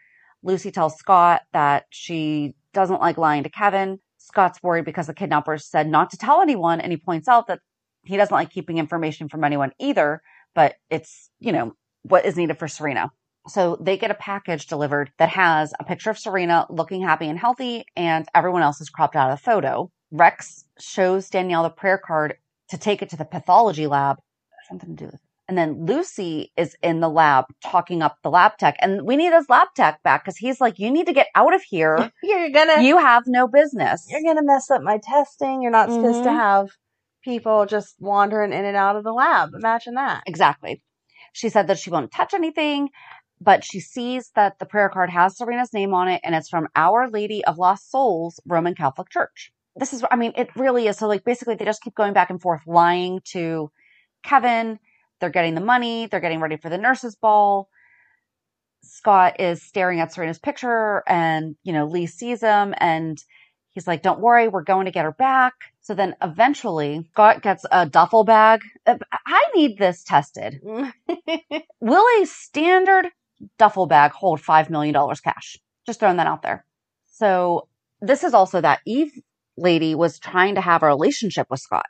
Lucy 0.43 0.71
tells 0.71 0.97
Scott 0.97 1.43
that 1.53 1.87
she 1.91 2.55
doesn't 2.73 3.01
like 3.01 3.19
lying 3.19 3.43
to 3.43 3.51
Kevin. 3.51 3.99
Scott's 4.25 4.63
worried 4.63 4.85
because 4.85 5.07
the 5.07 5.15
kidnappers 5.15 5.67
said 5.67 5.87
not 5.87 6.11
to 6.11 6.17
tell 6.17 6.41
anyone. 6.41 6.81
And 6.81 6.91
he 6.91 6.97
points 6.97 7.29
out 7.29 7.47
that 7.49 7.61
he 8.05 8.17
doesn't 8.17 8.35
like 8.35 8.51
keeping 8.51 8.79
information 8.79 9.29
from 9.29 9.45
anyone 9.45 9.73
either, 9.79 10.23
but 10.55 10.77
it's, 10.91 11.31
you 11.41 11.53
know, 11.53 11.75
what 12.03 12.25
is 12.25 12.37
needed 12.37 12.59
for 12.59 12.69
Serena. 12.69 13.11
So 13.47 13.77
they 13.81 13.99
get 13.99 14.11
a 14.11 14.15
package 14.15 14.67
delivered 14.67 15.11
that 15.19 15.29
has 15.29 15.75
a 15.79 15.85
picture 15.85 16.11
of 16.11 16.19
Serena 16.19 16.67
looking 16.71 17.03
happy 17.03 17.29
and 17.29 17.39
healthy, 17.39 17.85
and 17.95 18.27
everyone 18.35 18.63
else 18.63 18.81
is 18.81 18.89
cropped 18.89 19.17
out 19.17 19.31
of 19.31 19.39
the 19.39 19.45
photo. 19.45 19.91
Rex 20.11 20.65
shows 20.79 21.29
Danielle 21.29 21.65
the 21.65 21.71
prayer 21.71 21.99
card 21.99 22.37
to 22.71 22.79
take 22.79 23.03
it 23.03 23.11
to 23.11 23.17
the 23.17 23.25
pathology 23.25 23.87
lab. 23.87 24.17
Something 24.69 24.97
to 24.97 25.05
do 25.05 25.11
with 25.11 25.21
and 25.49 25.59
then 25.59 25.85
Lucy 25.87 26.53
is 26.57 26.77
in 26.83 27.01
the 27.01 27.09
lab 27.09 27.45
talking 27.63 28.03
up 28.03 28.17
the 28.23 28.31
lab 28.31 28.57
tech. 28.59 28.77
And 28.81 29.03
we 29.03 29.17
need 29.17 29.31
this 29.31 29.49
lab 29.49 29.69
tech 29.77 30.03
back 30.03 30.25
because 30.25 30.37
he's 30.39 30.61
like, 30.61 30.79
you 30.79 30.91
need 30.91 31.07
to 31.07 31.13
get 31.13 31.29
out 31.35 31.55
of 31.55 31.63
here. 31.63 32.11
You're 32.23 32.51
gonna 32.51 32.83
you 32.83 32.99
have 32.99 33.25
no 33.27 33.47
business. 33.47 34.07
you're 34.11 34.23
gonna 34.23 34.45
mess 34.47 34.71
up 34.71 34.83
my 34.83 34.99
testing. 35.03 35.63
You're 35.63 35.71
not 35.71 35.93
supposed 35.93 36.23
to 36.25 36.31
Mhm. 36.31 36.37
have 36.37 36.69
people 37.23 37.67
just 37.67 37.95
wandering 38.01 38.53
in 38.53 38.65
and 38.65 38.77
out 38.77 38.97
of 38.97 39.05
the 39.05 39.13
lab. 39.13 39.51
Imagine 39.55 39.95
that. 39.95 40.23
Exactly. 40.27 40.83
She 41.33 41.49
said 41.49 41.67
that 41.67 41.79
she 41.79 41.91
won't 41.91 42.13
touch 42.13 42.33
anything, 42.35 42.91
but 43.41 43.65
she 43.65 43.81
sees 43.81 44.31
that 44.37 44.59
the 44.59 44.67
prayer 44.67 44.89
card 44.89 45.11
has 45.11 45.37
Serena's 45.37 45.73
name 45.73 45.93
on 45.95 46.09
it 46.09 46.21
and 46.25 46.35
it's 46.35 46.49
from 46.49 46.69
Our 46.77 47.11
Lady 47.11 47.45
of 47.45 47.59
Lost 47.59 47.91
Souls 47.91 48.41
Roman 48.47 48.75
Catholic 48.75 49.11
Church. 49.11 49.53
This 49.77 49.93
is, 49.93 50.05
I 50.11 50.17
mean, 50.17 50.33
it 50.37 50.55
really 50.55 50.87
is. 50.87 50.99
So, 50.99 51.09
like, 51.09 51.25
basically, 51.25 51.57
they 51.57 51.65
just 51.65 51.83
keep 51.83 51.95
going 51.97 52.13
back 52.13 52.31
and 52.31 52.41
forth, 52.41 52.63
lying 52.67 53.21
to 53.33 53.71
Kevin. 54.23 54.79
They're 55.21 55.31
getting 55.31 55.55
the 55.55 55.61
money, 55.61 56.07
they're 56.07 56.21
getting 56.21 56.41
ready 56.41 56.57
for 56.57 56.69
the 56.69 56.79
nurse's 56.79 57.17
ball. 57.17 57.69
Scott 58.83 59.41
is 59.41 59.63
staring 59.63 60.01
at 60.01 60.13
Serena's 60.13 60.39
picture, 60.39 61.03
and, 61.09 61.57
you 61.63 61.73
know, 61.73 61.87
Lee 61.87 62.07
sees 62.07 62.43
him 62.43 62.75
and 62.79 63.19
he's 63.73 63.87
like, 63.87 64.03
Don't 64.03 64.21
worry, 64.21 64.49
we're 64.49 64.63
going 64.63 64.87
to 64.87 64.91
get 64.91 65.05
her 65.05 65.13
back. 65.13 65.55
So 65.81 65.95
then 65.95 66.15
eventually, 66.23 67.07
Scott 67.13 67.43
gets 67.43 67.65
a 67.71 67.87
duffel 67.87 68.25
bag. 68.25 68.61
Uh, 68.87 68.97
I 69.27 69.45
need 69.55 69.79
this 69.79 70.03
tested. 70.05 70.61
Will 71.81 72.23
a 72.23 72.27
standard 72.27 73.09
duffel 73.59 73.87
bag 73.87 74.13
hold 74.13 74.41
$5 74.41 74.71
million 74.71 74.95
cash? 75.23 75.59
Just 75.87 76.01
throwing 76.01 76.17
that 76.17 76.27
out 76.27 76.43
there. 76.43 76.65
So 77.07 77.69
this 78.01 78.25
is 78.25 78.35
also 78.35 78.61
that 78.61 78.81
Eve 78.87 79.13
lady 79.57 79.95
was 79.95 80.19
trying 80.19 80.55
to 80.57 80.61
have 80.61 80.83
a 80.83 80.87
relationship 80.87 81.47
with 81.51 81.61
Scott, 81.61 81.87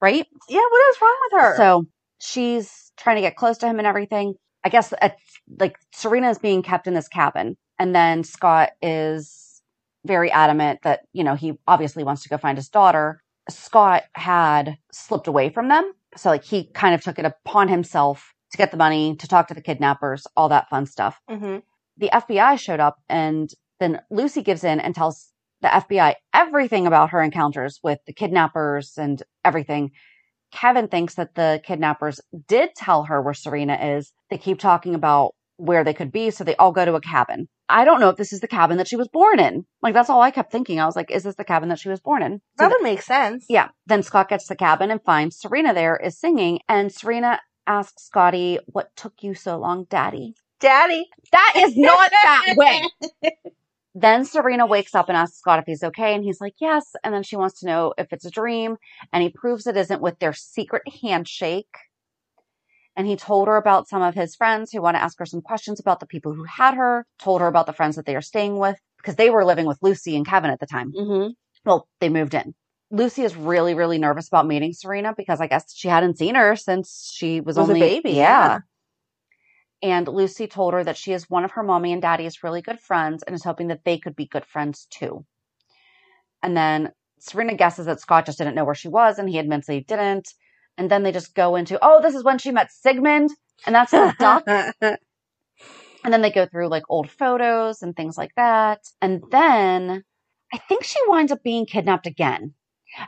right? 0.00 0.26
yeah, 0.48 0.60
what 0.60 0.90
is 0.90 1.00
wrong 1.00 1.16
with 1.24 1.40
her? 1.40 1.56
So 1.56 1.86
she's 2.20 2.92
trying 2.96 3.16
to 3.16 3.22
get 3.22 3.36
close 3.36 3.58
to 3.58 3.66
him 3.66 3.78
and 3.78 3.86
everything. 3.86 4.34
I 4.64 4.68
guess 4.68 4.92
it's 5.00 5.40
like 5.60 5.76
Serena 5.92 6.30
is 6.30 6.38
being 6.38 6.62
kept 6.62 6.86
in 6.86 6.94
this 6.94 7.08
cabin, 7.08 7.56
and 7.78 7.94
then 7.94 8.24
Scott 8.24 8.70
is 8.82 9.62
very 10.04 10.30
adamant 10.30 10.80
that 10.82 11.00
you 11.12 11.24
know 11.24 11.34
he 11.34 11.54
obviously 11.66 12.04
wants 12.04 12.22
to 12.22 12.28
go 12.28 12.38
find 12.38 12.58
his 12.58 12.68
daughter. 12.68 13.20
Scott 13.48 14.04
had 14.14 14.76
slipped 14.92 15.28
away 15.28 15.50
from 15.50 15.68
them, 15.68 15.92
so 16.16 16.30
like 16.30 16.44
he 16.44 16.70
kind 16.72 16.94
of 16.94 17.02
took 17.02 17.18
it 17.18 17.24
upon 17.24 17.68
himself 17.68 18.32
to 18.52 18.58
get 18.58 18.70
the 18.70 18.76
money, 18.76 19.16
to 19.16 19.28
talk 19.28 19.48
to 19.48 19.54
the 19.54 19.62
kidnappers, 19.62 20.26
all 20.36 20.48
that 20.48 20.68
fun 20.68 20.86
stuff. 20.86 21.20
hmm 21.28 21.58
The 21.96 22.10
FBI 22.12 22.58
showed 22.58 22.80
up, 22.80 22.96
and 23.08 23.50
then 23.78 24.00
Lucy 24.10 24.42
gives 24.42 24.64
in 24.64 24.80
and 24.80 24.94
tells 24.94 25.32
the 25.62 25.68
FBI 25.68 26.14
everything 26.34 26.86
about 26.86 27.10
her 27.10 27.22
encounters 27.22 27.80
with 27.82 27.98
the 28.06 28.12
kidnappers 28.12 28.94
and 28.98 29.22
everything. 29.44 29.90
Kevin 30.52 30.88
thinks 30.88 31.14
that 31.14 31.34
the 31.34 31.60
kidnappers 31.64 32.20
did 32.48 32.70
tell 32.76 33.04
her 33.04 33.20
where 33.22 33.34
Serena 33.34 33.74
is. 33.96 34.12
They 34.30 34.38
keep 34.38 34.58
talking 34.58 34.94
about 34.94 35.34
where 35.56 35.84
they 35.84 35.94
could 35.94 36.12
be, 36.12 36.30
so 36.30 36.44
they 36.44 36.56
all 36.56 36.72
go 36.72 36.84
to 36.84 36.94
a 36.94 37.00
cabin. 37.00 37.48
I 37.68 37.84
don't 37.84 37.98
know 38.00 38.10
if 38.10 38.16
this 38.16 38.32
is 38.32 38.40
the 38.40 38.46
cabin 38.48 38.76
that 38.76 38.86
she 38.86 38.96
was 38.96 39.08
born 39.08 39.40
in. 39.40 39.64
Like 39.82 39.94
that's 39.94 40.08
all 40.08 40.22
I 40.22 40.30
kept 40.30 40.52
thinking. 40.52 40.78
I 40.78 40.86
was 40.86 40.94
like, 40.96 41.10
is 41.10 41.24
this 41.24 41.34
the 41.34 41.44
cabin 41.44 41.68
that 41.70 41.78
she 41.80 41.88
was 41.88 42.00
born 42.00 42.22
in? 42.22 42.38
So 42.58 42.64
that 42.64 42.68
th- 42.68 42.78
would 42.78 42.84
make 42.84 43.02
sense. 43.02 43.44
yeah. 43.48 43.68
Then 43.86 44.02
Scott 44.02 44.28
gets 44.28 44.46
to 44.46 44.54
the 44.54 44.56
cabin 44.58 44.90
and 44.90 45.02
finds 45.02 45.38
Serena 45.40 45.74
there 45.74 45.96
is 45.96 46.18
singing, 46.18 46.60
and 46.68 46.92
Serena 46.92 47.40
asks 47.66 48.04
Scotty, 48.04 48.60
"What 48.66 48.94
took 48.96 49.14
you 49.22 49.34
so 49.34 49.58
long, 49.58 49.84
Daddy?" 49.90 50.34
Daddy. 50.60 51.06
That 51.32 51.52
is 51.56 51.76
not 51.76 52.10
that 52.10 52.54
way. 52.56 52.82
Then 53.98 54.26
Serena 54.26 54.66
wakes 54.66 54.94
up 54.94 55.08
and 55.08 55.16
asks 55.16 55.38
Scott 55.38 55.58
if 55.58 55.64
he's 55.64 55.82
okay, 55.82 56.14
and 56.14 56.22
he's 56.22 56.38
like, 56.38 56.52
yes. 56.60 56.94
And 57.02 57.14
then 57.14 57.22
she 57.22 57.34
wants 57.34 57.60
to 57.60 57.66
know 57.66 57.94
if 57.96 58.12
it's 58.12 58.26
a 58.26 58.30
dream, 58.30 58.76
and 59.10 59.22
he 59.22 59.30
proves 59.30 59.66
it 59.66 59.74
isn't 59.74 60.02
with 60.02 60.18
their 60.18 60.34
secret 60.34 60.82
handshake. 61.00 61.74
And 62.94 63.06
he 63.06 63.16
told 63.16 63.48
her 63.48 63.56
about 63.56 63.88
some 63.88 64.02
of 64.02 64.14
his 64.14 64.36
friends 64.36 64.70
who 64.70 64.82
want 64.82 64.96
to 64.98 65.02
ask 65.02 65.18
her 65.18 65.24
some 65.24 65.40
questions 65.40 65.80
about 65.80 66.00
the 66.00 66.06
people 66.06 66.34
who 66.34 66.44
had 66.44 66.74
her, 66.74 67.06
told 67.18 67.40
her 67.40 67.46
about 67.46 67.64
the 67.64 67.72
friends 67.72 67.96
that 67.96 68.04
they 68.04 68.14
are 68.14 68.20
staying 68.20 68.58
with, 68.58 68.76
because 68.98 69.16
they 69.16 69.30
were 69.30 69.46
living 69.46 69.64
with 69.64 69.78
Lucy 69.80 70.14
and 70.14 70.26
Kevin 70.26 70.50
at 70.50 70.60
the 70.60 70.66
time. 70.66 70.92
Mm-hmm. 70.92 71.30
Well, 71.64 71.88
they 72.00 72.10
moved 72.10 72.34
in. 72.34 72.54
Lucy 72.90 73.22
is 73.22 73.34
really, 73.34 73.72
really 73.72 73.96
nervous 73.98 74.28
about 74.28 74.46
meeting 74.46 74.74
Serena 74.74 75.14
because 75.16 75.40
I 75.40 75.46
guess 75.46 75.74
she 75.74 75.88
hadn't 75.88 76.18
seen 76.18 76.34
her 76.34 76.54
since 76.54 77.10
she 77.14 77.40
was, 77.40 77.56
Was 77.56 77.70
a 77.70 77.72
baby, 77.72 78.10
Yeah. 78.10 78.16
yeah. 78.16 78.58
And 79.82 80.08
Lucy 80.08 80.46
told 80.46 80.74
her 80.74 80.84
that 80.84 80.96
she 80.96 81.12
is 81.12 81.28
one 81.28 81.44
of 81.44 81.52
her 81.52 81.62
mommy 81.62 81.92
and 81.92 82.00
daddy's 82.00 82.42
really 82.42 82.62
good 82.62 82.80
friends 82.80 83.22
and 83.22 83.34
is 83.34 83.44
hoping 83.44 83.68
that 83.68 83.84
they 83.84 83.98
could 83.98 84.16
be 84.16 84.26
good 84.26 84.44
friends 84.44 84.86
too. 84.90 85.24
And 86.42 86.56
then 86.56 86.92
Serena 87.18 87.54
guesses 87.54 87.86
that 87.86 88.00
Scott 88.00 88.26
just 88.26 88.38
didn't 88.38 88.54
know 88.54 88.64
where 88.64 88.74
she 88.74 88.88
was 88.88 89.18
and 89.18 89.28
he 89.28 89.38
admits 89.38 89.66
that 89.66 89.74
he 89.74 89.80
didn't. 89.80 90.28
And 90.78 90.90
then 90.90 91.02
they 91.02 91.12
just 91.12 91.34
go 91.34 91.56
into, 91.56 91.78
oh, 91.82 92.00
this 92.02 92.14
is 92.14 92.24
when 92.24 92.38
she 92.38 92.50
met 92.50 92.72
Sigmund 92.72 93.30
and 93.66 93.74
that's 93.74 93.92
his 93.92 94.12
duck. 94.18 94.44
And 96.06 96.12
then 96.12 96.22
they 96.22 96.30
go 96.30 96.46
through 96.46 96.68
like 96.68 96.84
old 96.88 97.10
photos 97.10 97.82
and 97.82 97.96
things 97.96 98.16
like 98.16 98.30
that. 98.36 98.78
And 99.02 99.24
then 99.32 100.04
I 100.52 100.58
think 100.58 100.84
she 100.84 101.00
winds 101.08 101.32
up 101.32 101.42
being 101.42 101.66
kidnapped 101.66 102.06
again. 102.06 102.54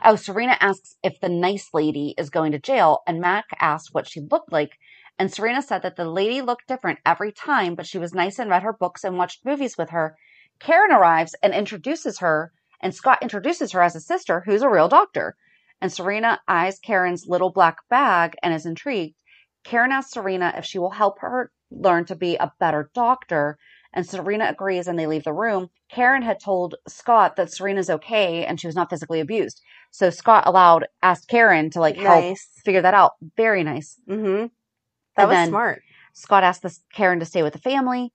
Oh, 0.03 0.17
Serena 0.17 0.57
asks 0.59 0.97
if 1.01 1.17
the 1.21 1.29
nice 1.29 1.69
lady 1.73 2.13
is 2.17 2.29
going 2.29 2.51
to 2.51 2.59
jail, 2.59 2.99
and 3.07 3.21
Mac 3.21 3.45
asks 3.61 3.93
what 3.93 4.05
she 4.05 4.19
looked 4.19 4.51
like. 4.51 4.71
And 5.19 5.31
Serena 5.31 5.61
said 5.61 5.81
that 5.83 5.97
the 5.97 6.09
lady 6.09 6.41
looked 6.41 6.67
different 6.67 6.99
every 7.05 7.31
time, 7.33 7.75
but 7.75 7.85
she 7.85 7.97
was 7.99 8.13
nice 8.13 8.39
and 8.39 8.49
read 8.49 8.63
her 8.63 8.73
books 8.73 9.03
and 9.03 9.17
watched 9.17 9.45
movies 9.45 9.77
with 9.77 9.89
her. 9.89 10.15
Karen 10.59 10.91
arrives 10.91 11.35
and 11.43 11.53
introduces 11.53 12.19
her, 12.19 12.53
and 12.81 12.95
Scott 12.95 13.19
introduces 13.21 13.73
her 13.73 13.81
as 13.81 13.95
a 13.95 13.99
sister 14.01 14.41
who's 14.45 14.61
a 14.61 14.69
real 14.69 14.87
doctor. 14.87 15.35
And 15.81 15.91
Serena 15.91 16.39
eyes 16.47 16.79
Karen's 16.79 17.27
little 17.27 17.51
black 17.51 17.77
bag 17.89 18.35
and 18.41 18.53
is 18.53 18.65
intrigued. 18.65 19.15
Karen 19.65 19.91
asks 19.91 20.13
Serena 20.13 20.53
if 20.57 20.65
she 20.65 20.79
will 20.79 20.91
help 20.91 21.19
her 21.19 21.51
learn 21.69 22.05
to 22.05 22.15
be 22.15 22.35
a 22.37 22.51
better 22.59 22.89
doctor. 22.95 23.57
And 23.91 24.05
Serena 24.05 24.47
agrees 24.49 24.87
and 24.87 24.97
they 24.97 25.07
leave 25.07 25.23
the 25.25 25.33
room. 25.33 25.69
Karen 25.89 26.21
had 26.21 26.39
told 26.39 26.75
Scott 26.87 27.35
that 27.35 27.51
Serena's 27.51 27.89
okay 27.89 28.45
and 28.45 28.59
she 28.59 28.67
was 28.67 28.75
not 28.75 28.89
physically 28.89 29.19
abused. 29.19 29.61
So 29.91 30.09
Scott 30.11 30.43
allowed, 30.45 30.85
asked 31.01 31.27
Karen 31.27 31.69
to 31.71 31.79
like 31.79 31.97
help 31.97 32.23
Nice. 32.23 32.47
figure 32.63 32.81
that 32.83 32.93
out. 32.93 33.13
Very 33.35 33.63
nice. 33.63 33.99
Mm-hmm. 34.07 34.47
That 35.15 35.23
And 35.23 35.29
was 35.29 35.35
then 35.37 35.49
smart. 35.49 35.81
Scott 36.13 36.43
asked 36.43 36.61
this 36.63 36.81
Karen 36.93 37.19
to 37.19 37.25
stay 37.25 37.43
with 37.43 37.53
the 37.53 37.59
family, 37.59 38.11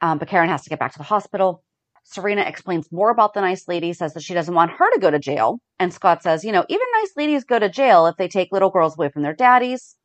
um, 0.00 0.18
but 0.18 0.28
Karen 0.28 0.48
has 0.48 0.62
to 0.62 0.70
get 0.70 0.78
back 0.78 0.92
to 0.92 0.98
the 0.98 1.04
hospital. 1.04 1.62
Serena 2.04 2.42
explains 2.42 2.90
more 2.90 3.10
about 3.10 3.34
the 3.34 3.40
nice 3.40 3.68
lady, 3.68 3.92
says 3.92 4.14
that 4.14 4.22
she 4.22 4.34
doesn't 4.34 4.54
want 4.54 4.72
her 4.72 4.90
to 4.94 5.00
go 5.00 5.10
to 5.10 5.18
jail. 5.18 5.58
And 5.78 5.92
Scott 5.92 6.22
says, 6.22 6.44
you 6.44 6.52
know, 6.52 6.64
even 6.68 6.86
nice 6.94 7.12
ladies 7.16 7.44
go 7.44 7.58
to 7.58 7.68
jail 7.68 8.06
if 8.06 8.16
they 8.16 8.26
take 8.28 8.48
little 8.52 8.70
girls 8.70 8.96
away 8.96 9.10
from 9.10 9.22
their 9.22 9.34
daddies. 9.34 9.96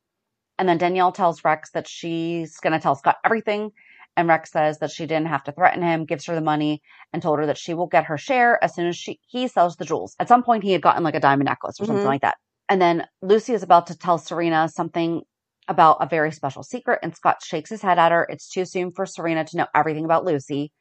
And 0.60 0.70
then 0.70 0.78
Danielle 0.78 1.12
tells 1.12 1.44
Rex 1.44 1.72
that 1.72 1.88
she's 1.88 2.58
going 2.58 2.74
to 2.74 2.80
tell 2.80 2.96
Scott 2.96 3.18
everything. 3.26 3.72
And 4.18 4.28
Rex 4.30 4.52
says 4.52 4.80
that 4.80 4.92
she 4.92 5.06
didn't 5.06 5.28
have 5.28 5.44
to 5.44 5.52
threaten 5.52 5.84
him, 5.84 6.06
gives 6.06 6.26
her 6.26 6.36
the 6.36 6.42
money, 6.42 6.82
and 7.12 7.22
told 7.22 7.40
her 7.40 7.46
that 7.48 7.58
she 7.58 7.74
will 7.74 7.88
get 7.88 8.06
her 8.06 8.18
share 8.18 8.64
as 8.64 8.74
soon 8.74 8.88
as 8.88 8.96
she 8.96 9.20
he 9.28 9.48
sells 9.48 9.76
the 9.76 9.84
jewels. 9.84 10.16
At 10.20 10.30
some 10.30 10.44
point, 10.44 10.64
he 10.64 10.72
had 10.72 10.82
gotten 10.82 11.04
like 11.04 11.16
a 11.16 11.20
diamond 11.20 11.48
necklace 11.48 11.80
or 11.82 11.86
something 11.86 12.06
Mhm. 12.06 12.10
like 12.10 12.22
that. 12.22 12.38
And 12.70 12.82
then 12.82 13.06
Lucy 13.22 13.54
is 13.54 13.62
about 13.64 13.88
to 13.88 13.98
tell 13.98 14.18
Serena 14.18 14.70
something 14.70 15.24
about 15.68 15.98
a 16.02 16.08
very 16.08 16.32
special 16.32 16.64
secret, 16.64 17.00
and 17.02 17.16
Scott 17.16 17.38
shakes 17.44 17.70
his 17.70 17.82
head 17.82 18.00
at 18.00 18.12
her. 18.12 18.28
It's 18.30 18.50
too 18.50 18.66
soon 18.66 18.92
for 18.92 19.06
Serena 19.06 19.46
to 19.46 19.58
know 19.58 19.68
everything 19.74 20.06
about 20.06 20.26
Lucy. 20.26 20.72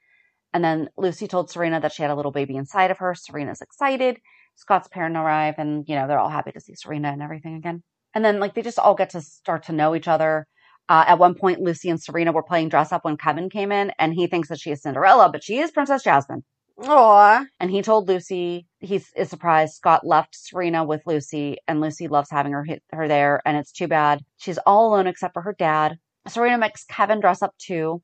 And 0.52 0.62
then 0.64 0.88
Lucy 0.96 1.26
told 1.26 1.50
Serena 1.50 1.80
that 1.80 1.92
she 1.92 2.02
had 2.02 2.10
a 2.10 2.14
little 2.14 2.30
baby 2.32 2.56
inside 2.56 2.90
of 2.90 2.98
her. 2.98 3.14
Serena's 3.14 3.60
excited. 3.60 4.18
Scott's 4.54 4.88
parents 4.88 5.16
arrive, 5.16 5.54
and 5.58 5.84
you 5.88 5.96
know 5.96 6.06
they're 6.06 6.18
all 6.18 6.28
happy 6.28 6.52
to 6.52 6.60
see 6.60 6.74
Serena 6.74 7.08
and 7.08 7.22
everything 7.22 7.56
again. 7.56 7.82
And 8.14 8.24
then 8.24 8.38
like 8.38 8.54
they 8.54 8.62
just 8.62 8.78
all 8.78 8.94
get 8.94 9.10
to 9.10 9.20
start 9.20 9.64
to 9.64 9.72
know 9.72 9.94
each 9.94 10.08
other. 10.08 10.46
Uh, 10.88 11.04
at 11.08 11.18
one 11.18 11.34
point, 11.34 11.60
Lucy 11.60 11.88
and 11.88 12.00
Serena 12.00 12.30
were 12.30 12.42
playing 12.42 12.68
dress 12.68 12.92
up 12.92 13.04
when 13.04 13.16
Kevin 13.16 13.50
came 13.50 13.72
in, 13.72 13.92
and 13.98 14.14
he 14.14 14.26
thinks 14.26 14.48
that 14.48 14.60
she 14.60 14.70
is 14.70 14.82
Cinderella, 14.82 15.30
but 15.32 15.42
she 15.42 15.58
is 15.58 15.70
Princess 15.70 16.02
Jasmine. 16.04 16.44
Aw. 16.78 17.44
And 17.60 17.70
he 17.70 17.82
told 17.82 18.08
Lucy 18.08 18.66
he 18.80 19.02
is 19.16 19.28
surprised 19.28 19.74
Scott 19.74 20.06
left 20.06 20.34
Serena 20.34 20.84
with 20.84 21.02
Lucy, 21.06 21.58
and 21.68 21.80
Lucy 21.80 22.08
loves 22.08 22.30
having 22.30 22.52
her 22.52 22.66
her 22.92 23.08
there. 23.08 23.40
And 23.44 23.56
it's 23.56 23.72
too 23.72 23.88
bad 23.88 24.24
she's 24.36 24.58
all 24.58 24.88
alone 24.88 25.06
except 25.06 25.34
for 25.34 25.42
her 25.42 25.54
dad. 25.58 25.98
Serena 26.26 26.58
makes 26.58 26.84
Kevin 26.84 27.20
dress 27.20 27.42
up 27.42 27.54
too, 27.58 28.02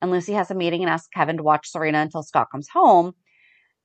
and 0.00 0.10
Lucy 0.10 0.34
has 0.34 0.50
a 0.50 0.54
meeting 0.54 0.82
and 0.82 0.90
asks 0.90 1.08
Kevin 1.08 1.38
to 1.38 1.42
watch 1.42 1.70
Serena 1.70 1.98
until 1.98 2.22
Scott 2.22 2.50
comes 2.50 2.68
home. 2.68 3.14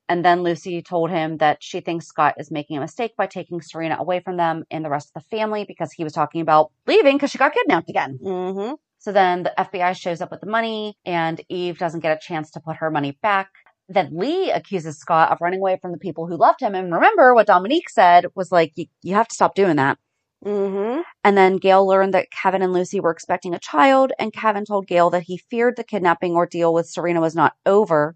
And 0.10 0.26
then 0.26 0.42
Lucy 0.42 0.82
told 0.82 1.12
him 1.12 1.38
that 1.38 1.60
she 1.62 1.82
thinks 1.82 2.08
Scott 2.08 2.34
is 2.40 2.50
making 2.50 2.78
a 2.78 2.82
mistake 2.82 3.16
by 3.16 3.28
taking 3.28 3.62
Serena 3.62 3.96
away 4.00 4.20
from 4.22 4.38
them 4.38 4.64
and 4.72 4.84
the 4.84 4.90
rest 4.90 5.12
of 5.16 5.22
the 5.22 5.38
family 5.38 5.66
because 5.66 5.92
he 5.92 6.04
was 6.04 6.14
talking 6.14 6.42
about 6.42 6.72
leaving 6.88 7.16
because 7.16 7.30
she 7.30 7.38
got 7.38 7.54
kidnapped 7.54 7.90
again. 7.90 8.18
Mm-hmm. 8.22 8.74
So 8.98 9.12
then 9.12 9.44
the 9.44 9.54
FBI 9.58 9.96
shows 9.96 10.20
up 10.20 10.32
with 10.32 10.42
the 10.42 10.50
money, 10.50 10.98
and 11.06 11.40
Eve 11.48 11.78
doesn't 11.78 12.02
get 12.02 12.18
a 12.18 12.20
chance 12.20 12.52
to 12.52 12.60
put 12.60 12.78
her 12.78 12.92
money 12.92 13.18
back. 13.22 13.50
Then 13.92 14.10
Lee 14.14 14.52
accuses 14.52 15.00
Scott 15.00 15.32
of 15.32 15.42
running 15.42 15.60
away 15.60 15.80
from 15.82 15.92
the 15.92 15.98
people 15.98 16.28
who 16.28 16.38
loved 16.38 16.62
him. 16.62 16.76
And 16.76 16.94
remember 16.94 17.34
what 17.34 17.48
Dominique 17.48 17.90
said 17.90 18.28
was 18.36 18.52
like, 18.52 18.72
you, 18.76 19.16
have 19.16 19.28
to 19.28 19.36
stop 19.36 19.56
doing 19.56 19.78
that. 19.78 19.98
Mm-hmm. 20.46 21.02
And 21.24 21.38
then 21.38 21.58
Gail 21.58 21.86
learned 21.86 22.14
that 22.14 22.32
Kevin 22.32 22.62
and 22.62 22.72
Lucy 22.72 23.00
were 23.00 23.12
expecting 23.12 23.54
a 23.54 23.60
child, 23.60 24.14
and 24.20 24.32
Kevin 24.32 24.64
told 24.64 24.88
Gail 24.88 25.10
that 25.10 25.24
he 25.24 25.42
feared 25.50 25.76
the 25.76 25.84
kidnapping 25.84 26.36
ordeal 26.36 26.74
with 26.74 26.88
Serena 26.88 27.20
was 27.20 27.36
not 27.36 27.54
over. 27.66 28.16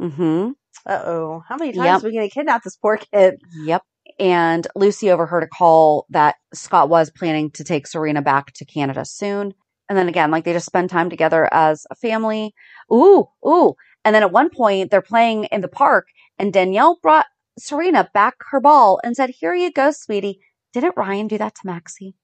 Mm-hmm. 0.00 0.52
Uh-oh. 0.86 1.42
How 1.48 1.56
many 1.56 1.72
times 1.72 1.86
Yep. 1.86 2.02
are 2.02 2.06
we 2.06 2.14
going 2.14 2.28
to 2.28 2.34
kidnap 2.34 2.62
this 2.62 2.76
poor 2.76 2.96
kid? 2.96 3.34
Yep. 3.64 3.82
And 4.18 4.66
Lucy 4.76 5.10
overheard 5.10 5.42
a 5.42 5.48
call 5.48 6.06
that 6.10 6.36
Scott 6.54 6.88
was 6.88 7.10
planning 7.10 7.50
to 7.52 7.64
take 7.64 7.86
Serena 7.86 8.22
back 8.22 8.52
to 8.54 8.64
Canada 8.64 9.04
soon. 9.04 9.54
And 9.88 9.98
then 9.98 10.08
again, 10.08 10.30
like 10.30 10.44
they 10.44 10.52
just 10.52 10.66
spend 10.66 10.88
time 10.88 11.10
together 11.10 11.48
as 11.52 11.86
a 11.90 11.94
family. 11.94 12.54
Ooh, 12.92 13.26
ooh. 13.46 13.74
And 14.04 14.14
then 14.14 14.22
at 14.22 14.32
one 14.32 14.50
point 14.50 14.90
they're 14.90 15.00
playing 15.02 15.44
in 15.44 15.60
the 15.60 15.68
park 15.68 16.08
and 16.38 16.52
Danielle 16.52 16.98
brought 17.02 17.26
Serena 17.58 18.10
back 18.12 18.34
her 18.50 18.60
ball 18.60 19.00
and 19.04 19.16
said, 19.16 19.30
Here 19.30 19.54
you 19.54 19.70
go, 19.72 19.90
sweetie. 19.90 20.40
Didn't 20.72 20.96
Ryan 20.96 21.28
do 21.28 21.38
that 21.38 21.54
to 21.54 21.60
Maxie? 21.66 22.14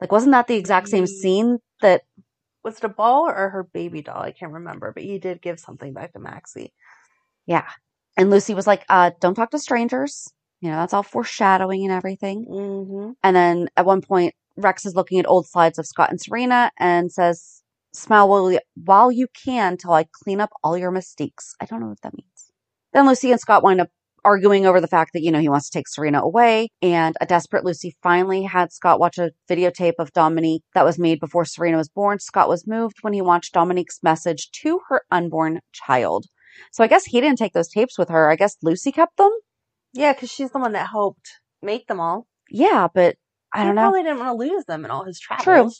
Like, 0.00 0.10
wasn't 0.12 0.32
that 0.32 0.48
the 0.48 0.56
exact 0.56 0.88
same 0.88 1.04
Mm. 1.04 1.08
scene 1.08 1.58
that 1.80 2.02
Was 2.64 2.78
it 2.78 2.84
a 2.84 2.88
ball 2.88 3.28
or 3.28 3.50
her 3.50 3.62
baby 3.72 4.02
doll? 4.02 4.20
I 4.22 4.32
can't 4.32 4.52
remember, 4.52 4.92
but 4.92 5.04
you 5.04 5.18
did 5.20 5.40
give 5.42 5.60
something 5.60 5.92
back 5.92 6.12
to 6.14 6.18
Maxie. 6.18 6.72
yeah. 7.46 7.68
And 8.16 8.30
Lucy 8.30 8.54
was 8.54 8.66
like, 8.66 8.84
uh, 8.88 9.10
don't 9.20 9.34
talk 9.34 9.50
to 9.50 9.58
strangers. 9.58 10.32
You 10.60 10.70
know, 10.70 10.76
that's 10.76 10.94
all 10.94 11.02
foreshadowing 11.02 11.82
and 11.82 11.92
everything. 11.92 12.46
Mm-hmm. 12.48 13.10
And 13.24 13.36
then 13.36 13.68
at 13.76 13.84
one 13.86 14.02
point, 14.02 14.34
Rex 14.56 14.86
is 14.86 14.94
looking 14.94 15.18
at 15.18 15.28
old 15.28 15.48
slides 15.48 15.78
of 15.80 15.86
Scott 15.86 16.10
and 16.10 16.20
Serena 16.20 16.70
and 16.78 17.10
says, 17.10 17.62
Smile 17.94 18.28
while 18.28 18.50
you, 18.52 18.58
while 18.74 19.10
you 19.12 19.28
can 19.44 19.76
till 19.76 19.92
I 19.92 20.06
clean 20.12 20.40
up 20.40 20.50
all 20.62 20.76
your 20.76 20.90
mistakes. 20.90 21.54
I 21.60 21.64
don't 21.64 21.80
know 21.80 21.88
what 21.88 22.00
that 22.02 22.14
means. 22.14 22.52
Then 22.92 23.06
Lucy 23.06 23.30
and 23.30 23.40
Scott 23.40 23.62
wind 23.62 23.80
up 23.80 23.88
arguing 24.24 24.66
over 24.66 24.80
the 24.80 24.88
fact 24.88 25.12
that, 25.12 25.22
you 25.22 25.30
know, 25.30 25.38
he 25.38 25.48
wants 25.48 25.68
to 25.68 25.78
take 25.78 25.86
Serena 25.86 26.20
away. 26.22 26.68
And 26.82 27.14
a 27.20 27.26
desperate 27.26 27.64
Lucy 27.64 27.94
finally 28.02 28.42
had 28.42 28.72
Scott 28.72 28.98
watch 28.98 29.18
a 29.18 29.32
videotape 29.48 29.94
of 29.98 30.12
Dominique 30.12 30.62
that 30.74 30.84
was 30.84 30.98
made 30.98 31.20
before 31.20 31.44
Serena 31.44 31.76
was 31.76 31.88
born. 31.88 32.18
Scott 32.18 32.48
was 32.48 32.66
moved 32.66 32.96
when 33.02 33.12
he 33.12 33.20
watched 33.22 33.52
Dominique's 33.54 34.00
message 34.02 34.50
to 34.62 34.80
her 34.88 35.02
unborn 35.10 35.60
child. 35.72 36.26
So 36.72 36.82
I 36.82 36.86
guess 36.88 37.04
he 37.04 37.20
didn't 37.20 37.38
take 37.38 37.52
those 37.52 37.68
tapes 37.68 37.98
with 37.98 38.08
her. 38.08 38.30
I 38.30 38.36
guess 38.36 38.56
Lucy 38.62 38.92
kept 38.92 39.16
them. 39.18 39.30
Yeah, 39.92 40.12
because 40.12 40.30
she's 40.30 40.50
the 40.50 40.58
one 40.58 40.72
that 40.72 40.88
helped 40.90 41.28
make 41.62 41.86
them 41.86 42.00
all. 42.00 42.26
Yeah, 42.50 42.88
but 42.92 43.16
I 43.52 43.60
He 43.60 43.66
don't 43.66 43.74
know. 43.74 43.82
probably 43.82 44.02
didn't 44.02 44.18
want 44.18 44.30
to 44.30 44.46
lose 44.48 44.64
them 44.64 44.84
in 44.84 44.90
all 44.90 45.04
his 45.04 45.20
travels. 45.20 45.44
True. 45.44 45.70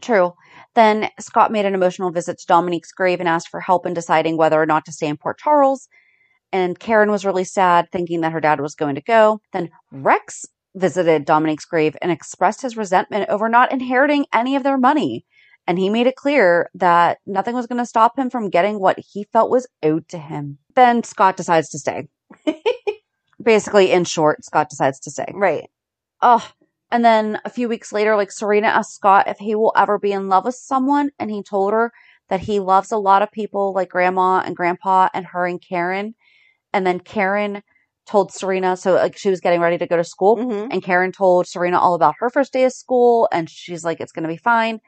True. 0.00 0.34
Then 0.74 1.10
Scott 1.18 1.50
made 1.50 1.64
an 1.64 1.74
emotional 1.74 2.10
visit 2.10 2.38
to 2.38 2.46
Dominique's 2.46 2.92
grave 2.92 3.20
and 3.20 3.28
asked 3.28 3.48
for 3.48 3.60
help 3.60 3.86
in 3.86 3.94
deciding 3.94 4.36
whether 4.36 4.60
or 4.60 4.66
not 4.66 4.84
to 4.84 4.92
stay 4.92 5.08
in 5.08 5.16
Port 5.16 5.38
Charles. 5.38 5.88
And 6.52 6.78
Karen 6.78 7.10
was 7.10 7.26
really 7.26 7.44
sad, 7.44 7.88
thinking 7.92 8.20
that 8.20 8.32
her 8.32 8.40
dad 8.40 8.60
was 8.60 8.74
going 8.74 8.94
to 8.94 9.02
go. 9.02 9.40
Then 9.52 9.70
Rex 9.90 10.46
visited 10.74 11.24
Dominique's 11.24 11.64
grave 11.64 11.96
and 12.00 12.10
expressed 12.10 12.62
his 12.62 12.76
resentment 12.76 13.28
over 13.28 13.48
not 13.48 13.72
inheriting 13.72 14.26
any 14.32 14.56
of 14.56 14.62
their 14.62 14.78
money. 14.78 15.24
And 15.66 15.78
he 15.78 15.90
made 15.90 16.06
it 16.06 16.16
clear 16.16 16.70
that 16.74 17.18
nothing 17.26 17.54
was 17.54 17.66
going 17.66 17.78
to 17.78 17.86
stop 17.86 18.18
him 18.18 18.30
from 18.30 18.48
getting 18.48 18.80
what 18.80 18.98
he 18.98 19.24
felt 19.32 19.50
was 19.50 19.66
owed 19.82 20.08
to 20.08 20.18
him. 20.18 20.58
Then 20.74 21.02
Scott 21.02 21.36
decides 21.36 21.68
to 21.70 21.78
stay. 21.78 22.08
Basically, 23.42 23.92
in 23.92 24.04
short, 24.04 24.44
Scott 24.44 24.70
decides 24.70 24.98
to 25.00 25.10
stay. 25.10 25.30
Right. 25.34 25.68
Oh, 26.22 26.48
and 26.90 27.04
then 27.04 27.40
a 27.44 27.50
few 27.50 27.68
weeks 27.68 27.92
later, 27.92 28.16
like 28.16 28.32
Serena 28.32 28.68
asked 28.68 28.94
Scott 28.94 29.28
if 29.28 29.38
he 29.38 29.54
will 29.54 29.72
ever 29.76 29.98
be 29.98 30.12
in 30.12 30.28
love 30.28 30.44
with 30.44 30.54
someone, 30.54 31.10
and 31.18 31.30
he 31.30 31.42
told 31.42 31.72
her 31.72 31.92
that 32.28 32.40
he 32.40 32.60
loves 32.60 32.92
a 32.92 32.96
lot 32.98 33.22
of 33.22 33.32
people 33.32 33.72
like 33.72 33.88
grandma 33.90 34.42
and 34.44 34.56
grandpa 34.56 35.08
and 35.14 35.26
her 35.26 35.46
and 35.46 35.62
Karen. 35.66 36.14
And 36.72 36.86
then 36.86 37.00
Karen 37.00 37.62
told 38.06 38.32
Serena, 38.32 38.76
so 38.76 38.94
like 38.94 39.16
she 39.16 39.30
was 39.30 39.40
getting 39.40 39.60
ready 39.60 39.78
to 39.78 39.86
go 39.86 39.96
to 39.96 40.04
school, 40.04 40.36
Mm-hmm. 40.36 40.70
and 40.70 40.82
Karen 40.82 41.12
told 41.12 41.46
Serena 41.46 41.78
all 41.78 41.94
about 41.94 42.14
her 42.18 42.30
first 42.30 42.52
day 42.52 42.64
of 42.64 42.72
school, 42.72 43.28
and 43.32 43.48
she's 43.50 43.84
like, 43.84 44.00
it's 44.00 44.12
going 44.12 44.22
to 44.22 44.28
be 44.28 44.36
fine. 44.36 44.80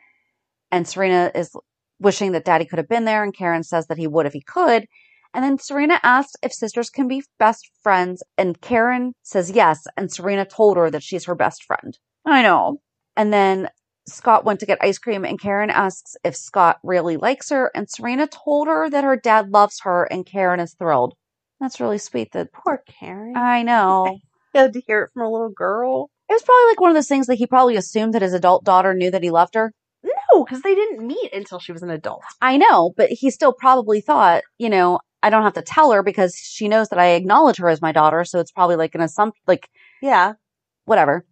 And 0.71 0.87
Serena 0.89 1.31
is 1.35 1.55
wishing 1.99 2.33
that 2.33 2.45
daddy 2.45 2.65
could 2.65 2.79
have 2.79 2.89
been 2.89 3.05
there, 3.05 3.23
and 3.23 3.35
Karen 3.35 3.63
says 3.63 3.87
that 3.89 3.99
he 3.99 4.07
would 4.07 4.27
if 4.27 4.33
he 4.33 4.41
could. 4.41 4.87
And 5.33 5.45
then 5.45 5.59
Serena 5.59 6.01
asked 6.03 6.37
if 6.43 6.53
sisters 6.53 6.91
can 6.91 7.07
be 7.07 7.23
best 7.39 7.71
friends, 7.83 8.23
and 8.37 8.61
Karen 8.61 9.13
says 9.23 9.51
yes, 9.51 9.87
and 9.97 10.11
Serena 10.11 10.45
told 10.45 10.77
her 10.77 10.91
that 10.91 11.03
she's 11.03 11.27
her 11.27 11.35
best 11.35 11.65
friend. 11.65 11.97
I 12.27 12.43
know. 12.43 12.81
And 13.17 13.33
then 13.33 13.69
Scott 14.09 14.45
went 14.45 14.61
to 14.61 14.67
get 14.67 14.83
ice 14.83 14.99
cream, 14.99 15.25
and 15.25 15.41
Karen 15.41 15.71
asks 15.71 16.17
if 16.25 16.35
Scott 16.35 16.79
really 16.83 17.17
likes 17.17 17.51
her, 17.51 17.71
and 17.75 17.89
Serena 17.89 18.27
told 18.27 18.67
her 18.67 18.91
that 18.91 19.05
her 19.05 19.17
dad 19.17 19.51
loves 19.51 19.81
her, 19.83 20.05
and 20.05 20.27
Karen 20.27 20.61
is 20.61 20.75
thrilled. 20.75 21.15
That's 21.61 21.81
really 21.81 21.99
sweet. 21.99 22.33
That 22.33 22.53
Poor 22.53 22.83
Karen. 22.87 23.37
I 23.37 23.63
know. 23.63 24.19
Had 24.55 24.73
to 24.73 24.81
hear 24.81 25.03
it 25.03 25.11
from 25.15 25.23
a 25.23 25.31
little 25.31 25.51
girl. 25.51 26.11
It 26.29 26.33
was 26.33 26.43
probably 26.43 26.71
like 26.71 26.81
one 26.81 26.91
of 26.91 26.97
those 26.97 27.09
things 27.09 27.29
that 27.29 27.37
he 27.37 27.47
probably 27.47 27.77
assumed 27.77 28.15
that 28.15 28.23
his 28.23 28.33
adult 28.33 28.65
daughter 28.65 28.95
knew 28.95 29.11
that 29.13 29.23
he 29.23 29.31
loved 29.31 29.55
her. 29.55 29.73
No, 30.03 30.11
No, 30.33 30.45
because 30.45 30.63
they 30.63 30.75
didn't 30.75 31.07
meet 31.07 31.33
until 31.33 31.59
she 31.59 31.73
was 31.73 31.83
an 31.83 31.91
adult. 31.91 32.23
I 32.41 32.57
know, 32.57 32.93
but 32.97 33.11
he 33.11 33.31
still 33.31 33.53
probably 33.53 34.01
thought, 34.01 34.43
you 34.59 34.69
know, 34.69 35.01
I 35.23 35.31
don't 35.31 35.43
have 35.43 35.55
to 35.55 35.63
tell 35.63 35.93
her 35.93 36.03
because 36.03 36.35
she 36.37 36.69
knows 36.69 36.89
that 36.89 36.99
I 36.99 37.09
acknowledge 37.11 37.59
her 37.59 37.69
as 37.69 37.83
my 37.83 37.93
daughter. 37.93 38.25
So 38.25 38.39
it's 38.41 38.53
probably 38.53 38.77
like 38.77 38.95
an 38.95 39.01
assumption, 39.01 39.43
like 39.47 39.69
Yeah. 40.01 40.35
whatever. 40.85 41.25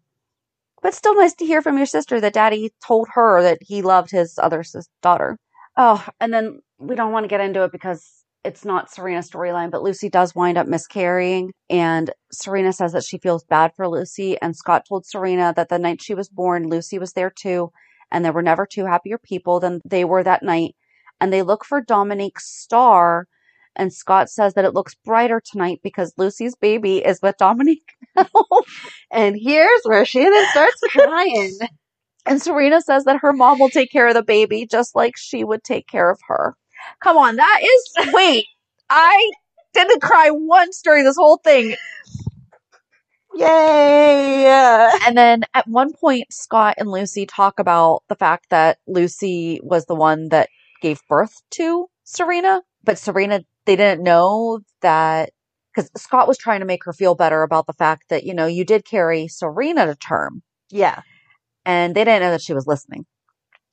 But 0.82 0.94
still 0.94 1.14
nice 1.16 1.34
to 1.36 1.46
hear 1.46 1.62
from 1.62 1.76
your 1.76 1.86
sister 1.86 2.20
that 2.20 2.34
daddy 2.34 2.72
told 2.86 3.08
her 3.14 3.42
that 3.42 3.58
he 3.60 3.82
loved 3.82 4.10
his 4.10 4.38
other 4.38 4.62
sis- 4.62 4.88
daughter. 5.02 5.38
Oh, 5.76 6.04
and 6.20 6.32
then 6.32 6.60
we 6.78 6.94
don't 6.94 7.12
want 7.12 7.24
to 7.24 7.28
get 7.28 7.40
into 7.40 7.64
it 7.64 7.72
because 7.72 8.24
it's 8.44 8.64
not 8.64 8.90
Serena's 8.90 9.28
storyline, 9.28 9.70
but 9.70 9.82
Lucy 9.82 10.08
does 10.08 10.34
wind 10.34 10.56
up 10.56 10.68
miscarrying. 10.68 11.52
And 11.68 12.12
Serena 12.32 12.72
says 12.72 12.92
that 12.92 13.04
she 13.04 13.18
feels 13.18 13.44
bad 13.44 13.72
for 13.74 13.88
Lucy. 13.88 14.40
And 14.40 14.54
Scott 14.56 14.84
told 14.88 15.04
Serena 15.06 15.52
that 15.56 15.68
the 15.68 15.78
night 15.78 16.00
she 16.00 16.14
was 16.14 16.28
born, 16.28 16.68
Lucy 16.68 16.98
was 16.98 17.12
there 17.12 17.30
too. 17.30 17.70
And 18.12 18.24
there 18.24 18.32
were 18.32 18.42
never 18.42 18.64
two 18.66 18.86
happier 18.86 19.18
people 19.18 19.60
than 19.60 19.80
they 19.84 20.04
were 20.04 20.22
that 20.22 20.42
night. 20.42 20.74
And 21.20 21.32
they 21.32 21.42
look 21.42 21.64
for 21.64 21.80
Dominique's 21.80 22.46
star. 22.46 23.26
And 23.76 23.92
Scott 23.92 24.28
says 24.30 24.54
that 24.54 24.64
it 24.64 24.74
looks 24.74 24.94
brighter 24.94 25.40
tonight 25.44 25.80
because 25.82 26.14
Lucy's 26.16 26.56
baby 26.56 26.98
is 26.98 27.20
with 27.22 27.36
Dominique. 27.38 27.92
And 29.10 29.36
here's 29.40 29.82
where 29.84 30.04
Shannon 30.04 30.44
starts 30.50 30.80
crying. 30.90 31.58
And 32.26 32.42
Serena 32.42 32.82
says 32.82 33.04
that 33.04 33.20
her 33.22 33.32
mom 33.32 33.58
will 33.58 33.70
take 33.70 33.90
care 33.90 34.06
of 34.08 34.14
the 34.14 34.22
baby 34.22 34.66
just 34.66 34.94
like 34.94 35.16
she 35.16 35.44
would 35.44 35.64
take 35.64 35.86
care 35.86 36.10
of 36.10 36.20
her. 36.28 36.56
Come 37.02 37.16
on, 37.16 37.36
that 37.36 37.60
is. 37.62 38.12
Wait, 38.12 38.44
I 38.90 39.30
didn't 39.72 40.02
cry 40.02 40.30
once 40.30 40.82
during 40.82 41.04
this 41.04 41.16
whole 41.16 41.38
thing. 41.38 41.74
Yay! 43.34 44.46
And 45.06 45.16
then 45.16 45.44
at 45.54 45.68
one 45.68 45.92
point, 45.92 46.32
Scott 46.32 46.74
and 46.78 46.90
Lucy 46.90 47.24
talk 47.24 47.58
about 47.60 48.02
the 48.08 48.16
fact 48.16 48.50
that 48.50 48.78
Lucy 48.86 49.60
was 49.62 49.86
the 49.86 49.94
one 49.94 50.28
that 50.30 50.48
gave 50.82 51.00
birth 51.08 51.34
to 51.52 51.86
Serena, 52.04 52.62
but 52.84 52.98
Serena, 52.98 53.44
they 53.68 53.76
didn't 53.76 54.02
know 54.02 54.60
that 54.80 55.30
because 55.74 55.90
Scott 55.96 56.26
was 56.26 56.38
trying 56.38 56.60
to 56.60 56.66
make 56.66 56.84
her 56.84 56.92
feel 56.94 57.14
better 57.14 57.42
about 57.42 57.66
the 57.66 57.74
fact 57.74 58.04
that, 58.08 58.24
you 58.24 58.32
know, 58.34 58.46
you 58.46 58.64
did 58.64 58.84
carry 58.86 59.28
Serena 59.28 59.84
to 59.86 59.94
term. 59.94 60.42
Yeah. 60.70 61.02
and 61.66 61.94
they 61.94 62.02
didn't 62.04 62.22
know 62.22 62.30
that 62.30 62.40
she 62.40 62.54
was 62.54 62.66
listening. 62.66 63.04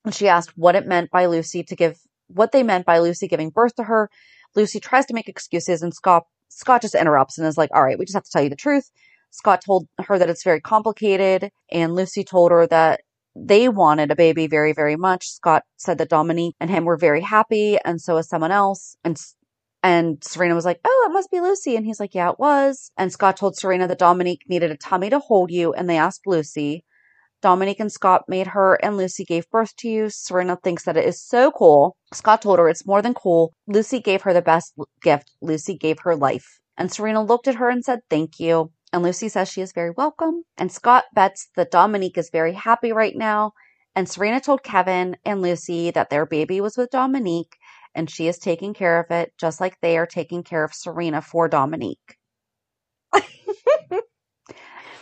And 0.03 0.13
she 0.13 0.27
asked 0.27 0.51
what 0.57 0.75
it 0.75 0.85
meant 0.85 1.09
by 1.11 1.27
Lucy 1.27 1.63
to 1.63 1.75
give, 1.75 1.97
what 2.27 2.51
they 2.51 2.61
meant 2.61 2.85
by 2.85 2.99
Lucy 2.99 3.27
giving 3.29 3.49
birth 3.49 3.75
to 3.75 3.83
her. 3.83 4.09
Lucy 4.53 4.79
tries 4.81 5.05
to 5.05 5.13
make 5.13 5.29
excuses 5.29 5.81
and 5.81 5.93
Scott, 5.93 6.23
Scott 6.49 6.81
just 6.81 6.93
interrupts 6.93 7.37
and 7.37 7.47
is 7.47 7.57
like, 7.57 7.69
all 7.73 7.83
right, 7.83 7.97
we 7.97 8.05
just 8.05 8.15
have 8.15 8.23
to 8.23 8.29
tell 8.31 8.43
you 8.43 8.49
the 8.49 8.55
truth. 8.55 8.91
Scott 9.31 9.63
told 9.65 9.87
her 9.99 10.19
that 10.19 10.29
it's 10.29 10.43
very 10.43 10.59
complicated 10.61 11.51
and 11.71 11.95
Lucy 11.95 12.23
told 12.25 12.51
her 12.51 12.67
that 12.67 13.01
they 13.33 13.69
wanted 13.69 14.11
a 14.11 14.15
baby 14.15 14.47
very, 14.47 14.73
very 14.73 14.97
much. 14.97 15.27
Scott 15.29 15.63
said 15.77 15.97
that 15.97 16.09
Dominique 16.09 16.55
and 16.59 16.69
him 16.69 16.83
were 16.83 16.97
very 16.97 17.21
happy 17.21 17.77
and 17.85 18.01
so 18.01 18.17
is 18.17 18.27
someone 18.27 18.51
else. 18.51 18.97
And 19.03 19.17
and 19.85 20.17
Serena 20.23 20.55
was 20.55 20.65
like, 20.65 20.79
Oh, 20.83 21.07
it 21.07 21.13
must 21.13 21.29
be 21.29 21.39
Lucy. 21.39 21.75
And 21.75 21.85
he's 21.85 21.99
like, 21.99 22.15
Yeah, 22.15 22.31
it 22.31 22.39
was. 22.39 22.91
And 22.97 23.11
Scott 23.11 23.37
told 23.37 23.55
Serena 23.55 23.87
that 23.87 23.99
Dominique 23.99 24.41
needed 24.49 24.71
a 24.71 24.77
tummy 24.77 25.11
to 25.11 25.19
hold 25.19 25.51
you. 25.51 25.73
And 25.73 25.87
they 25.87 25.97
asked 25.97 26.25
Lucy. 26.25 26.83
Dominique 27.43 27.79
and 27.79 27.91
Scott 27.91 28.23
made 28.27 28.47
her 28.47 28.79
and 28.81 28.97
Lucy 28.97 29.23
gave 29.23 29.47
birth 29.51 29.75
to 29.77 29.87
you. 29.87 30.09
Serena 30.09 30.57
thinks 30.63 30.85
that 30.85 30.97
it 30.97 31.05
is 31.05 31.21
so 31.21 31.51
cool. 31.51 31.95
Scott 32.13 32.41
told 32.41 32.57
her 32.57 32.67
it's 32.67 32.87
more 32.87 33.03
than 33.03 33.13
cool. 33.13 33.53
Lucy 33.67 33.99
gave 33.99 34.23
her 34.23 34.33
the 34.33 34.41
best 34.41 34.73
gift. 35.03 35.31
Lucy 35.39 35.77
gave 35.77 35.99
her 35.99 36.15
life. 36.15 36.59
And 36.79 36.91
Serena 36.91 37.23
looked 37.23 37.47
at 37.47 37.55
her 37.55 37.69
and 37.69 37.85
said, 37.85 37.99
Thank 38.09 38.39
you. 38.39 38.71
And 38.91 39.03
Lucy 39.03 39.29
says 39.29 39.51
she 39.51 39.61
is 39.61 39.71
very 39.71 39.91
welcome. 39.91 40.45
And 40.57 40.71
Scott 40.71 41.03
bets 41.13 41.49
that 41.57 41.69
Dominique 41.69 42.17
is 42.17 42.31
very 42.31 42.53
happy 42.53 42.91
right 42.91 43.15
now. 43.15 43.51
And 43.95 44.09
Serena 44.09 44.41
told 44.41 44.63
Kevin 44.63 45.15
and 45.23 45.43
Lucy 45.43 45.91
that 45.91 46.09
their 46.09 46.25
baby 46.25 46.59
was 46.59 46.75
with 46.75 46.89
Dominique 46.89 47.55
and 47.95 48.09
she 48.09 48.27
is 48.27 48.37
taking 48.37 48.73
care 48.73 48.99
of 48.99 49.09
it 49.11 49.33
just 49.37 49.59
like 49.61 49.79
they 49.81 49.97
are 49.97 50.05
taking 50.05 50.43
care 50.43 50.63
of 50.63 50.73
Serena 50.73 51.21
for 51.21 51.47
Dominique. 51.47 52.17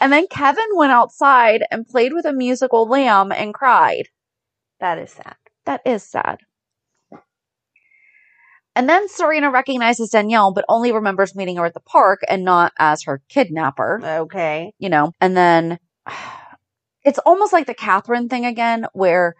and 0.01 0.11
then 0.13 0.27
Kevin 0.29 0.63
went 0.75 0.91
outside 0.91 1.63
and 1.71 1.87
played 1.87 2.13
with 2.13 2.25
a 2.25 2.33
musical 2.33 2.87
lamb 2.87 3.31
and 3.31 3.53
cried. 3.53 4.07
That 4.79 4.99
is 4.99 5.11
sad. 5.11 5.35
That 5.65 5.81
is 5.85 6.03
sad. 6.03 6.39
And 8.75 8.89
then 8.89 9.07
Serena 9.07 9.51
recognizes 9.51 10.09
Danielle, 10.09 10.51
but 10.51 10.65
only 10.67 10.91
remembers 10.91 11.35
meeting 11.35 11.57
her 11.57 11.65
at 11.65 11.73
the 11.75 11.79
park 11.79 12.21
and 12.27 12.43
not 12.43 12.73
as 12.79 13.03
her 13.03 13.21
kidnapper, 13.29 14.01
Okay. 14.03 14.73
you 14.79 14.89
know. 14.89 15.11
And 15.21 15.37
then 15.37 15.79
it's 17.05 17.19
almost 17.19 17.53
like 17.53 17.67
the 17.67 17.75
Catherine 17.75 18.29
thing 18.29 18.45
again, 18.45 18.87
where 18.93 19.35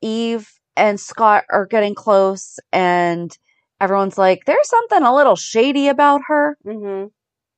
Eve 0.00 0.48
and 0.76 0.98
Scott 0.98 1.44
are 1.50 1.66
getting 1.66 1.94
close 1.94 2.58
and 2.72 3.36
everyone's 3.80 4.18
like, 4.18 4.44
there's 4.46 4.68
something 4.68 5.02
a 5.02 5.14
little 5.14 5.36
shady 5.36 5.88
about 5.88 6.22
her. 6.28 6.56
Mm-hmm. 6.66 7.08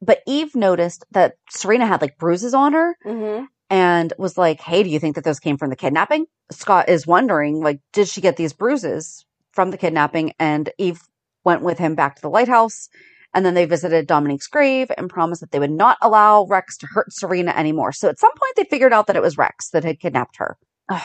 But 0.00 0.20
Eve 0.26 0.54
noticed 0.54 1.04
that 1.12 1.34
Serena 1.50 1.86
had 1.86 2.02
like 2.02 2.18
bruises 2.18 2.54
on 2.54 2.72
her 2.72 2.96
Mm-hmm. 3.06 3.44
and 3.70 4.12
was 4.18 4.36
like, 4.36 4.60
Hey, 4.60 4.82
do 4.82 4.90
you 4.90 4.98
think 4.98 5.14
that 5.14 5.24
those 5.24 5.40
came 5.40 5.56
from 5.56 5.70
the 5.70 5.76
kidnapping? 5.76 6.26
Scott 6.50 6.88
is 6.88 7.06
wondering, 7.06 7.60
like, 7.62 7.80
did 7.92 8.08
she 8.08 8.20
get 8.20 8.36
these 8.36 8.52
bruises 8.52 9.24
from 9.52 9.70
the 9.70 9.78
kidnapping? 9.78 10.32
And 10.38 10.70
Eve 10.78 11.00
went 11.44 11.62
with 11.62 11.78
him 11.78 11.94
back 11.94 12.16
to 12.16 12.22
the 12.22 12.30
lighthouse. 12.30 12.88
And 13.32 13.44
then 13.44 13.54
they 13.54 13.64
visited 13.64 14.06
Dominique's 14.06 14.46
grave 14.46 14.92
and 14.96 15.10
promised 15.10 15.40
that 15.40 15.50
they 15.50 15.58
would 15.58 15.70
not 15.70 15.98
allow 16.00 16.46
Rex 16.46 16.76
to 16.78 16.86
hurt 16.86 17.12
Serena 17.12 17.50
anymore. 17.50 17.90
So 17.90 18.08
at 18.08 18.20
some 18.20 18.30
point, 18.30 18.52
they 18.56 18.64
figured 18.64 18.92
out 18.92 19.08
that 19.08 19.16
it 19.16 19.22
was 19.22 19.36
Rex 19.36 19.70
that 19.70 19.82
had 19.84 19.98
kidnapped 19.98 20.36
her. 20.36 20.56
Ugh, 20.88 21.02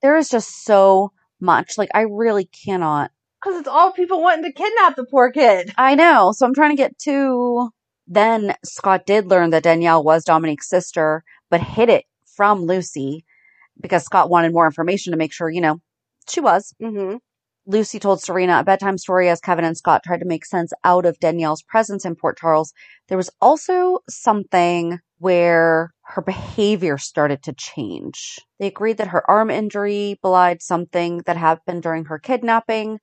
there 0.00 0.16
is 0.16 0.28
just 0.28 0.64
so 0.64 1.10
much. 1.42 1.76
Like, 1.76 1.90
I 1.94 2.02
really 2.02 2.46
cannot. 2.46 3.10
Because 3.42 3.58
it's 3.58 3.68
all 3.68 3.92
people 3.92 4.22
wanting 4.22 4.44
to 4.44 4.52
kidnap 4.52 4.96
the 4.96 5.04
poor 5.04 5.30
kid. 5.32 5.74
I 5.76 5.94
know. 5.94 6.32
So 6.32 6.46
I'm 6.46 6.54
trying 6.54 6.70
to 6.70 6.76
get 6.76 6.96
to. 7.00 7.70
Then 8.06 8.54
Scott 8.64 9.04
did 9.04 9.26
learn 9.26 9.50
that 9.50 9.62
Danielle 9.64 10.02
was 10.02 10.24
Dominique's 10.24 10.68
sister, 10.68 11.24
but 11.50 11.60
hid 11.60 11.88
it 11.88 12.04
from 12.36 12.62
Lucy 12.62 13.24
because 13.80 14.04
Scott 14.04 14.30
wanted 14.30 14.52
more 14.52 14.66
information 14.66 15.12
to 15.12 15.16
make 15.16 15.32
sure, 15.32 15.50
you 15.50 15.60
know, 15.60 15.80
she 16.28 16.40
was. 16.40 16.74
Mm-hmm. 16.80 17.16
Lucy 17.66 18.00
told 18.00 18.20
Serena 18.20 18.58
a 18.58 18.64
bedtime 18.64 18.98
story 18.98 19.28
as 19.28 19.40
Kevin 19.40 19.64
and 19.64 19.76
Scott 19.76 20.02
tried 20.04 20.18
to 20.20 20.26
make 20.26 20.44
sense 20.44 20.72
out 20.82 21.06
of 21.06 21.20
Danielle's 21.20 21.62
presence 21.62 22.04
in 22.04 22.16
Port 22.16 22.38
Charles. 22.38 22.72
There 23.08 23.16
was 23.16 23.30
also 23.40 23.98
something 24.08 24.98
where 25.18 25.92
her 26.14 26.22
behavior 26.22 26.98
started 26.98 27.42
to 27.44 27.54
change. 27.54 28.38
They 28.58 28.66
agreed 28.66 28.98
that 28.98 29.08
her 29.08 29.28
arm 29.30 29.50
injury 29.50 30.18
belied 30.20 30.60
something 30.60 31.22
that 31.26 31.38
happened 31.38 31.82
during 31.82 32.04
her 32.06 32.18
kidnapping, 32.18 32.98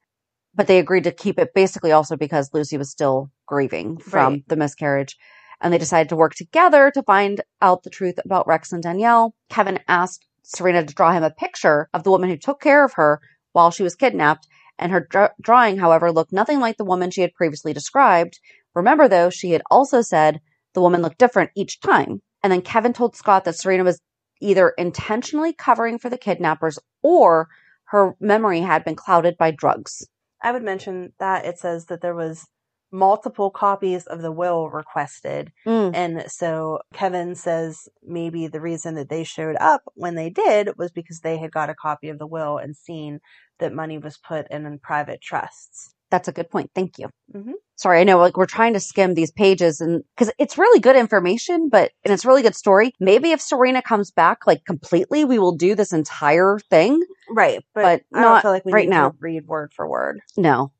but 0.53 0.67
they 0.67 0.77
agreed 0.77 1.05
to 1.05 1.11
keep 1.11 1.39
it 1.39 1.53
basically 1.55 1.91
also 1.91 2.15
because 2.17 2.51
Lucy 2.53 2.77
was 2.77 2.91
still 2.91 3.31
grieving 3.47 3.97
from 3.97 4.33
Right. 4.33 4.43
the 4.47 4.55
miscarriage. 4.55 5.17
And 5.59 5.73
they 5.73 5.79
decided 5.79 6.09
to 6.09 6.15
work 6.15 6.35
together 6.35 6.91
to 6.91 7.03
find 7.03 7.41
out 7.61 7.81
the 7.83 7.89
truth 7.89 8.19
about 8.23 8.47
Rex 8.47 8.71
and 8.71 8.83
Danielle. 8.83 9.33
Kevin 9.49 9.79
asked 9.87 10.25
Serena 10.43 10.85
to 10.85 10.93
draw 10.93 11.11
him 11.11 11.23
a 11.23 11.31
picture 11.31 11.89
of 11.93 12.03
the 12.03 12.11
woman 12.11 12.29
who 12.29 12.37
took 12.37 12.61
care 12.61 12.85
of 12.85 12.93
her 12.93 13.19
while 13.53 13.71
she 13.71 13.83
was 13.83 13.95
kidnapped, 13.95 14.47
and 14.77 14.91
her 14.91 15.01
dra- 15.01 15.33
drawing, 15.41 15.77
however, 15.77 16.11
looked 16.11 16.31
nothing 16.31 16.59
like 16.59 16.77
the 16.77 16.85
woman 16.85 17.09
she 17.09 17.21
had 17.21 17.33
previously 17.33 17.73
described. 17.73 18.39
Remember, 18.75 19.07
though, 19.07 19.31
she 19.31 19.51
had 19.51 19.63
also 19.71 20.01
said 20.01 20.39
the 20.75 20.81
woman 20.81 21.01
looked 21.01 21.17
different 21.17 21.49
each 21.55 21.79
time. 21.81 22.21
And 22.43 22.51
then 22.51 22.61
Kevin 22.61 22.93
told 22.93 23.15
Scott 23.15 23.45
that 23.45 23.55
Serena 23.55 23.83
was 23.83 23.99
either 24.41 24.69
intentionally 24.77 25.53
covering 25.53 25.97
for 25.97 26.09
the 26.09 26.17
kidnappers 26.17 26.79
or 27.03 27.49
her 27.85 28.15
memory 28.19 28.61
had 28.61 28.85
been 28.85 28.95
clouded 28.95 29.37
by 29.37 29.51
drugs. 29.51 30.07
I 30.41 30.51
would 30.51 30.63
mention 30.63 31.13
that 31.19 31.45
it 31.45 31.57
says 31.57 31.85
that 31.85 32.01
there 32.01 32.15
was 32.15 32.45
multiple 32.91 33.51
copies 33.51 34.07
of 34.07 34.21
the 34.21 34.31
will 34.31 34.69
requested. 34.69 35.51
Mm. 35.65 35.91
And 35.93 36.31
so 36.31 36.79
Kevin 36.93 37.35
says 37.35 37.87
maybe 38.03 38.47
the 38.47 38.61
reason 38.61 38.95
that 38.95 39.09
they 39.09 39.23
showed 39.23 39.57
up 39.59 39.83
when 39.93 40.15
they 40.15 40.29
did 40.29 40.69
was 40.77 40.91
because 40.91 41.19
they 41.19 41.37
had 41.37 41.51
got 41.51 41.69
a 41.69 41.75
copy 41.75 42.09
of 42.09 42.19
the 42.19 42.27
will 42.27 42.57
and 42.57 42.75
seen 42.75 43.19
that 43.59 43.73
money 43.73 43.97
was 43.97 44.17
put 44.17 44.47
in, 44.49 44.65
in 44.65 44.79
private 44.79 45.21
trusts. 45.21 45.93
That's 46.11 46.27
a 46.27 46.31
good 46.31 46.49
point. 46.49 46.71
Thank 46.73 46.97
you. 46.97 47.09
Mhm. 47.35 47.53
Sorry, 47.75 47.99
I 47.99 48.03
know 48.03 48.17
like 48.17 48.35
we're 48.35 48.45
trying 48.45 48.73
to 48.73 48.79
skim 48.79 49.13
these 49.13 49.31
pages 49.31 49.79
and 49.79 50.03
because 50.15 50.33
it's 50.39 50.57
really 50.57 50.79
good 50.79 50.95
information, 50.95 51.69
but 51.69 51.91
and 52.03 52.13
it's 52.13 52.25
really 52.25 52.41
good 52.41 52.55
story. 52.55 52.93
Maybe 52.99 53.31
if 53.31 53.39
Serena 53.41 53.81
comes 53.81 54.11
back 54.11 54.47
like 54.47 54.65
completely, 54.65 55.23
we 55.23 55.37
will 55.39 55.55
do 55.55 55.75
this 55.75 55.93
entire 55.93 56.59
thing. 56.69 56.99
Right. 57.29 57.63
But, 57.75 58.03
But 58.11 58.17
I 58.17 58.21
not 58.21 58.31
don't 58.33 58.41
feel 58.41 58.51
like 58.51 58.65
we 58.65 58.71
right 58.73 58.85
need 58.89 58.95
now. 58.95 59.09
to 59.11 59.15
read 59.19 59.45
word 59.47 59.71
for 59.75 59.87
word. 59.87 60.19
No. 60.35 60.71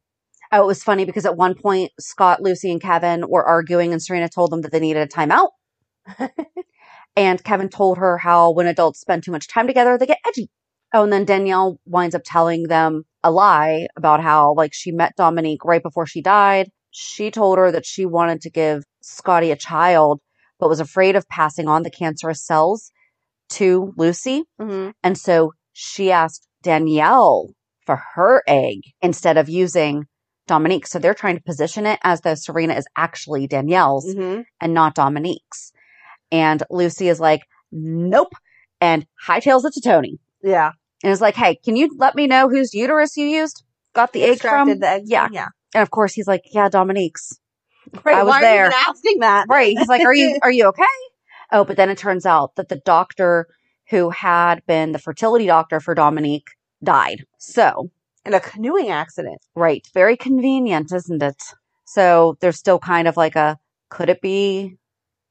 Oh, 0.51 0.63
it 0.63 0.65
was 0.65 0.83
funny 0.83 1.05
because 1.05 1.27
at 1.27 1.37
one 1.37 1.53
point 1.53 1.91
Scott, 1.99 2.41
Lucy, 2.41 2.71
and 2.71 2.81
Kevin 2.81 3.29
were 3.29 3.45
arguing, 3.45 3.93
and 3.93 4.01
Serena 4.01 4.27
told 4.27 4.51
them 4.51 4.61
that 4.61 4.71
they 4.71 4.79
needed 4.79 5.03
a 5.03 5.07
timeout. 5.07 5.49
and 7.15 7.43
Kevin 7.43 7.69
told 7.69 7.97
her 7.99 8.17
how 8.17 8.51
when 8.51 8.65
adults 8.67 8.99
spend 8.99 9.23
too 9.23 9.31
much 9.31 9.47
time 9.47 9.67
together, 9.67 9.97
they 9.97 10.05
get 10.07 10.17
edgy. 10.27 10.49
Oh, 10.93 11.03
and 11.03 11.13
then 11.13 11.25
Danielle 11.25 11.79
winds 11.85 12.15
up 12.15 12.23
telling 12.25 12.63
them 12.63 13.03
a 13.23 13.31
lie 13.31 13.87
about 13.95 14.21
how, 14.21 14.53
like, 14.53 14.73
she 14.73 14.91
met 14.91 15.15
Dominique 15.15 15.63
right 15.63 15.83
before 15.83 16.05
she 16.05 16.21
died. 16.21 16.69
She 16.91 17.29
told 17.29 17.57
her 17.57 17.71
that 17.71 17.85
she 17.85 18.05
wanted 18.05 18.41
to 18.41 18.49
give 18.49 18.83
Scotty 19.01 19.51
a 19.51 19.55
child, 19.55 20.19
but 20.59 20.69
was 20.69 20.79
afraid 20.79 21.15
of 21.15 21.27
passing 21.29 21.67
on 21.67 21.83
the 21.83 21.91
cancerous 21.91 22.43
cells 22.43 22.91
to 23.49 23.93
Lucy. 23.97 24.43
Mm-hmm. 24.59 24.91
And 25.03 25.17
so 25.17 25.53
she 25.73 26.11
asked 26.11 26.47
Danielle 26.63 27.49
for 27.85 28.01
her 28.15 28.43
egg 28.47 28.79
instead 29.01 29.37
of 29.37 29.47
using 29.49 30.05
Dominique. 30.47 30.87
So 30.87 30.97
they're 30.97 31.13
trying 31.13 31.37
to 31.37 31.43
position 31.43 31.85
it 31.85 31.99
as 32.03 32.21
though 32.21 32.35
Serena 32.35 32.73
is 32.73 32.87
actually 32.97 33.47
Danielle's 33.47 34.13
Mhm. 34.15 34.45
and 34.59 34.73
not 34.73 34.95
Dominique's. 34.95 35.71
And 36.31 36.63
Lucy 36.69 37.07
is 37.09 37.19
like, 37.19 37.41
nope. 37.71 38.33
And 38.81 39.05
hightails 39.27 39.65
it 39.65 39.73
to 39.73 39.81
Tony 39.81 40.19
Yeah. 40.43 40.71
and 41.03 41.11
it's 41.11 41.21
like, 41.21 41.35
hey, 41.35 41.55
can 41.55 41.75
you 41.75 41.89
let 41.97 42.15
me 42.15 42.27
know 42.27 42.49
whose 42.49 42.73
uterus 42.73 43.17
you 43.17 43.25
used? 43.25 43.63
Got 43.93 44.13
the 44.13 44.23
egg 44.23 44.39
from? 44.41 44.79
the 44.79 44.87
eggs. 44.87 45.09
Yeah. 45.09 45.25
from- 45.25 45.33
Yeah. 45.33 45.47
And 45.75 45.81
of 45.81 45.91
course 45.91 46.13
he's 46.13 46.27
like, 46.27 46.43
yeah, 46.51 46.69
Dominique's. 46.69 47.39
Right. 48.03 48.17
I 48.17 48.23
was 48.23 48.29
why 48.31 48.37
are 48.37 48.41
there. 48.41 48.63
you 48.65 48.69
even 48.69 48.79
asking 48.87 49.19
that? 49.19 49.45
Right. 49.49 49.75
He's 49.77 49.87
like, 49.87 50.03
are 50.03 50.13
you, 50.13 50.37
are 50.43 50.51
you 50.51 50.65
okay? 50.67 50.83
Oh, 51.51 51.63
but 51.63 51.77
then 51.77 51.89
it 51.89 51.97
turns 51.97 52.25
out 52.25 52.55
that 52.55 52.69
the 52.69 52.81
doctor 52.85 53.47
who 53.89 54.09
had 54.11 54.63
been 54.67 54.91
the 54.91 54.99
fertility 54.99 55.47
doctor 55.47 55.79
for 55.79 55.95
Dominique 55.95 56.49
died. 56.83 57.25
So, 57.39 57.89
In 58.25 58.33
a 58.35 58.39
canoeing 58.39 58.89
accident. 58.89 59.39
right. 59.55 59.85
Very 59.93 60.15
convenient, 60.15 60.91
isn't 60.93 61.23
it? 61.23 61.41
So 61.85 62.37
there's 62.41 62.57
still 62.59 62.77
kind 62.79 63.07
of 63.07 63.17
like 63.17 63.35
a, 63.35 63.57
could 63.89 64.09
it 64.09 64.21
be 64.21 64.77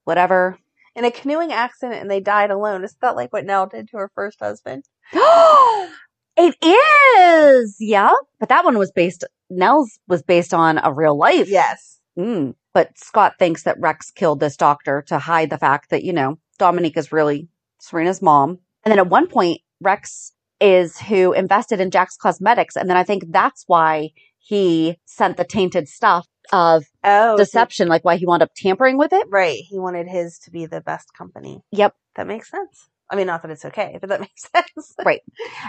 whatever? 0.03 0.57
In 0.95 1.05
a 1.05 1.11
canoeing 1.11 1.53
accident 1.53 2.01
and 2.01 2.11
they 2.11 2.19
died 2.19 2.51
alone. 2.51 2.83
Isn't 2.83 2.99
that 3.01 3.15
like 3.15 3.31
what 3.31 3.45
Nell 3.45 3.67
did 3.67 3.87
to 3.89 3.97
her 3.97 4.11
first 4.13 4.39
husband? 4.41 4.83
it 6.37 6.55
is. 6.63 7.75
Yeah. 7.79 8.11
But 8.39 8.49
that 8.49 8.65
one 8.65 8.77
was 8.77 8.91
based, 8.91 9.23
Nell's 9.49 9.99
was 10.07 10.21
based 10.23 10.53
on 10.53 10.79
a 10.83 10.93
real 10.93 11.17
life. 11.17 11.49
Yes. 11.49 11.99
Mm. 12.17 12.55
But 12.73 12.97
Scott 12.97 13.33
thinks 13.39 13.63
that 13.63 13.79
Rex 13.79 14.11
killed 14.11 14.39
this 14.39 14.55
doctor 14.57 15.03
to 15.07 15.19
hide 15.19 15.49
the 15.49 15.57
fact 15.57 15.89
that, 15.89 16.03
you 16.03 16.13
know, 16.13 16.37
Dominique 16.57 16.97
is 16.97 17.11
really 17.11 17.47
Serena's 17.79 18.21
mom. 18.21 18.59
And 18.83 18.91
then 18.91 18.99
at 18.99 19.07
one 19.09 19.27
point, 19.27 19.61
Rex 19.81 20.33
is 20.59 20.97
who 20.99 21.33
invested 21.33 21.79
in 21.79 21.89
Jack's 21.91 22.17
Cosmetics. 22.17 22.75
And 22.75 22.89
then 22.89 22.97
I 22.97 23.03
think 23.03 23.23
that's 23.29 23.63
why 23.67 24.09
he 24.37 24.97
sent 25.05 25.37
the 25.37 25.43
tainted 25.45 25.87
stuff 25.87 26.27
of 26.51 26.85
Oh. 27.03 27.33
so- 27.33 27.37
deception, 27.37 27.87
like 27.87 28.03
why 28.03 28.17
he 28.17 28.25
wound 28.25 28.41
up 28.43 28.51
tampering 28.55 28.97
with 28.97 29.13
it. 29.13 29.25
right. 29.29 29.59
He 29.67 29.79
wanted 29.79 30.07
his 30.07 30.37
to 30.39 30.51
be 30.51 30.65
the 30.65 30.81
best 30.81 31.13
company. 31.13 31.61
Yep. 31.71 31.95
That 32.15 32.27
makes 32.27 32.49
sense. 32.49 32.89
I 33.11 33.15
mean, 33.15 33.27
not 33.27 33.41
that 33.41 33.51
it's 33.51 33.65
okay, 33.65 33.97
but 33.99 34.09
that 34.09 34.19
makes 34.21 34.49
sense. 34.55 34.93
Right. 35.03 35.21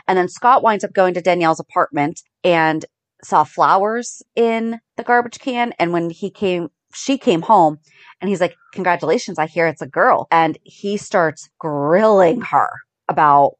And 0.06 0.16
then 0.18 0.28
Scott 0.28 0.62
winds 0.62 0.84
up 0.84 0.92
going 0.92 1.14
to 1.14 1.20
Danielle's 1.20 1.60
apartment 1.60 2.22
and 2.44 2.84
saw 3.22 3.44
flowers 3.44 4.22
in 4.34 4.80
the 4.96 5.02
garbage 5.02 5.38
can. 5.38 5.72
And 5.78 5.92
when 5.92 6.10
he 6.10 6.30
came, 6.30 6.68
she 6.94 7.18
came 7.18 7.42
home 7.42 7.78
and 8.20 8.28
he's 8.28 8.40
like, 8.40 8.56
congratulations. 8.72 9.38
I 9.38 9.46
hear 9.46 9.66
it's 9.66 9.82
a 9.82 9.86
girl. 9.86 10.26
And 10.30 10.58
he 10.64 10.96
starts 10.96 11.48
grilling 11.58 12.40
her 12.42 12.70
about 13.08 13.52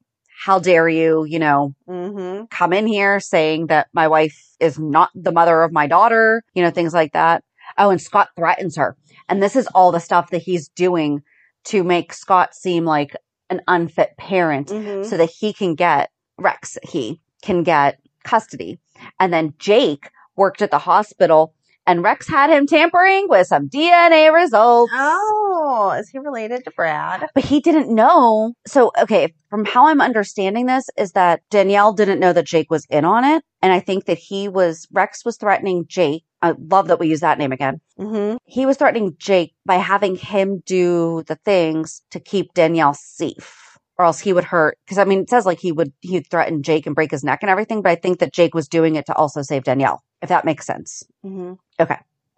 how 0.45 0.59
dare 0.59 0.89
you, 0.89 1.25
you 1.25 1.39
know, 1.39 1.75
Mm-hmm. 1.89 2.45
come 2.51 2.73
in 2.73 2.87
here 2.87 3.21
saying 3.21 3.67
that 3.67 3.89
my 3.93 4.09
wife 4.09 4.39
is 4.59 4.79
not 4.79 5.11
the 5.15 5.33
mother 5.33 5.63
of 5.63 5.73
my 5.73 5.87
daughter, 5.87 6.43
you 6.55 6.63
know, 6.63 6.71
things 6.71 6.95
like 6.95 7.13
that. 7.13 7.45
Oh, 7.77 7.91
and 7.91 8.01
Scott 8.01 8.29
threatens 8.37 8.77
her. 8.77 8.97
And 9.29 9.43
this 9.43 9.55
is 9.55 9.67
all 9.69 9.93
the 9.93 10.01
stuff 10.01 10.31
that 10.31 10.43
he's 10.43 10.69
doing 10.69 11.23
to 11.65 11.85
make 11.85 12.13
Scott 12.15 12.55
seem 12.55 12.85
like 12.85 13.15
an 13.51 13.61
unfit 13.69 14.17
parent 14.17 14.69
Mm-hmm. 14.69 15.03
so 15.09 15.17
that 15.17 15.29
he 15.31 15.53
can 15.53 15.75
get 15.75 16.11
Rex, 16.39 16.79
he 16.83 17.21
can 17.43 17.63
get 17.63 17.99
custody. 18.25 18.79
And 19.19 19.33
then 19.33 19.55
Jake 19.59 20.11
worked 20.37 20.63
at 20.63 20.71
the 20.71 20.79
hospital 20.79 21.55
and 21.87 22.03
Rex 22.03 22.29
had 22.29 22.51
him 22.51 22.67
tampering 22.67 23.27
with 23.29 23.47
some 23.47 23.69
DNA 23.69 24.33
results. 24.33 24.93
Oh, 24.95 25.50
is 25.99 26.09
he 26.09 26.19
related 26.19 26.65
to 26.65 26.71
Brad? 26.71 27.29
But 27.35 27.45
he 27.45 27.61
didn't 27.61 27.95
know. 27.95 28.55
So, 28.67 28.93
okay, 29.01 29.35
from 29.49 29.65
how 29.65 29.87
I'm 29.87 30.01
understanding 30.01 30.67
this 30.67 30.89
is 30.97 31.13
that 31.13 31.43
Danielle 31.51 31.93
didn't 31.93 32.21
know 32.21 32.33
that 32.33 32.47
Jake 32.47 32.71
was 32.71 32.87
in 32.91 33.05
on 33.05 33.25
it. 33.25 33.43
And 33.63 33.73
I 33.73 33.81
think 33.81 34.07
that 34.07 34.19
he 34.19 34.49
was, 34.49 34.87
Rex 34.93 35.25
was 35.25 35.37
threatening 35.37 35.85
Jake. 35.87 36.25
I 36.43 36.55
love 36.59 36.89
that 36.89 36.99
we 36.99 37.09
use 37.09 37.21
that 37.21 37.39
name 37.39 37.53
again. 37.53 37.81
Mm-hmm. 37.99 38.37
He 38.45 38.67
was 38.67 38.77
threatening 38.77 39.15
Jake 39.19 39.55
by 39.67 39.75
having 39.75 40.17
him 40.17 40.63
do 40.65 41.23
the 41.27 41.37
things 41.45 42.03
to 42.11 42.21
keep 42.21 42.55
Danielle 42.55 42.95
safe. 42.95 43.57
Or 43.99 44.07
else 44.07 44.19
he 44.19 44.33
would 44.33 44.45
hurt. 44.45 44.79
Cause 44.89 44.97
I 44.97 45.05
mean, 45.05 45.21
it 45.21 45.29
says 45.29 45.45
like 45.45 45.61
he 45.61 45.73
would, 45.73 45.93
he'd 46.01 46.31
threaten 46.31 46.63
Jake 46.63 46.87
and 46.87 46.95
break 46.95 47.11
his 47.11 47.23
neck 47.23 47.41
and 47.43 47.51
everything. 47.51 47.83
But 47.83 47.93
I 47.93 47.97
think 47.97 48.21
that 48.21 48.33
Jake 48.33 48.55
was 48.55 48.67
doing 48.67 48.95
it 48.95 49.05
to 49.07 49.15
also 49.15 49.43
save 49.43 49.65
Danielle, 49.65 50.03
if 50.23 50.31
that 50.31 50.47
makes 50.47 50.65
sense. 50.65 51.03
Mm-hmm. 51.23 51.55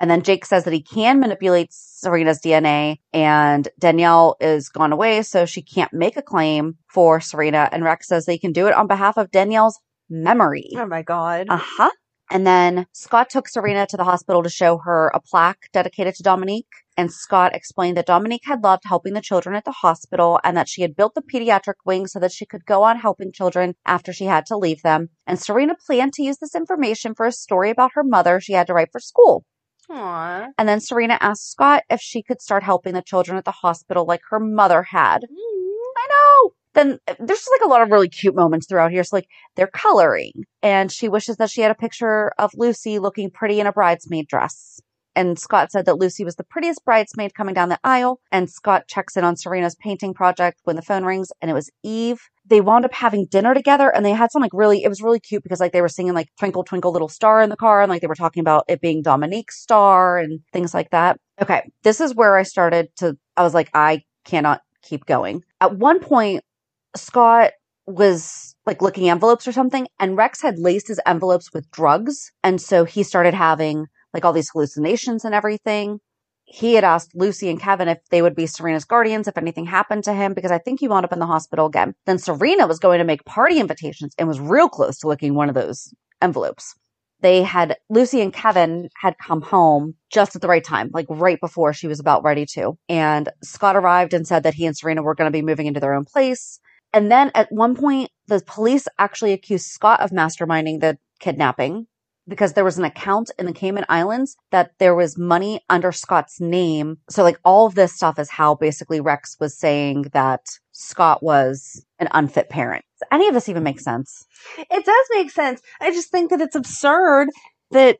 And 0.02 0.10
then 0.10 0.22
Jake 0.22 0.44
says 0.44 0.64
that 0.64 0.72
he 0.72 0.82
can 0.82 1.20
manipulate 1.20 1.72
Serena's 1.72 2.40
DNA 2.40 2.96
and 3.12 3.68
Danielle 3.78 4.34
is 4.40 4.68
gone 4.68 4.90
away, 4.90 5.22
so 5.22 5.46
she 5.46 5.62
can't 5.62 5.92
make 5.92 6.16
a 6.16 6.22
claim 6.22 6.76
for 6.92 7.20
Serena. 7.20 7.68
And 7.70 7.84
Rex 7.84 8.08
says 8.08 8.26
they 8.26 8.36
can 8.36 8.50
do 8.50 8.66
it 8.66 8.74
on 8.74 8.88
behalf 8.88 9.16
of 9.16 9.30
Danielle's 9.30 9.78
memory. 10.10 10.70
Oh 10.74 10.86
my 10.86 11.02
god. 11.02 11.46
Uh 11.48 11.60
huh. 11.62 11.90
And 12.32 12.44
then 12.44 12.86
Scott 12.92 13.30
took 13.30 13.46
Serena 13.46 13.86
to 13.86 13.96
the 13.96 14.02
hospital 14.02 14.42
to 14.42 14.48
show 14.48 14.78
her 14.78 15.12
a 15.14 15.20
plaque 15.20 15.68
dedicated 15.72 16.16
to 16.16 16.24
Dominique. 16.24 16.66
And 16.96 17.12
Scott 17.12 17.54
explained 17.54 17.96
that 17.96 18.06
Dominique 18.06 18.44
had 18.44 18.64
loved 18.64 18.82
helping 18.86 19.14
the 19.14 19.20
children 19.20 19.54
at 19.54 19.64
the 19.64 19.70
hospital 19.70 20.40
and 20.42 20.56
that 20.56 20.68
she 20.68 20.82
had 20.82 20.96
built 20.96 21.14
the 21.14 21.22
pediatric 21.22 21.74
wing 21.84 22.08
so 22.08 22.18
that 22.18 22.32
she 22.32 22.44
could 22.44 22.64
go 22.66 22.82
on 22.82 22.98
helping 22.98 23.30
children 23.30 23.74
after 23.86 24.12
she 24.12 24.24
had 24.24 24.46
to 24.46 24.56
leave 24.56 24.82
them. 24.82 25.10
And 25.28 25.38
Serena 25.38 25.74
planned 25.86 26.14
to 26.14 26.24
use 26.24 26.38
this 26.38 26.56
information 26.56 27.14
for 27.14 27.24
a 27.24 27.32
story 27.32 27.70
about 27.70 27.92
her 27.94 28.02
mother 28.02 28.40
she 28.40 28.54
had 28.54 28.66
to 28.66 28.74
write 28.74 28.90
for 28.90 29.00
school. 29.00 29.44
Aw. 29.92 30.48
And 30.56 30.68
then 30.68 30.80
Serena 30.80 31.18
asked 31.20 31.50
Scott 31.50 31.82
if 31.90 32.00
she 32.00 32.22
could 32.22 32.40
start 32.40 32.62
helping 32.62 32.94
the 32.94 33.02
children 33.02 33.36
at 33.36 33.44
the 33.44 33.50
hospital 33.50 34.06
like 34.06 34.22
her 34.30 34.40
mother 34.40 34.82
had. 34.82 35.18
Mm. 35.22 35.72
I 35.96 36.08
know. 36.08 36.52
Then 36.74 36.98
there's 37.18 37.40
just 37.40 37.50
like 37.52 37.66
a 37.66 37.70
lot 37.70 37.82
of 37.82 37.90
really 37.90 38.08
cute 38.08 38.34
moments 38.34 38.66
throughout 38.66 38.90
here. 38.90 39.04
So 39.04 39.16
like 39.16 39.28
they're 39.56 39.66
coloring 39.66 40.44
and 40.62 40.90
she 40.90 41.08
wishes 41.08 41.36
that 41.36 41.50
she 41.50 41.60
had 41.60 41.70
a 41.70 41.74
picture 41.74 42.32
of 42.38 42.52
Lucy 42.56 42.98
looking 42.98 43.30
pretty 43.30 43.60
in 43.60 43.66
a 43.66 43.72
bridesmaid 43.72 44.26
dress. 44.28 44.80
And 45.14 45.38
Scott 45.38 45.70
said 45.70 45.86
that 45.86 45.98
Lucy 45.98 46.24
was 46.24 46.36
the 46.36 46.44
prettiest 46.44 46.84
bridesmaid 46.84 47.34
coming 47.34 47.54
down 47.54 47.68
the 47.68 47.78
aisle. 47.84 48.20
And 48.30 48.50
Scott 48.50 48.88
checks 48.88 49.16
in 49.16 49.24
on 49.24 49.36
Serena's 49.36 49.74
painting 49.76 50.14
project 50.14 50.60
when 50.64 50.76
the 50.76 50.82
phone 50.82 51.04
rings 51.04 51.28
and 51.40 51.50
it 51.50 51.54
was 51.54 51.70
Eve. 51.82 52.20
They 52.46 52.60
wound 52.60 52.84
up 52.84 52.92
having 52.92 53.26
dinner 53.26 53.54
together 53.54 53.88
and 53.88 54.04
they 54.04 54.12
had 54.12 54.32
some 54.32 54.42
like 54.42 54.52
really, 54.54 54.82
it 54.82 54.88
was 54.88 55.02
really 55.02 55.20
cute 55.20 55.42
because 55.42 55.60
like 55.60 55.72
they 55.72 55.80
were 55.80 55.88
singing 55.88 56.14
like 56.14 56.28
Twinkle 56.38 56.64
Twinkle 56.64 56.92
Little 56.92 57.08
Star 57.08 57.42
in 57.42 57.50
the 57.50 57.56
car 57.56 57.82
and 57.82 57.90
like 57.90 58.00
they 58.00 58.06
were 58.06 58.14
talking 58.14 58.40
about 58.40 58.64
it 58.68 58.80
being 58.80 59.02
Dominique's 59.02 59.56
star 59.56 60.18
and 60.18 60.40
things 60.52 60.74
like 60.74 60.90
that. 60.90 61.18
Okay. 61.40 61.70
This 61.82 62.00
is 62.00 62.14
where 62.14 62.36
I 62.36 62.42
started 62.42 62.88
to, 62.96 63.16
I 63.36 63.42
was 63.42 63.54
like, 63.54 63.70
I 63.74 64.02
cannot 64.24 64.62
keep 64.82 65.06
going. 65.06 65.44
At 65.60 65.76
one 65.76 66.00
point, 66.00 66.42
Scott 66.96 67.52
was 67.86 68.54
like 68.64 68.80
looking 68.80 69.08
envelopes 69.08 69.46
or 69.48 69.52
something 69.52 69.86
and 69.98 70.16
Rex 70.16 70.40
had 70.40 70.58
laced 70.58 70.88
his 70.88 71.00
envelopes 71.06 71.52
with 71.52 71.70
drugs. 71.70 72.30
And 72.44 72.60
so 72.60 72.84
he 72.84 73.02
started 73.02 73.34
having 73.34 73.86
like 74.12 74.24
all 74.24 74.32
these 74.32 74.50
hallucinations 74.50 75.24
and 75.24 75.34
everything. 75.34 75.98
He 76.44 76.74
had 76.74 76.84
asked 76.84 77.12
Lucy 77.14 77.48
and 77.48 77.60
Kevin 77.60 77.88
if 77.88 77.98
they 78.10 78.20
would 78.20 78.34
be 78.34 78.46
Serena's 78.46 78.84
guardians 78.84 79.28
if 79.28 79.38
anything 79.38 79.64
happened 79.64 80.04
to 80.04 80.12
him 80.12 80.34
because 80.34 80.50
I 80.50 80.58
think 80.58 80.80
he 80.80 80.88
wound 80.88 81.04
up 81.04 81.12
in 81.12 81.18
the 81.18 81.26
hospital 81.26 81.66
again. 81.66 81.94
Then 82.04 82.18
Serena 82.18 82.66
was 82.66 82.78
going 82.78 82.98
to 82.98 83.04
make 83.04 83.24
party 83.24 83.60
invitations 83.60 84.14
and 84.18 84.28
was 84.28 84.40
real 84.40 84.68
close 84.68 84.98
to 84.98 85.08
licking 85.08 85.34
one 85.34 85.48
of 85.48 85.54
those 85.54 85.94
envelopes. 86.20 86.74
They 87.20 87.42
had 87.42 87.76
Lucy 87.88 88.20
and 88.20 88.32
Kevin 88.32 88.88
had 89.00 89.14
come 89.24 89.42
home 89.42 89.94
just 90.10 90.34
at 90.34 90.42
the 90.42 90.48
right 90.48 90.64
time, 90.64 90.90
like 90.92 91.06
right 91.08 91.38
before 91.40 91.72
she 91.72 91.86
was 91.86 92.00
about 92.00 92.24
ready 92.24 92.44
to. 92.54 92.76
And 92.88 93.28
Scott 93.44 93.76
arrived 93.76 94.12
and 94.12 94.26
said 94.26 94.42
that 94.42 94.54
he 94.54 94.66
and 94.66 94.76
Serena 94.76 95.02
were 95.02 95.14
going 95.14 95.28
to 95.28 95.32
be 95.32 95.42
moving 95.42 95.66
into 95.66 95.78
their 95.78 95.94
own 95.94 96.04
place. 96.04 96.58
And 96.92 97.10
then 97.10 97.30
at 97.34 97.50
one 97.50 97.76
point, 97.76 98.10
the 98.26 98.42
police 98.44 98.88
actually 98.98 99.32
accused 99.32 99.66
Scott 99.66 100.00
of 100.00 100.10
masterminding 100.10 100.80
the 100.80 100.98
kidnapping 101.20 101.86
because 102.28 102.52
there 102.52 102.64
was 102.64 102.78
an 102.78 102.84
account 102.84 103.30
in 103.38 103.46
the 103.46 103.52
Cayman 103.52 103.84
Islands 103.88 104.36
that 104.50 104.72
there 104.78 104.94
was 104.94 105.18
money 105.18 105.60
under 105.68 105.92
Scott's 105.92 106.40
name. 106.40 106.98
So 107.10 107.22
like 107.22 107.38
all 107.44 107.66
of 107.66 107.74
this 107.74 107.92
stuff 107.92 108.18
is 108.18 108.30
how 108.30 108.54
basically 108.54 109.00
Rex 109.00 109.36
was 109.40 109.58
saying 109.58 110.06
that 110.12 110.46
Scott 110.72 111.22
was 111.22 111.84
an 111.98 112.08
unfit 112.12 112.48
parent. 112.48 112.84
Does 112.98 113.08
any 113.12 113.28
of 113.28 113.34
this 113.34 113.48
even 113.48 113.62
make 113.62 113.80
sense? 113.80 114.26
It 114.58 114.84
does 114.84 115.06
make 115.12 115.30
sense. 115.30 115.60
I 115.80 115.90
just 115.90 116.10
think 116.10 116.30
that 116.30 116.40
it's 116.40 116.56
absurd 116.56 117.28
that 117.70 117.98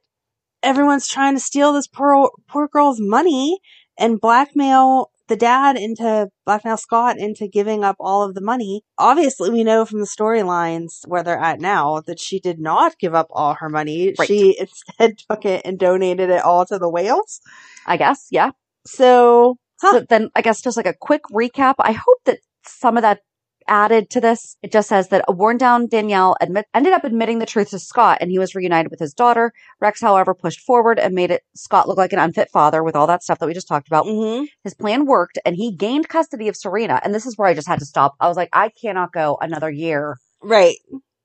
everyone's 0.62 1.08
trying 1.08 1.34
to 1.34 1.40
steal 1.40 1.72
this 1.72 1.88
poor 1.88 2.30
poor 2.48 2.68
girl's 2.68 3.00
money 3.00 3.58
and 3.98 4.20
blackmail 4.20 5.10
the 5.32 5.36
dad 5.36 5.78
into 5.78 6.28
blackmail 6.44 6.76
Scott 6.76 7.16
into 7.18 7.48
giving 7.48 7.84
up 7.84 7.96
all 7.98 8.22
of 8.22 8.34
the 8.34 8.42
money. 8.42 8.82
Obviously, 8.98 9.48
we 9.48 9.64
know 9.64 9.86
from 9.86 10.00
the 10.00 10.06
storylines 10.06 11.06
where 11.06 11.22
they're 11.22 11.38
at 11.38 11.58
now 11.58 12.02
that 12.06 12.20
she 12.20 12.38
did 12.38 12.60
not 12.60 12.98
give 12.98 13.14
up 13.14 13.28
all 13.30 13.54
her 13.54 13.70
money. 13.70 14.12
Right. 14.18 14.28
She 14.28 14.54
instead 14.60 15.16
took 15.30 15.46
it 15.46 15.62
and 15.64 15.78
donated 15.78 16.28
it 16.28 16.44
all 16.44 16.66
to 16.66 16.78
the 16.78 16.90
whales. 16.90 17.40
I 17.86 17.96
guess, 17.96 18.26
yeah. 18.30 18.50
So, 18.84 19.56
huh. 19.80 20.00
So 20.00 20.06
then 20.06 20.28
I 20.36 20.42
guess 20.42 20.60
just 20.60 20.76
like 20.76 20.84
a 20.84 20.92
quick 20.92 21.22
recap. 21.32 21.76
I 21.78 21.92
hope 21.92 22.18
that 22.26 22.40
some 22.66 22.98
of 22.98 23.02
that 23.02 23.20
added 23.68 24.10
to 24.10 24.20
this. 24.20 24.56
It 24.62 24.72
just 24.72 24.88
says 24.88 25.08
that 25.08 25.24
a 25.28 25.32
worn 25.32 25.58
down 25.58 25.86
Danielle 25.88 26.36
admit, 26.40 26.66
ended 26.74 26.92
up 26.92 27.04
admitting 27.04 27.38
the 27.38 27.46
truth 27.46 27.70
to 27.70 27.78
Scott 27.78 28.18
and 28.20 28.30
he 28.30 28.38
was 28.38 28.54
reunited 28.54 28.90
with 28.90 29.00
his 29.00 29.14
daughter. 29.14 29.52
Rex, 29.80 30.00
however, 30.00 30.34
pushed 30.34 30.60
forward 30.60 30.98
and 30.98 31.14
made 31.14 31.30
it 31.30 31.42
Scott 31.54 31.88
look 31.88 31.98
like 31.98 32.12
an 32.12 32.18
unfit 32.18 32.50
father 32.50 32.82
with 32.82 32.96
all 32.96 33.06
that 33.06 33.22
stuff 33.22 33.38
that 33.38 33.46
we 33.46 33.54
just 33.54 33.68
talked 33.68 33.86
about. 33.88 34.06
Mhm. 34.06 34.48
His 34.64 34.74
plan 34.74 35.06
worked 35.06 35.38
and 35.44 35.56
he 35.56 35.72
gained 35.74 36.08
custody 36.08 36.48
of 36.48 36.56
Serena. 36.56 37.00
And 37.04 37.14
this 37.14 37.26
is 37.26 37.36
where 37.38 37.48
I 37.48 37.54
just 37.54 37.68
had 37.68 37.78
to 37.80 37.86
stop. 37.86 38.14
I 38.20 38.28
was 38.28 38.36
like, 38.36 38.50
I 38.52 38.68
cannot 38.70 39.12
go 39.12 39.38
another 39.40 39.70
year 39.70 40.16
right. 40.42 40.76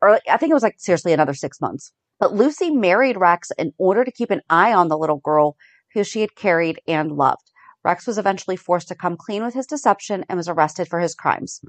or 0.01 0.19
I 0.29 0.37
think 0.37 0.51
it 0.51 0.53
was 0.53 0.63
like 0.63 0.75
seriously 0.79 1.13
another 1.13 1.33
six 1.33 1.59
months. 1.61 1.91
But 2.19 2.33
Lucy 2.33 2.71
married 2.71 3.17
Rex 3.17 3.51
in 3.57 3.73
order 3.77 4.03
to 4.03 4.11
keep 4.11 4.31
an 4.31 4.41
eye 4.49 4.73
on 4.73 4.87
the 4.87 4.97
little 4.97 5.17
girl 5.19 5.55
who 5.93 6.03
she 6.03 6.21
had 6.21 6.35
carried 6.35 6.79
and 6.87 7.11
loved. 7.11 7.51
Rex 7.83 8.05
was 8.05 8.17
eventually 8.17 8.55
forced 8.57 8.87
to 8.89 8.95
come 8.95 9.15
clean 9.17 9.43
with 9.45 9.53
his 9.53 9.65
deception 9.67 10.25
and 10.27 10.35
was 10.37 10.49
arrested 10.49 10.87
for 10.87 10.99
his 10.99 11.15
crimes. 11.15 11.61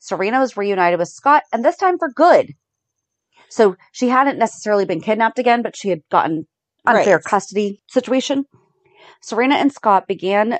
Serena 0.00 0.40
was 0.40 0.56
reunited 0.56 0.98
with 0.98 1.08
Scott, 1.08 1.44
and 1.52 1.64
this 1.64 1.76
time 1.76 1.98
for 1.98 2.10
good. 2.10 2.54
So 3.48 3.76
she 3.92 4.08
hadn't 4.08 4.38
necessarily 4.38 4.84
been 4.84 5.00
kidnapped 5.00 5.38
again, 5.38 5.62
but 5.62 5.76
she 5.76 5.90
had 5.90 6.00
gotten 6.10 6.46
unfair 6.86 7.16
Right. 7.16 7.24
custody 7.24 7.82
situation. 7.88 8.46
Serena 9.20 9.56
and 9.56 9.72
Scott 9.72 10.08
began 10.08 10.58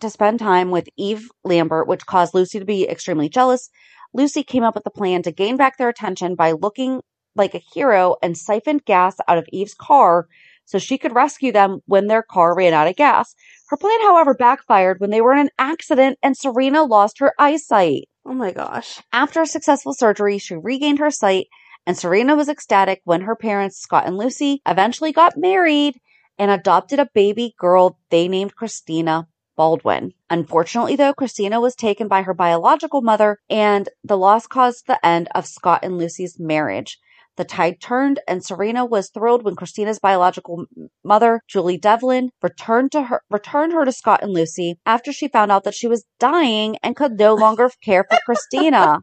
to 0.00 0.10
spend 0.10 0.40
time 0.40 0.70
with 0.70 0.88
Eve 0.96 1.28
Lambert, 1.44 1.86
which 1.86 2.06
caused 2.06 2.34
Lucy 2.34 2.58
to 2.58 2.64
be 2.64 2.88
extremely 2.88 3.28
jealous. 3.28 3.70
Lucy 4.12 4.42
came 4.42 4.64
up 4.64 4.74
with 4.74 4.86
a 4.86 4.90
plan 4.90 5.22
to 5.22 5.30
gain 5.30 5.56
back 5.56 5.78
their 5.78 5.88
attention 5.88 6.34
by 6.34 6.52
looking 6.52 7.00
like 7.36 7.54
a 7.54 7.62
hero 7.72 8.16
and 8.22 8.36
siphoned 8.36 8.84
gas 8.84 9.16
out 9.28 9.38
of 9.38 9.48
Eve's 9.52 9.74
car 9.74 10.26
so 10.64 10.78
she 10.78 10.98
could 10.98 11.14
rescue 11.14 11.52
them 11.52 11.80
when 11.86 12.06
their 12.06 12.22
car 12.22 12.54
ran 12.54 12.72
out 12.72 12.88
of 12.88 12.96
gas. 12.96 13.34
Her 13.68 13.76
plan, 13.76 14.00
however, 14.02 14.34
backfired 14.34 15.00
when 15.00 15.10
they 15.10 15.20
were 15.20 15.32
in 15.32 15.38
an 15.38 15.50
accident 15.58 16.18
and 16.22 16.36
Serena 16.36 16.82
lost 16.82 17.20
her 17.20 17.32
eyesight. 17.38 18.08
Oh 18.24 18.34
my 18.34 18.52
gosh. 18.52 19.02
After 19.12 19.42
a 19.42 19.46
successful 19.46 19.94
surgery, 19.94 20.38
she 20.38 20.54
regained 20.54 21.00
her 21.00 21.10
sight, 21.10 21.48
and 21.86 21.98
Serena 21.98 22.36
was 22.36 22.48
ecstatic 22.48 23.00
when 23.04 23.22
her 23.22 23.34
parents, 23.34 23.80
Scott 23.80 24.06
and 24.06 24.16
Lucy, 24.16 24.62
eventually 24.66 25.12
got 25.12 25.36
married 25.36 26.00
and 26.38 26.50
adopted 26.50 26.98
a 26.98 27.10
baby 27.14 27.54
girl 27.58 27.98
they 28.10 28.28
named 28.28 28.54
Christina 28.54 29.28
Baldwin. 29.56 30.12
Unfortunately, 30.30 30.96
though, 30.96 31.12
Christina 31.12 31.60
was 31.60 31.74
taken 31.74 32.08
by 32.08 32.22
her 32.22 32.34
biological 32.34 33.02
mother, 33.02 33.38
and 33.50 33.88
the 34.04 34.16
loss 34.16 34.46
caused 34.46 34.86
the 34.86 35.04
end 35.04 35.28
of 35.34 35.46
Scott 35.46 35.80
and 35.82 35.98
Lucy's 35.98 36.38
marriage. 36.38 36.98
The 37.36 37.44
tide 37.44 37.80
turned, 37.80 38.20
and 38.28 38.44
Serena 38.44 38.84
was 38.84 39.08
thrilled 39.08 39.42
when 39.42 39.56
Christina's 39.56 39.98
biological 39.98 40.66
mother, 41.02 41.40
Julie 41.48 41.78
Devlin, 41.78 42.30
returned 42.42 42.92
to 42.92 43.04
her 43.04 43.22
returned 43.30 43.72
her 43.72 43.86
to 43.86 43.92
Scott 43.92 44.22
and 44.22 44.32
Lucy 44.32 44.78
after 44.84 45.12
she 45.12 45.28
found 45.28 45.50
out 45.50 45.64
that 45.64 45.74
she 45.74 45.86
was 45.86 46.04
dying 46.20 46.76
and 46.82 46.94
could 46.94 47.18
no 47.18 47.34
longer 47.34 47.70
care 47.82 48.04
for 48.08 48.18
Christina. 48.26 48.98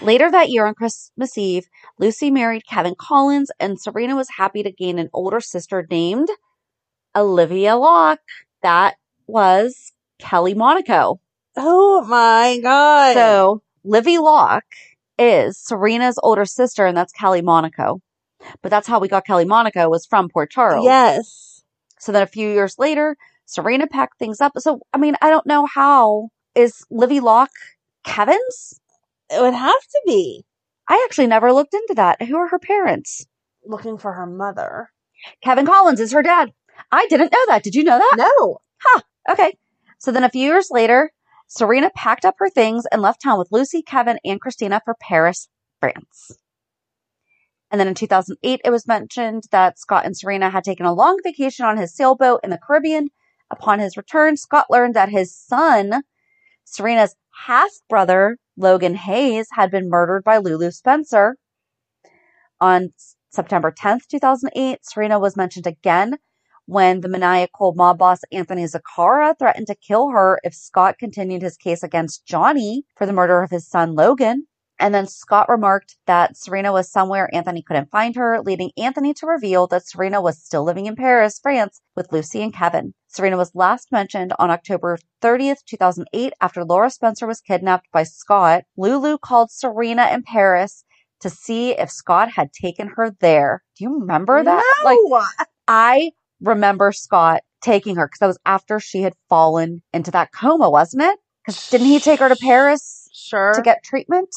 Later 0.00 0.30
that 0.30 0.48
year 0.48 0.66
on 0.66 0.74
Christmas 0.74 1.36
Eve, 1.36 1.66
Lucy 1.98 2.30
married 2.30 2.66
Kevin 2.66 2.94
Collins, 2.98 3.50
and 3.60 3.78
Serena 3.78 4.16
was 4.16 4.28
happy 4.38 4.62
to 4.62 4.72
gain 4.72 4.98
an 4.98 5.10
older 5.12 5.40
sister 5.40 5.86
named 5.90 6.28
Olivia 7.14 7.76
Locke. 7.76 8.20
That 8.62 8.96
was 9.26 9.92
Kelly 10.18 10.54
Monaco. 10.54 11.20
Oh 11.56 12.02
my 12.06 12.58
god. 12.62 13.14
So 13.14 13.62
Livvie 13.84 14.18
Locke 14.18 14.64
is 15.18 15.58
Serena's 15.58 16.18
older 16.22 16.44
sister, 16.44 16.86
and 16.86 16.96
that's 16.96 17.12
Kelly 17.12 17.42
Monaco. 17.42 18.00
But 18.62 18.70
that's 18.70 18.86
how 18.86 19.00
we 19.00 19.08
got 19.08 19.26
Kelly 19.26 19.44
Monaco 19.44 19.88
was 19.88 20.06
from 20.06 20.28
Port 20.28 20.50
Charles. 20.50 20.84
yes. 20.84 21.62
So 21.98 22.12
then 22.12 22.22
a 22.22 22.26
few 22.26 22.48
years 22.48 22.76
later, 22.78 23.16
Serena 23.46 23.86
packed 23.86 24.18
things 24.18 24.40
up. 24.40 24.52
So 24.58 24.80
I 24.92 24.98
mean, 24.98 25.16
I 25.22 25.30
don't 25.30 25.46
know 25.46 25.66
how 25.66 26.28
is 26.54 26.84
Livvie 26.92 27.22
Locke 27.22 27.50
Kevin's? 28.04 28.80
It 29.30 29.40
would 29.40 29.54
have 29.54 29.80
to 29.80 30.00
be 30.06 30.44
I 30.88 31.02
actually 31.04 31.26
never 31.26 31.52
looked 31.52 31.74
into 31.74 31.94
that. 31.94 32.22
Who 32.22 32.36
are 32.36 32.48
her 32.48 32.58
parents? 32.58 33.26
looking 33.68 33.98
for 33.98 34.12
her 34.12 34.26
mother. 34.26 34.90
Kevin 35.42 35.66
Collins 35.66 35.98
is 35.98 36.12
her 36.12 36.22
dad. 36.22 36.52
I 36.92 37.08
didn't 37.08 37.32
know 37.32 37.44
that. 37.48 37.64
Did 37.64 37.74
you 37.74 37.82
know 37.82 37.98
that? 37.98 38.14
No. 38.16 38.58
Huh. 38.78 39.00
Okay. 39.30 39.56
So 39.98 40.12
then 40.12 40.22
a 40.22 40.30
few 40.30 40.42
years 40.46 40.68
later, 40.70 41.10
Serena 41.46 41.90
packed 41.94 42.24
up 42.24 42.36
her 42.38 42.50
things 42.50 42.84
and 42.90 43.00
left 43.00 43.22
town 43.22 43.38
with 43.38 43.52
Lucy, 43.52 43.82
Kevin, 43.82 44.18
and 44.24 44.40
Christina 44.40 44.80
for 44.84 44.96
Paris, 45.00 45.48
France. 45.80 46.38
And 47.70 47.80
then 47.80 47.88
in 47.88 47.94
2008, 47.94 48.60
it 48.64 48.70
was 48.70 48.86
mentioned 48.86 49.44
that 49.50 49.78
Scott 49.78 50.04
and 50.06 50.16
Serena 50.16 50.50
had 50.50 50.64
taken 50.64 50.86
a 50.86 50.92
long 50.92 51.18
vacation 51.22 51.66
on 51.66 51.76
his 51.76 51.94
sailboat 51.94 52.40
in 52.44 52.50
the 52.50 52.58
Caribbean. 52.58 53.08
Upon 53.50 53.78
his 53.78 53.96
return, 53.96 54.36
Scott 54.36 54.66
learned 54.70 54.94
that 54.94 55.08
his 55.08 55.36
son, 55.36 56.02
Serena's 56.64 57.14
half 57.46 57.70
brother, 57.88 58.38
Logan 58.56 58.94
Hayes, 58.94 59.48
had 59.52 59.70
been 59.70 59.88
murdered 59.88 60.24
by 60.24 60.38
Lulu 60.38 60.70
Spencer. 60.70 61.36
On 62.60 62.92
September 63.30 63.72
10th, 63.72 64.06
2008, 64.08 64.78
Serena 64.82 65.18
was 65.18 65.36
mentioned 65.36 65.66
again 65.66 66.18
when 66.66 67.00
the 67.00 67.08
maniacal 67.08 67.74
mob 67.74 67.98
boss 67.98 68.20
Anthony 68.30 68.64
Zacchara 68.64 69.38
threatened 69.38 69.68
to 69.68 69.74
kill 69.74 70.10
her 70.10 70.38
if 70.44 70.54
Scott 70.54 70.98
continued 70.98 71.42
his 71.42 71.56
case 71.56 71.82
against 71.82 72.26
Johnny 72.26 72.84
for 72.96 73.06
the 73.06 73.12
murder 73.12 73.42
of 73.42 73.50
his 73.50 73.68
son 73.68 73.94
Logan. 73.94 74.46
And 74.78 74.94
then 74.94 75.06
Scott 75.06 75.48
remarked 75.48 75.96
that 76.06 76.36
Serena 76.36 76.70
was 76.70 76.90
somewhere 76.90 77.34
Anthony 77.34 77.62
couldn't 77.62 77.90
find 77.90 78.14
her, 78.14 78.42
leading 78.42 78.72
Anthony 78.76 79.14
to 79.14 79.26
reveal 79.26 79.66
that 79.68 79.88
Serena 79.88 80.20
was 80.20 80.42
still 80.42 80.64
living 80.64 80.84
in 80.84 80.96
Paris, 80.96 81.40
France, 81.42 81.80
with 81.94 82.12
Lucy 82.12 82.42
and 82.42 82.52
Kevin. 82.52 82.92
Serena 83.08 83.38
was 83.38 83.54
last 83.54 83.90
mentioned 83.90 84.34
on 84.38 84.50
October 84.50 84.98
30th, 85.22 85.64
2008, 85.64 86.34
after 86.42 86.62
Laura 86.62 86.90
Spencer 86.90 87.26
was 87.26 87.40
kidnapped 87.40 87.86
by 87.90 88.02
Scott. 88.02 88.64
Lulu 88.76 89.16
called 89.16 89.50
Serena 89.50 90.10
in 90.12 90.22
Paris 90.22 90.84
to 91.20 91.30
see 91.30 91.70
if 91.70 91.90
Scott 91.90 92.32
had 92.32 92.52
taken 92.52 92.88
her 92.96 93.16
there. 93.20 93.62
Do 93.78 93.84
you 93.84 93.98
remember 94.00 94.42
that? 94.44 94.74
Like, 94.84 94.98
No. 95.04 95.24
I 95.66 96.10
remember 96.40 96.92
Scott 96.92 97.42
taking 97.62 97.96
her 97.96 98.06
because 98.06 98.18
that 98.20 98.26
was 98.26 98.38
after 98.46 98.80
she 98.80 99.02
had 99.02 99.14
fallen 99.28 99.82
into 99.92 100.10
that 100.12 100.32
coma, 100.32 100.70
wasn't 100.70 101.02
it? 101.02 101.18
Because 101.44 101.68
didn't 101.70 101.86
he 101.86 102.00
take 102.00 102.20
her 102.20 102.28
to 102.28 102.36
Paris 102.36 103.08
sure. 103.12 103.52
to 103.54 103.62
get 103.62 103.82
treatment? 103.82 104.34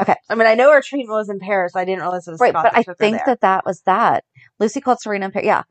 Okay. 0.00 0.16
I 0.28 0.34
mean, 0.34 0.46
I 0.46 0.54
know 0.54 0.72
her 0.72 0.82
treatment 0.82 1.16
was 1.16 1.28
in 1.28 1.38
Paris. 1.38 1.76
I 1.76 1.84
didn't 1.84 2.00
realize 2.00 2.26
it 2.26 2.32
was 2.32 2.40
Right, 2.40 2.52
Scott 2.52 2.70
but 2.74 2.88
I 2.88 2.94
think 2.94 3.20
that 3.26 3.40
that 3.40 3.64
was 3.64 3.82
that. 3.82 4.24
Lucy 4.58 4.80
called 4.80 5.00
Serena. 5.00 5.26
in 5.26 5.32
Paris. 5.32 5.46
Yeah, 5.46 5.62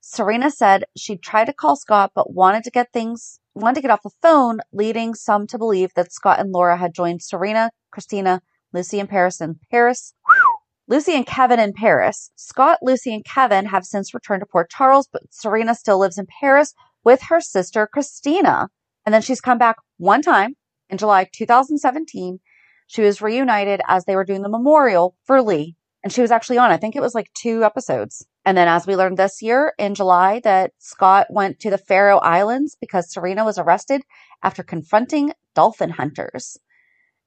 Serena 0.00 0.50
said 0.50 0.84
she 0.96 1.16
tried 1.16 1.46
to 1.46 1.52
call 1.52 1.76
Scott, 1.76 2.12
but 2.14 2.32
wanted 2.32 2.64
to 2.64 2.70
get 2.70 2.92
things 2.92 3.40
wanted 3.54 3.76
to 3.76 3.82
get 3.82 3.90
off 3.90 4.02
the 4.02 4.10
phone, 4.22 4.60
leading 4.72 5.14
some 5.14 5.46
to 5.48 5.58
believe 5.58 5.92
that 5.94 6.12
Scott 6.12 6.38
and 6.38 6.52
Laura 6.52 6.76
had 6.76 6.94
joined 6.94 7.22
Serena, 7.22 7.70
Christina, 7.90 8.40
Lucy, 8.72 9.00
and 9.00 9.08
Paris 9.08 9.40
in 9.40 9.58
Paris. 9.70 10.14
Lucy 10.90 11.14
and 11.14 11.26
Kevin 11.26 11.60
in 11.60 11.74
Paris. 11.74 12.30
Scott, 12.34 12.78
Lucy, 12.80 13.12
and 13.12 13.22
Kevin 13.22 13.66
have 13.66 13.84
since 13.84 14.14
returned 14.14 14.40
to 14.40 14.46
Port 14.46 14.70
Charles, 14.70 15.06
but 15.12 15.22
Serena 15.30 15.74
still 15.74 15.98
lives 15.98 16.16
in 16.16 16.26
Paris 16.40 16.72
with 17.04 17.20
her 17.28 17.42
sister 17.42 17.86
Christina. 17.86 18.68
And 19.04 19.14
then 19.14 19.20
she's 19.20 19.42
come 19.42 19.58
back 19.58 19.76
one 19.98 20.22
time 20.22 20.54
in 20.88 20.96
July 20.96 21.28
2017. 21.30 22.38
She 22.86 23.02
was 23.02 23.20
reunited 23.20 23.82
as 23.86 24.06
they 24.06 24.16
were 24.16 24.24
doing 24.24 24.40
the 24.40 24.48
memorial 24.48 25.14
for 25.24 25.42
Lee. 25.42 25.76
And 26.02 26.10
she 26.10 26.22
was 26.22 26.30
actually 26.30 26.56
on, 26.56 26.70
I 26.70 26.78
think 26.78 26.96
it 26.96 27.02
was 27.02 27.14
like 27.14 27.30
two 27.34 27.64
episodes. 27.64 28.26
And 28.46 28.56
then 28.56 28.68
as 28.68 28.86
we 28.86 28.96
learned 28.96 29.18
this 29.18 29.42
year 29.42 29.74
in 29.78 29.94
July 29.94 30.40
that 30.44 30.72
Scott 30.78 31.26
went 31.28 31.60
to 31.60 31.70
the 31.70 31.76
Faroe 31.76 32.18
Islands 32.18 32.78
because 32.80 33.12
Serena 33.12 33.44
was 33.44 33.58
arrested 33.58 34.02
after 34.42 34.62
confronting 34.62 35.34
dolphin 35.54 35.90
hunters. 35.90 36.56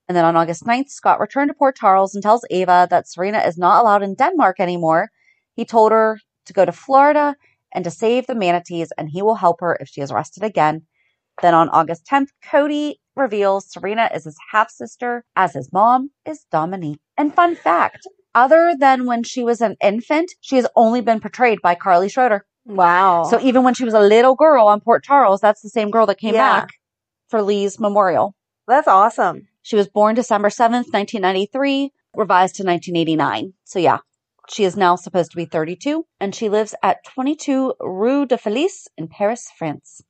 And 0.07 0.15
then 0.15 0.25
on 0.25 0.35
August 0.35 0.65
9th, 0.65 0.89
Scott 0.89 1.19
returned 1.19 1.49
to 1.49 1.53
Port 1.53 1.75
Charles 1.77 2.13
and 2.15 2.21
tells 2.21 2.43
Ava 2.49 2.87
that 2.89 3.07
Serena 3.07 3.39
is 3.39 3.57
not 3.57 3.81
allowed 3.81 4.03
in 4.03 4.15
Denmark 4.15 4.59
anymore. 4.59 5.09
He 5.55 5.63
told 5.65 5.91
her 5.91 6.19
to 6.45 6.53
go 6.53 6.65
to 6.65 6.71
Florida 6.71 7.35
and 7.73 7.83
to 7.85 7.91
save 7.91 8.27
the 8.27 8.35
manatees, 8.35 8.91
and 8.97 9.09
he 9.09 9.21
will 9.21 9.35
help 9.35 9.61
her 9.61 9.77
if 9.79 9.87
she 9.87 10.01
is 10.01 10.11
arrested 10.11 10.43
again. 10.43 10.81
Then 11.41 11.53
on 11.53 11.69
August 11.69 12.05
10th, 12.11 12.27
Cody 12.43 12.99
reveals 13.15 13.71
Serena 13.71 14.09
is 14.13 14.25
his 14.25 14.37
half 14.51 14.69
sister, 14.69 15.23
as 15.35 15.53
his 15.53 15.71
mom 15.71 16.11
is 16.25 16.45
Dominique. 16.51 16.99
And 17.17 17.33
fun 17.33 17.55
fact 17.55 17.99
other 18.33 18.75
than 18.79 19.05
when 19.05 19.23
she 19.23 19.43
was 19.43 19.59
an 19.61 19.75
infant, 19.81 20.31
she 20.41 20.55
has 20.55 20.67
only 20.75 21.01
been 21.01 21.19
portrayed 21.19 21.61
by 21.61 21.75
Carly 21.75 22.09
Schroeder. 22.09 22.45
wow. 22.65 23.23
So 23.23 23.39
even 23.41 23.63
when 23.63 23.73
she 23.73 23.83
was 23.83 23.93
a 23.93 23.99
little 23.99 24.35
girl 24.35 24.67
on 24.67 24.79
Port 24.79 25.03
Charles, 25.03 25.41
that's 25.41 25.61
the 25.61 25.69
same 25.69 25.91
girl 25.91 26.05
that 26.05 26.17
came 26.17 26.33
Yeah. 26.35 26.61
back 26.61 26.69
for 27.29 27.41
Lee's 27.41 27.79
memorial. 27.79 28.35
that's 28.67 28.87
awesome. 28.87 29.47
She 29.61 29.75
was 29.75 29.87
born 29.87 30.15
December 30.15 30.49
7th, 30.49 30.91
1993, 30.91 31.91
revised 32.15 32.55
to 32.55 32.63
1989. 32.63 33.53
So 33.63 33.79
yeah, 33.79 33.99
she 34.49 34.63
is 34.63 34.75
now 34.75 34.95
supposed 34.95 35.31
to 35.31 35.37
be 35.37 35.45
32 35.45 36.05
and 36.19 36.33
she 36.33 36.49
lives 36.49 36.75
at 36.83 37.03
22 37.13 37.75
Rue 37.79 38.25
de 38.25 38.37
Felice 38.37 38.87
in 38.97 39.07
Paris, 39.07 39.47
France. 39.57 40.01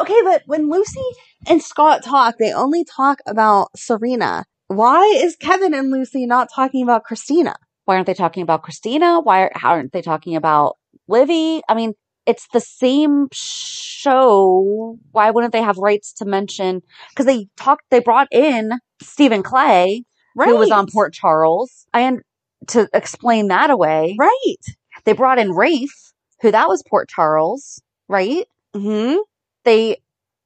Okay, 0.00 0.20
but 0.24 0.42
when 0.46 0.70
Lucy 0.70 1.04
and 1.46 1.62
Scott 1.62 2.02
talk, 2.02 2.36
they 2.38 2.52
only 2.52 2.84
talk 2.84 3.18
about 3.26 3.68
Serena. 3.76 4.44
Why 4.68 5.04
is 5.22 5.36
Kevin 5.36 5.74
and 5.74 5.90
Lucy 5.90 6.26
not 6.26 6.48
talking 6.52 6.82
about 6.82 7.04
Christina? 7.04 7.54
Why 7.84 7.94
aren't 7.94 8.06
they 8.06 8.14
talking 8.14 8.42
about 8.42 8.62
Christina? 8.62 9.20
Why 9.20 9.50
aren't 9.62 9.92
they 9.92 10.02
talking 10.02 10.34
about 10.34 10.76
Livvie? 11.08 11.60
I 11.68 11.74
mean, 11.74 11.92
it's 12.26 12.48
the 12.52 12.60
same 12.60 13.28
show. 13.32 14.98
Why 15.12 15.30
wouldn't 15.30 15.52
they 15.52 15.62
have 15.62 15.78
rights 15.78 16.12
to 16.14 16.24
mention? 16.24 16.82
Because 17.10 17.26
they 17.26 17.46
talked, 17.56 17.84
they 17.90 18.00
brought 18.00 18.28
in 18.32 18.72
Stephen 19.02 19.42
Clay, 19.42 20.04
Right. 20.34 20.48
who 20.48 20.56
was 20.56 20.70
on 20.70 20.86
Port 20.92 21.12
Charles, 21.14 21.86
and 21.94 22.20
to 22.68 22.88
explain 22.92 23.48
that 23.48 23.70
away, 23.70 24.16
Right. 24.18 24.56
they 25.04 25.12
brought 25.12 25.38
in 25.38 25.52
Rafe, 25.52 26.12
who 26.42 26.50
that 26.50 26.68
was 26.68 26.82
Port 26.88 27.08
Charles, 27.08 27.80
right? 28.08 28.46
Hmm. 28.74 29.16
They 29.64 29.98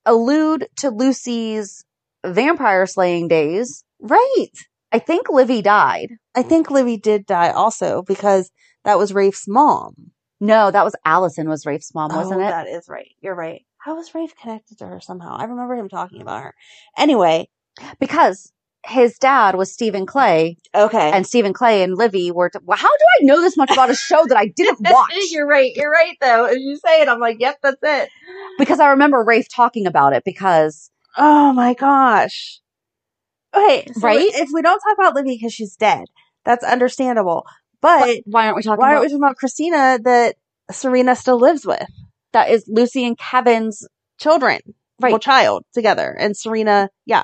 allude 0.07 0.69
to 0.77 0.91
Lucy's 0.91 1.85
vampire 2.25 2.87
slaying 2.87 3.29
days. 3.29 3.85
Right. 4.01 4.49
I 4.93 4.99
think 4.99 5.29
Livvie 5.29 5.63
died. 5.63 6.13
I 6.35 6.43
think 6.43 6.69
Livvie 6.69 7.01
did 7.01 7.27
die 7.27 7.51
also 7.51 8.03
because 8.03 8.51
that 8.85 8.99
was 8.99 9.13
Rafe's 9.13 9.47
mom. 9.47 9.95
No, 10.41 10.71
that 10.71 10.85
was 10.85 10.97
Allison 11.05 11.49
was 11.49 11.67
Rafe's 11.67 11.95
mom, 11.95 12.15
wasn't 12.15 12.41
Oh, 12.41 12.47
it? 12.47 12.51
That 12.51 12.67
is 12.67 12.89
right. 12.89 13.11
You're 13.21 13.35
right. 13.35 13.63
How 13.79 13.97
was 13.97 14.15
Rafe 14.15 14.35
connected 14.37 14.79
to 14.79 14.87
her 14.87 15.01
somehow? 15.01 15.37
I 15.37 15.45
remember 15.45 15.75
him 15.75 15.89
talking 15.89 16.23
about 16.23 16.43
her. 16.43 16.55
Anyway, 16.97 17.49
Because 17.99 18.53
his 18.87 19.19
dad 19.19 19.55
was 19.57 19.73
Stephen 19.73 20.07
Clay, 20.07 20.57
okay. 20.75 21.11
and 21.13 21.27
Stephen 21.27 21.53
Clay 21.53 21.83
and 21.83 21.97
Livvie 21.97 22.33
were. 22.33 22.49
T- 22.51 22.59
well, 22.65 22.79
how 22.79 22.89
do 22.89 23.05
I 23.21 23.25
know 23.25 23.41
this 23.41 23.57
much 23.57 23.71
about 23.71 23.91
a 23.91 23.95
show 23.95 24.25
that 24.27 24.37
I 24.39 24.47
didn't 24.47 24.79
watch? 24.91 25.11
you're 25.31 25.47
right. 25.47 25.71
You're 25.75 25.91
right, 25.91 26.17
though. 26.21 26.47
As 26.47 26.57
you 26.59 26.77
say 26.77 27.03
it, 27.03 27.09
I'm 27.09 27.21
like, 27.21 27.37
yep, 27.41 27.59
that's 27.63 27.77
it. 27.83 28.09
because 28.59 28.81
I 28.81 28.89
remember 28.91 29.23
Rafe 29.23 29.49
talking 29.55 29.87
about 29.87 30.13
it 30.15 30.25
because 30.25 30.91
Oh 31.17 31.53
my 31.53 31.75
gosh. 31.75 32.61
Okay, 33.55 33.87
so 33.93 34.01
Right? 34.01 34.31
If 34.33 34.51
we 34.53 34.63
don't 34.63 34.79
talk 34.81 34.95
about 34.99 35.15
Livvie 35.15 35.37
because 35.37 35.53
she's 35.53 35.77
dead, 35.77 36.05
that's 36.45 36.65
understandable. 36.65 37.45
But 37.81 38.21
why 38.27 38.45
aren't 38.47 38.57
we 38.57 38.63
talking 38.63 38.79
why 38.81 38.89
about 38.91 38.99
aren't 38.99 39.03
we 39.03 39.09
talking 39.09 39.23
about 39.25 39.37
Christina 39.37 39.99
that 40.05 40.37
Serena 40.71 41.17
still 41.17 41.39
lives 41.39 41.67
with? 41.67 41.87
that 42.33 42.49
is 42.51 42.65
Lucy 42.69 43.05
and 43.05 43.19
Kevin's 43.19 43.87
Children, 44.21 44.61
Right. 45.01 45.11
well, 45.11 45.19
child 45.19 45.65
together, 45.75 46.15
and 46.19 46.37
Serena, 46.37 46.91
yeah, 47.07 47.23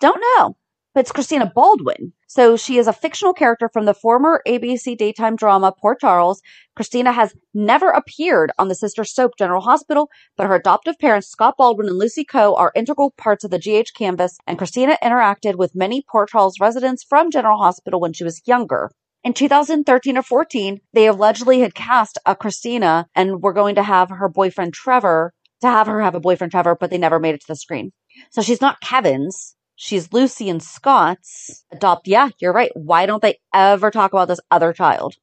Don't 0.00 0.22
know. 0.36 0.56
But 0.94 1.00
it's 1.00 1.12
Christina 1.12 1.50
Baldwin. 1.54 2.12
So 2.28 2.56
she 2.56 2.78
is 2.78 2.86
a 2.86 2.92
fictional 2.92 3.32
character 3.32 3.68
from 3.72 3.84
the 3.84 3.94
former 3.94 4.42
ABC 4.46 4.96
daytime 4.96 5.36
drama 5.36 5.72
Port 5.72 6.00
Charles. 6.00 6.42
Christina 6.76 7.12
has 7.12 7.34
never 7.54 7.90
appeared 7.90 8.52
on 8.58 8.68
the 8.68 8.74
sister 8.74 9.04
soap 9.04 9.32
General 9.38 9.62
Hospital, 9.62 10.08
but 10.36 10.46
her 10.46 10.54
adoptive 10.54 10.98
parents, 10.98 11.28
Scott 11.28 11.54
Baldwin 11.56 11.88
and 11.88 11.98
Lucy 11.98 12.24
Coe, 12.24 12.54
are 12.54 12.72
integral 12.74 13.12
parts 13.16 13.44
of 13.44 13.50
the 13.50 13.58
GH 13.58 13.96
canvas, 13.96 14.38
and 14.46 14.58
Christina 14.58 14.98
interacted 15.02 15.56
with 15.56 15.74
many 15.74 16.02
Port 16.02 16.28
Charles 16.28 16.60
residents 16.60 17.02
from 17.02 17.30
General 17.30 17.58
Hospital 17.58 18.00
when 18.00 18.12
she 18.12 18.24
was 18.24 18.42
younger. 18.46 18.90
In 19.24 19.32
2013 19.34 20.16
or 20.16 20.22
14, 20.22 20.80
they 20.92 21.06
allegedly 21.06 21.60
had 21.60 21.74
cast 21.74 22.18
a 22.24 22.36
Christina 22.36 23.08
and 23.14 23.42
were 23.42 23.52
going 23.52 23.74
to 23.74 23.82
have 23.82 24.10
her 24.10 24.28
boyfriend 24.28 24.74
Trevor, 24.74 25.32
to 25.60 25.66
have 25.66 25.86
her 25.86 26.02
have 26.02 26.14
a 26.14 26.20
boyfriend 26.20 26.52
Trevor, 26.52 26.76
but 26.78 26.90
they 26.90 26.98
never 26.98 27.18
made 27.18 27.34
it 27.34 27.40
to 27.40 27.48
the 27.48 27.56
screen. 27.56 27.92
So 28.30 28.42
she's 28.42 28.60
not 28.60 28.80
Kevin's. 28.80 29.54
She's 29.80 30.12
Lucy 30.12 30.50
and 30.50 30.60
Scott's 30.60 31.64
adopt. 31.70 32.08
Yeah, 32.08 32.30
you're 32.40 32.52
right. 32.52 32.72
Why 32.74 33.06
don't 33.06 33.22
they 33.22 33.38
ever 33.54 33.92
talk 33.92 34.12
about 34.12 34.26
this 34.26 34.40
other 34.50 34.72
child? 34.72 35.14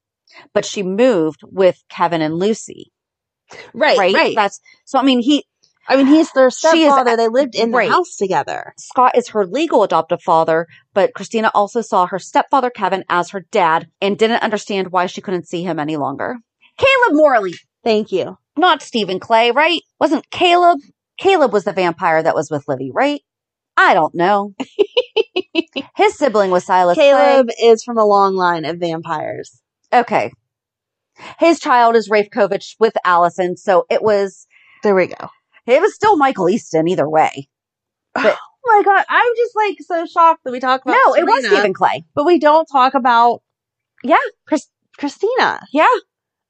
But 0.54 0.64
she 0.66 0.82
moved 0.82 1.42
with 1.44 1.84
Kevin 1.90 2.22
and 2.22 2.34
Lucy, 2.36 2.94
right, 3.74 3.98
right? 3.98 4.14
right. 4.16 4.34
That's 4.36 4.62
so. 4.86 4.98
I 4.98 5.04
mean, 5.04 5.20
he 5.20 5.46
I 5.90 5.98
mean, 5.98 6.08
he's 6.08 6.32
their 6.32 6.50
She 6.52 6.84
is- 6.84 6.94
stepfather. 6.94 7.18
they 7.18 7.28
lived 7.28 7.56
in 7.56 7.72
the 7.72 7.90
house 7.90 8.16
together. 8.16 8.74
Scott 8.78 9.18
is 9.18 9.28
her 9.30 9.46
legal 9.46 9.84
adoptive 9.84 10.22
father, 10.22 10.68
but 10.94 11.14
Christina 11.14 11.52
also 11.54 11.82
saw 11.82 12.06
her 12.08 12.18
stepfather 12.18 12.70
Kevin 12.70 13.04
as 13.10 13.32
her 13.32 13.42
dad 13.52 13.88
and 14.02 14.18
didn't 14.18 14.42
understand 14.42 14.92
why 14.94 15.06
she 15.08 15.20
couldn't 15.22 15.48
see 15.50 15.64
him 15.64 15.80
any 15.80 15.98
longer. 15.98 16.38
Caleb 16.78 17.18
Morley, 17.18 17.56
Thank 17.84 18.12
you. 18.14 18.38
not 18.58 18.82
Stephen 18.82 19.20
Clay, 19.20 19.52
right? 19.52 19.82
Wasn't 20.00 20.30
Caleb? 20.32 20.80
Caleb 21.18 21.52
was 21.54 21.66
the 21.66 21.74
vampire 21.74 22.24
that 22.24 22.36
was 22.36 22.50
with 22.50 22.66
Livvie, 22.68 22.92
right? 22.94 23.22
I 23.78 23.94
don't 23.94 24.16
know. 24.16 24.54
His 25.96 26.16
sibling 26.18 26.52
was 26.52 26.66
Silas. 26.66 26.96
Caleb 26.98 27.50
is 27.62 27.84
from 27.84 27.98
a 27.98 28.06
long 28.06 28.36
line 28.36 28.66
of 28.66 28.78
vampires. 28.80 29.62
Okay. 29.94 30.32
His 31.40 31.60
child 31.60 31.96
is 31.96 32.10
Rafe 32.10 32.30
Kovich 32.30 32.76
with 32.80 32.94
Allison, 33.06 33.56
so 33.58 33.86
it 33.90 34.02
was 34.04 34.48
There 34.84 34.96
we 34.96 35.08
go. 35.08 35.30
it 35.66 35.82
was 35.82 35.94
still 35.96 36.18
Michael 36.18 36.50
Easton 36.50 36.88
either 36.88 37.10
way. 37.10 37.48
Oh 38.68 38.78
my 38.80 38.84
god, 38.84 39.06
I'm 39.08 39.34
just 39.38 39.56
like 39.56 39.78
so 39.82 40.08
shocked 40.08 40.42
that 40.44 40.52
we 40.52 40.60
talk 40.60 40.82
about. 40.84 40.98
no, 41.06 41.14
it 41.14 41.24
was 41.24 41.44
Serena, 41.44 41.56
Stephen 41.58 41.74
Clay. 41.76 42.04
but 42.16 42.26
we 42.26 42.40
don't 42.40 42.66
talk 42.66 42.96
about 42.96 43.44
Yeah. 44.04 44.18
Chris- 44.48 44.72
Christina. 44.98 45.62
Yeah. 45.72 45.86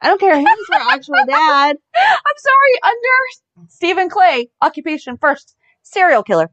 I 0.01 0.07
don't 0.07 0.19
care 0.21 0.37
who's 0.39 0.67
her 0.71 0.79
actual 0.93 1.15
dad. 1.27 1.75
I'm 1.97 2.37
sorry, 2.37 2.79
under 2.93 3.67
Stephen 3.67 4.09
Clay, 4.09 4.49
occupation 4.61 5.17
first, 5.17 5.55
serial 5.81 6.23
killer. 6.23 6.49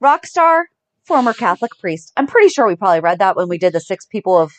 Rock 0.00 0.26
star, 0.26 0.66
former 1.04 1.32
Catholic 1.32 1.72
priest. 1.78 2.12
I'm 2.16 2.26
pretty 2.26 2.48
sure 2.48 2.66
we 2.66 2.76
probably 2.76 3.00
read 3.00 3.18
that 3.18 3.36
when 3.36 3.48
we 3.48 3.58
did 3.58 3.72
the 3.72 3.80
six 3.80 4.04
people 4.06 4.38
of 4.38 4.52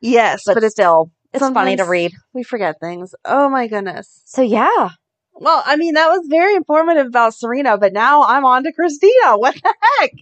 Yes, 0.00 0.42
but, 0.46 0.54
but, 0.54 0.64
it's 0.64 0.74
still 0.74 1.10
it's 1.32 1.46
funny 1.48 1.76
to 1.76 1.84
read. 1.84 2.12
We 2.32 2.42
forget 2.42 2.80
things. 2.80 3.14
Oh 3.24 3.48
my 3.48 3.66
goodness. 3.66 4.22
So 4.24 4.42
yeah. 4.42 4.90
Well, 5.34 5.62
I 5.66 5.76
mean, 5.76 5.94
that 5.94 6.08
was 6.08 6.26
very 6.28 6.54
informative 6.54 7.06
about 7.06 7.34
Serena, 7.34 7.76
but 7.76 7.92
now 7.92 8.22
I'm 8.22 8.44
on 8.44 8.64
to 8.64 8.72
Christina. 8.72 9.36
What 9.36 9.54
the 9.54 9.74
heck? 9.98 10.12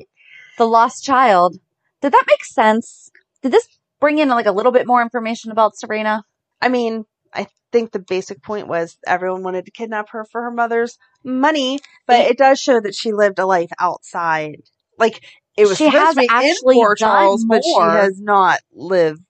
The 0.58 0.66
lost 0.66 1.04
child. 1.04 1.58
Did 2.00 2.12
that 2.12 2.24
make 2.26 2.44
sense? 2.44 3.10
Did 3.42 3.52
this 3.52 3.66
bring 4.00 4.18
in 4.18 4.28
like 4.28 4.46
a 4.46 4.52
little 4.52 4.72
bit 4.72 4.86
more 4.86 5.02
information 5.02 5.50
about 5.50 5.76
Serena? 5.76 6.24
I 6.60 6.68
mean, 6.68 7.04
I 7.34 7.46
think 7.72 7.92
the 7.92 7.98
basic 7.98 8.42
point 8.42 8.68
was 8.68 8.96
everyone 9.06 9.42
wanted 9.42 9.64
to 9.66 9.70
kidnap 9.70 10.10
her 10.10 10.24
for 10.24 10.42
her 10.42 10.50
mother's 10.50 10.96
money, 11.24 11.80
but 12.06 12.20
It- 12.20 12.38
does 12.38 12.60
show 12.60 12.80
that 12.80 12.94
she 12.94 13.12
lived 13.12 13.38
a 13.38 13.46
life 13.46 13.70
outside. 13.80 14.62
Like 14.98 15.24
it 15.56 15.66
was 15.66 15.76
She 15.78 15.86
supposed 15.86 16.02
has 16.04 16.14
to 16.14 16.20
be 16.20 16.24
in 16.26 16.30
actually 16.30 16.74
Port 16.76 16.98
done 16.98 17.08
Charles, 17.10 17.44
but 17.44 17.64
she 17.64 17.74
has 17.80 18.20
not 18.20 18.60
lived 18.72 19.22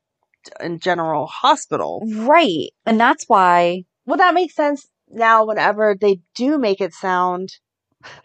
in 0.61 0.79
General 0.79 1.27
Hospital. 1.27 2.03
Right. 2.07 2.71
And 2.85 3.01
that's 3.01 3.25
why 3.29 3.85
Well, 4.07 4.19
that 4.19 4.35
makes 4.35 4.55
sense 4.55 4.87
now. 5.09 5.45
Whenever 5.47 5.97
they 5.99 6.21
do 6.35 6.59
make 6.59 6.83
it 6.83 6.93
sound 6.93 7.49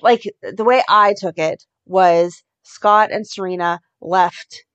like 0.01 0.23
the 0.41 0.65
way 0.65 0.84
I 0.89 1.13
took 1.17 1.38
it 1.38 1.63
was 1.86 2.43
Scott 2.63 3.11
and 3.13 3.25
Serena 3.25 3.80
left 4.01 4.65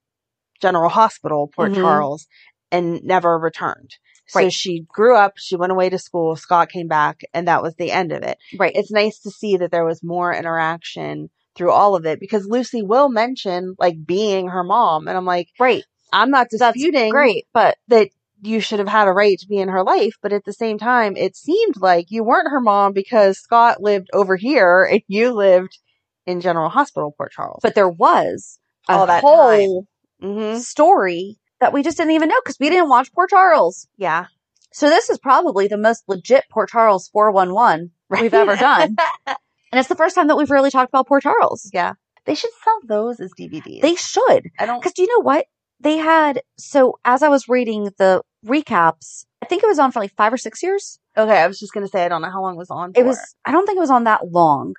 General 0.63 0.89
Hospital, 0.89 1.49
Port 1.55 1.73
Mhm. 1.73 1.77
Charles, 1.83 2.27
and 2.71 3.03
never 3.05 3.39
returned. 3.39 3.97
So 4.27 4.41
Right. 4.41 4.53
she 4.53 4.85
grew 4.89 5.17
up, 5.17 5.35
she 5.37 5.57
went 5.57 5.73
away 5.73 5.91
to 5.91 5.99
school, 5.99 6.37
Scott 6.37 6.71
came 6.71 6.89
back, 6.89 7.21
and 7.33 7.47
that 7.49 7.63
was 7.63 7.75
the 7.75 7.91
end 7.91 8.13
of 8.13 8.23
it. 8.23 8.39
right. 8.59 8.73
It's 8.75 8.91
nice 8.91 9.19
to 9.21 9.31
see 9.31 9.57
that 9.59 9.71
there 9.71 9.85
was 9.85 10.03
more 10.03 10.35
interaction 10.35 11.31
through 11.57 11.71
all 11.71 11.95
of 11.95 12.05
it 12.05 12.19
because 12.21 12.47
Lucy 12.47 12.83
will 12.83 13.09
mention 13.09 13.77
like 13.79 14.05
being 14.05 14.49
her 14.49 14.65
mom. 14.65 15.07
And 15.09 15.17
I'm 15.17 15.25
like, 15.27 15.49
right. 15.59 15.85
I'm 16.13 16.31
not 16.31 16.49
That's 16.51 16.75
disputing 16.77 17.11
great. 17.11 17.47
But 17.53 17.77
that 17.89 18.09
you 18.43 18.61
should 18.61 18.79
have 18.79 18.89
had 18.89 19.09
a 19.09 19.13
right 19.13 19.39
to 19.39 19.47
be 19.47 19.59
in 19.59 19.69
her 19.69 19.83
life, 19.83 20.15
but 20.21 20.33
at 20.33 20.45
the 20.45 20.53
same 20.53 20.79
time, 20.79 21.17
it 21.17 21.37
seemed 21.37 21.77
like 21.79 22.11
you 22.11 22.23
weren't 22.25 22.51
her 22.51 22.61
mom 22.61 22.93
because 22.93 23.39
Scott 23.39 23.81
lived 23.81 24.09
over 24.13 24.37
here 24.37 24.85
and 24.85 25.01
you 25.07 25.33
lived 25.33 25.79
in 26.27 26.41
General 26.41 26.69
Hospital, 26.69 27.15
Port 27.17 27.33
Charles. 27.33 27.61
but 27.63 27.75
there 27.75 27.89
was 27.89 28.59
a 28.89 28.99
All 28.99 29.07
that 29.07 29.23
whole 29.23 29.87
hmm 30.21 30.59
story 30.59 31.39
that 31.65 31.73
we 31.73 31.83
just 31.83 31.97
didn't 31.97 32.13
even 32.13 32.29
know 32.29 32.37
because 32.45 32.59
we 32.61 32.69
didn't 32.69 32.91
watch 32.91 33.11
Port 33.15 33.31
Charles. 33.31 33.89
yeah, 33.97 34.27
So 34.71 34.91
this 34.91 35.09
is 35.09 35.19
probably 35.19 35.67
the 35.67 35.79
most 35.79 36.05
legit 36.09 36.45
Port 36.51 36.69
Charles 36.69 37.09
411 37.09 37.91
we've 38.11 38.35
ever 38.35 38.55
done. 38.55 38.97
and 39.27 39.37
it's 39.73 39.89
the 39.89 39.95
first 39.95 40.15
time 40.15 40.27
that 40.27 40.37
we've 40.37 40.51
really 40.51 40.71
talked 40.71 40.91
about 40.91 41.09
Port 41.09 41.23
Charles. 41.23 41.71
yeah, 41.73 41.95
they 42.27 42.35
should 42.35 42.51
sell 42.63 42.81
those 42.85 43.19
as 43.19 43.33
DVDs. 43.33 43.81
They 43.81 43.95
should. 43.95 44.51
I 44.59 44.67
don't. 44.67 44.79
Because 44.79 44.93
do 44.93 45.01
you 45.01 45.09
know 45.09 45.23
what? 45.23 45.47
They 45.81 45.97
had, 45.97 46.43
so 46.59 46.99
as 47.03 47.23
I 47.23 47.29
was 47.29 47.49
reading 47.49 47.85
the 47.97 48.21
recaps, 48.47 49.25
I 49.41 49.47
think 49.47 49.63
it 49.63 49.67
was 49.67 49.79
on 49.79 49.91
for 49.91 50.01
like 50.01 50.15
five 50.15 50.35
or 50.35 50.37
six 50.37 50.63
years. 50.63 50.99
Okay, 51.17 51.39
I 51.39 51.47
was 51.47 51.59
just 51.59 51.73
gonna 51.73 51.89
say 51.89 52.05
I 52.05 52.09
don't 52.09 52.21
know 52.21 52.31
how 52.31 52.43
long 52.43 52.57
it 52.57 52.59
was 52.59 52.71
on. 52.71 52.93
It 52.95 53.07
was, 53.07 53.19
I 53.47 53.53
don't 53.53 53.65
think 53.65 53.79
it 53.79 53.81
was 53.81 53.91
on 53.91 54.05
that 54.05 54.31
long. 54.31 54.75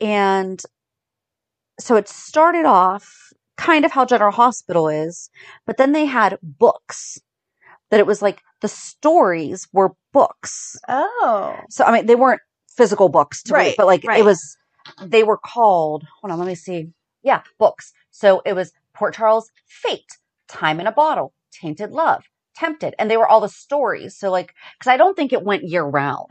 And 0.00 0.62
so 1.78 1.96
it 1.96 2.08
started 2.08 2.64
off 2.64 3.31
kind 3.56 3.84
of 3.84 3.92
how 3.92 4.04
General 4.04 4.32
Hospital 4.32 4.88
is, 4.88 5.30
but 5.66 5.76
then 5.76 5.92
they 5.92 6.06
had 6.06 6.38
books 6.42 7.18
that 7.90 8.00
it 8.00 8.06
was 8.06 8.22
like 8.22 8.40
the 8.60 8.68
stories 8.68 9.68
were 9.72 9.92
books. 10.12 10.76
oh 10.88 11.56
So, 11.68 11.84
I 11.84 11.92
mean, 11.92 12.06
they 12.06 12.14
weren't 12.14 12.40
physical 12.68 13.08
books 13.08 13.42
to 13.44 13.54
read, 13.54 13.60
Right, 13.60 13.74
but 13.76 13.86
like 13.86 14.04
right. 14.04 14.20
it 14.20 14.24
was, 14.24 14.56
they 15.04 15.22
were 15.22 15.36
called, 15.36 16.04
hold 16.20 16.32
on, 16.32 16.38
let 16.38 16.48
me 16.48 16.54
see. 16.54 16.88
Yeah, 17.22 17.42
books. 17.58 17.92
So 18.10 18.40
it 18.46 18.54
was 18.54 18.72
Port 18.94 19.14
Charles 19.14 19.50
Fate, 19.66 20.16
Time 20.48 20.80
in 20.80 20.86
a 20.86 20.92
Bottle, 20.92 21.34
Tainted 21.52 21.90
Love, 21.90 22.24
Tempted. 22.56 22.94
And 22.98 23.10
they 23.10 23.16
were 23.16 23.28
all 23.28 23.40
the 23.40 23.48
stories. 23.48 24.16
So 24.16 24.30
like, 24.30 24.54
cause 24.82 24.90
I 24.90 24.96
don't 24.96 25.14
think 25.14 25.32
it 25.32 25.44
went 25.44 25.64
year 25.64 25.84
round. 25.84 26.26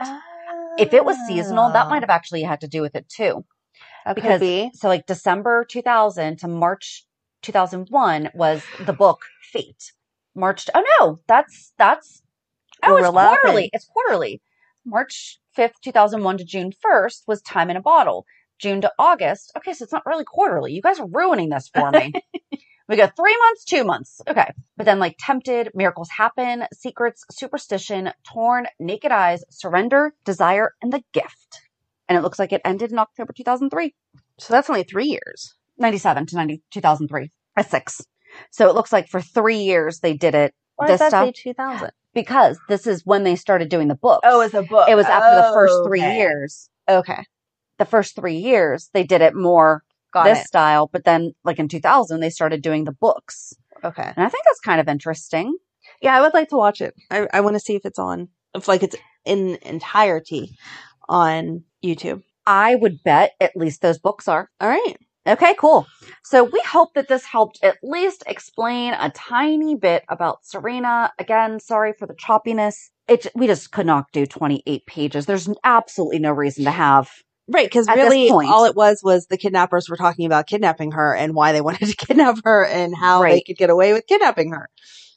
If 0.78 0.92
it 0.94 1.04
was 1.04 1.16
seasonal, 1.28 1.70
that 1.72 1.88
might 1.90 2.02
have 2.02 2.10
ah. 2.10 2.14
actually 2.14 2.42
had 2.42 2.62
to 2.62 2.68
do 2.68 2.80
with 2.80 2.96
it 2.96 3.08
too. 3.08 3.44
because- 4.14 4.40
be. 4.40 4.70
So 4.74 4.88
like 4.88 5.06
December 5.06 5.64
2000 5.64 6.38
to 6.38 6.48
March 6.48 7.06
2001 7.42 8.30
was 8.34 8.62
the 8.84 8.92
book 8.92 9.22
Fate. 9.42 9.92
March, 10.34 10.68
oh 10.74 10.84
no, 11.00 11.18
that's, 11.26 11.72
that's, 11.78 12.22
oh, 12.82 12.96
it's 12.96 13.08
quarterly. 13.08 13.70
It's 13.72 13.86
quarterly. 13.86 14.40
March 14.84 15.38
5th, 15.56 15.74
2001 15.82 16.38
to 16.38 16.44
June 16.44 16.72
1st 16.84 17.22
was 17.26 17.42
Time 17.42 17.70
in 17.70 17.76
a 17.76 17.82
Bottle. 17.82 18.24
June 18.58 18.80
to 18.80 18.92
August. 18.98 19.52
Okay, 19.56 19.72
so 19.72 19.82
it's 19.82 19.92
not 19.92 20.06
really 20.06 20.24
quarterly. 20.24 20.72
You 20.72 20.82
guys 20.82 21.00
are 21.00 21.08
ruining 21.08 21.50
this 21.50 21.68
for 21.68 21.90
me. 21.90 22.12
we 22.88 22.96
go 22.96 23.08
three 23.08 23.36
months, 23.38 23.64
two 23.64 23.84
months. 23.84 24.20
Okay. 24.28 24.52
But 24.76 24.86
then 24.86 25.00
like 25.00 25.16
Tempted, 25.18 25.70
Miracles 25.74 26.10
Happen, 26.10 26.64
Secrets, 26.72 27.24
Superstition, 27.30 28.12
Torn, 28.24 28.66
Naked 28.78 29.10
Eyes, 29.10 29.44
Surrender, 29.50 30.14
Desire, 30.24 30.74
and 30.80 30.92
The 30.92 31.02
Gift. 31.12 31.60
And 32.08 32.16
it 32.16 32.22
looks 32.22 32.38
like 32.38 32.52
it 32.52 32.62
ended 32.64 32.92
in 32.92 32.98
October 32.98 33.32
2003. 33.32 33.94
So 34.38 34.54
that's 34.54 34.70
only 34.70 34.84
three 34.84 35.06
years. 35.06 35.54
97 35.78 36.26
to 36.26 36.36
90, 36.36 36.62
2003. 36.70 37.30
A 37.56 37.64
six. 37.64 38.02
So 38.50 38.68
it 38.68 38.74
looks 38.74 38.92
like 38.92 39.08
for 39.08 39.20
three 39.20 39.58
years 39.58 40.00
they 40.00 40.14
did 40.14 40.34
it 40.34 40.54
Why 40.76 40.86
This 40.86 41.00
does 41.00 41.10
that 41.10 41.16
stuff? 41.18 41.26
say 41.28 41.32
2000? 41.52 41.90
because 42.14 42.58
this 42.68 42.86
is 42.86 43.04
when 43.06 43.24
they 43.24 43.36
started 43.36 43.68
doing 43.68 43.88
the 43.88 43.94
books. 43.94 44.20
Oh, 44.24 44.40
it's 44.40 44.54
a 44.54 44.62
book. 44.62 44.88
it 44.88 44.94
was 44.94 45.06
after 45.06 45.34
the 45.34 45.50
first 45.52 45.74
three 45.84 46.00
Okay. 46.00 46.16
years. 46.16 46.68
Okay. 46.88 47.24
The 47.78 47.84
first 47.84 48.14
three 48.14 48.36
years 48.36 48.90
they 48.94 49.04
did 49.04 49.20
it 49.20 49.34
more 49.34 49.82
Got 50.12 50.24
this 50.24 50.40
it. 50.40 50.46
style, 50.46 50.88
but 50.92 51.04
then 51.04 51.32
like 51.44 51.58
in 51.58 51.68
2000 51.68 52.20
they 52.20 52.30
started 52.30 52.62
doing 52.62 52.84
the 52.84 52.92
books, 52.92 53.54
Okay. 53.84 54.02
and 54.16 54.24
I 54.26 54.28
think 54.28 54.44
that's 54.44 54.60
kind 54.60 54.80
of 54.80 54.88
interesting. 54.88 55.56
Yeah, 56.02 56.16
I 56.16 56.20
would 56.20 56.34
like 56.34 56.48
to 56.50 56.56
watch 56.56 56.80
it. 56.80 56.94
I, 57.10 57.26
I 57.32 57.40
want 57.40 57.54
to 57.56 57.60
see 57.60 57.74
if 57.76 57.84
it's 57.86 57.98
on, 57.98 58.28
if 58.54 58.68
like 58.68 58.82
it's 58.82 58.96
in 59.24 59.58
entirety 59.62 60.56
on 61.08 61.64
YouTube. 61.84 62.22
I 62.46 62.74
would 62.74 63.02
bet 63.04 63.32
at 63.40 63.56
least 63.56 63.80
those 63.82 63.98
books 63.98 64.28
are. 64.28 64.50
All 64.60 64.68
right. 64.68 64.96
Okay, 65.26 65.54
cool. 65.58 65.86
So 66.24 66.44
we 66.44 66.60
hope 66.66 66.94
that 66.94 67.08
this 67.08 67.24
helped 67.24 67.62
at 67.62 67.78
least 67.82 68.24
explain 68.26 68.94
a 68.94 69.10
tiny 69.10 69.76
bit 69.76 70.04
about 70.08 70.44
Serena. 70.44 71.12
Again, 71.18 71.60
sorry 71.60 71.92
for 71.96 72.06
the 72.06 72.14
choppiness. 72.14 72.90
It 73.08 73.26
we 73.34 73.46
just 73.46 73.70
could 73.72 73.86
not 73.86 74.06
do 74.12 74.26
28 74.26 74.86
pages. 74.86 75.26
There's 75.26 75.48
absolutely 75.64 76.18
no 76.18 76.32
reason 76.32 76.64
to 76.64 76.70
have. 76.70 77.10
Right, 77.48 77.66
because 77.66 77.88
really 77.88 78.30
all 78.30 78.64
it 78.64 78.76
was 78.76 79.00
was 79.02 79.26
the 79.26 79.36
kidnappers 79.36 79.88
were 79.88 79.96
talking 79.96 80.26
about 80.26 80.46
kidnapping 80.46 80.92
her 80.92 81.14
and 81.14 81.34
why 81.34 81.52
they 81.52 81.60
wanted 81.62 81.86
to 81.86 81.96
kidnap 81.96 82.38
her 82.44 82.64
and 82.64 82.94
how 82.96 83.22
they 83.22 83.42
could 83.42 83.56
get 83.56 83.70
away 83.70 83.92
with 83.92 84.06
kidnapping 84.06 84.52
her. 84.52 84.68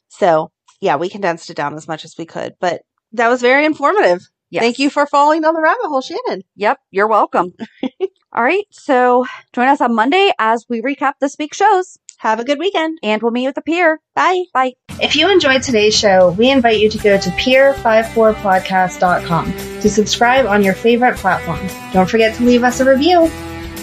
So, 0.08 0.50
yeah, 0.80 0.96
we 0.96 1.08
condensed 1.08 1.50
it 1.50 1.56
down 1.56 1.74
as 1.74 1.88
much 1.88 2.04
as 2.04 2.14
we 2.18 2.26
could, 2.26 2.54
but 2.60 2.82
that 3.12 3.28
was 3.28 3.40
very 3.40 3.64
informative. 3.64 4.28
Yes. 4.50 4.62
Thank 4.62 4.78
you 4.78 4.90
for 4.90 5.06
falling 5.06 5.42
down 5.42 5.54
the 5.54 5.60
rabbit 5.60 5.86
hole, 5.86 6.00
Shannon. 6.00 6.42
Yep, 6.56 6.78
you're 6.90 7.08
welcome. 7.08 7.52
All 8.36 8.42
right, 8.42 8.64
so 8.70 9.24
join 9.54 9.68
us 9.68 9.80
on 9.80 9.94
Monday 9.94 10.30
as 10.38 10.66
we 10.68 10.82
recap 10.82 11.14
this 11.20 11.36
week's 11.38 11.56
shows, 11.56 11.96
Have 12.18 12.38
a 12.38 12.44
good 12.44 12.58
weekend. 12.58 12.98
and 13.02 13.22
we'll 13.22 13.32
meet 13.32 13.44
you 13.44 13.48
at 13.48 13.54
the 13.54 13.62
pier. 13.62 13.98
Bye. 14.14 14.44
Bye. 14.52 14.74
If 15.00 15.16
you 15.16 15.30
enjoyed 15.30 15.62
today's 15.62 15.96
show, 15.96 16.32
we 16.32 16.50
invite 16.50 16.78
you 16.80 16.90
to 16.90 16.98
go 16.98 17.16
to 17.18 17.30
pier54podcast.com 17.30 19.52
to 19.80 19.88
subscribe 19.88 20.44
on 20.46 20.62
your 20.62 20.74
favorite 20.74 21.16
platform. 21.16 21.66
Don't 21.94 22.10
forget 22.10 22.34
to 22.36 22.44
leave 22.44 22.62
us 22.62 22.78
a 22.80 22.84
review. 22.84 23.30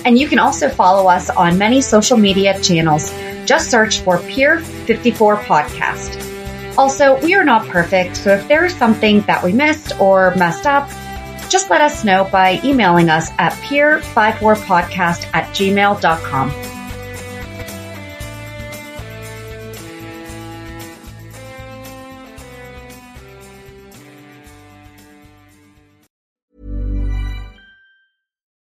And 0.06 0.20
you 0.20 0.28
can 0.28 0.38
also 0.38 0.70
follow 0.70 1.08
us 1.10 1.32
on 1.32 1.58
many 1.58 1.82
social 1.82 2.18
media 2.18 2.60
channels. 2.62 3.12
Just 3.46 3.72
search 3.72 4.02
for 4.02 4.20
Pier 4.20 4.60
54 4.60 5.38
Podcast. 5.38 6.20
Also, 6.78 7.20
we 7.22 7.34
are 7.36 7.44
not 7.44 7.68
perfect, 7.68 8.18
so 8.18 8.34
if 8.36 8.48
there 8.48 8.66
is 8.66 8.76
something 8.76 9.22
that 9.22 9.44
we 9.44 9.52
missed 9.54 10.00
or 10.00 10.36
messed 10.36 10.66
up, 10.68 10.88
just 11.54 11.70
let 11.70 11.82
us 11.82 12.04
know 12.04 12.28
by 12.32 12.60
emailing 12.64 13.12
us 13.12 13.30
at 13.38 13.54
pier54podcast 13.54 15.30
at 15.36 15.48
gmail.com. 15.54 16.50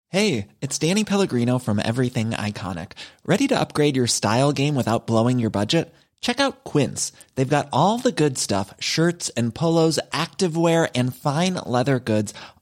Hey, 0.09 0.49
it's 0.61 0.77
Danny 0.77 1.03
Pellegrino 1.03 1.57
from 1.57 1.81
Everything 1.83 2.29
Iconic. 2.33 2.91
Ready 3.25 3.47
to 3.47 3.59
upgrade 3.59 3.95
your 3.95 4.05
style 4.05 4.51
game 4.51 4.75
without 4.75 5.07
blowing 5.07 5.39
your 5.39 5.49
budget? 5.49 5.91
Check 6.23 6.39
out 6.39 6.63
Quince. 6.63 7.11
They've 7.35 7.47
got 7.47 7.67
all 7.73 7.97
the 7.97 8.13
good 8.13 8.37
stuff 8.37 8.73
shirts 8.79 9.27
and 9.35 9.53
polos, 9.53 9.99
activewear, 10.11 10.89
and 10.95 11.13
fine 11.13 11.55
leather 11.65 11.99
goods, 11.99 12.33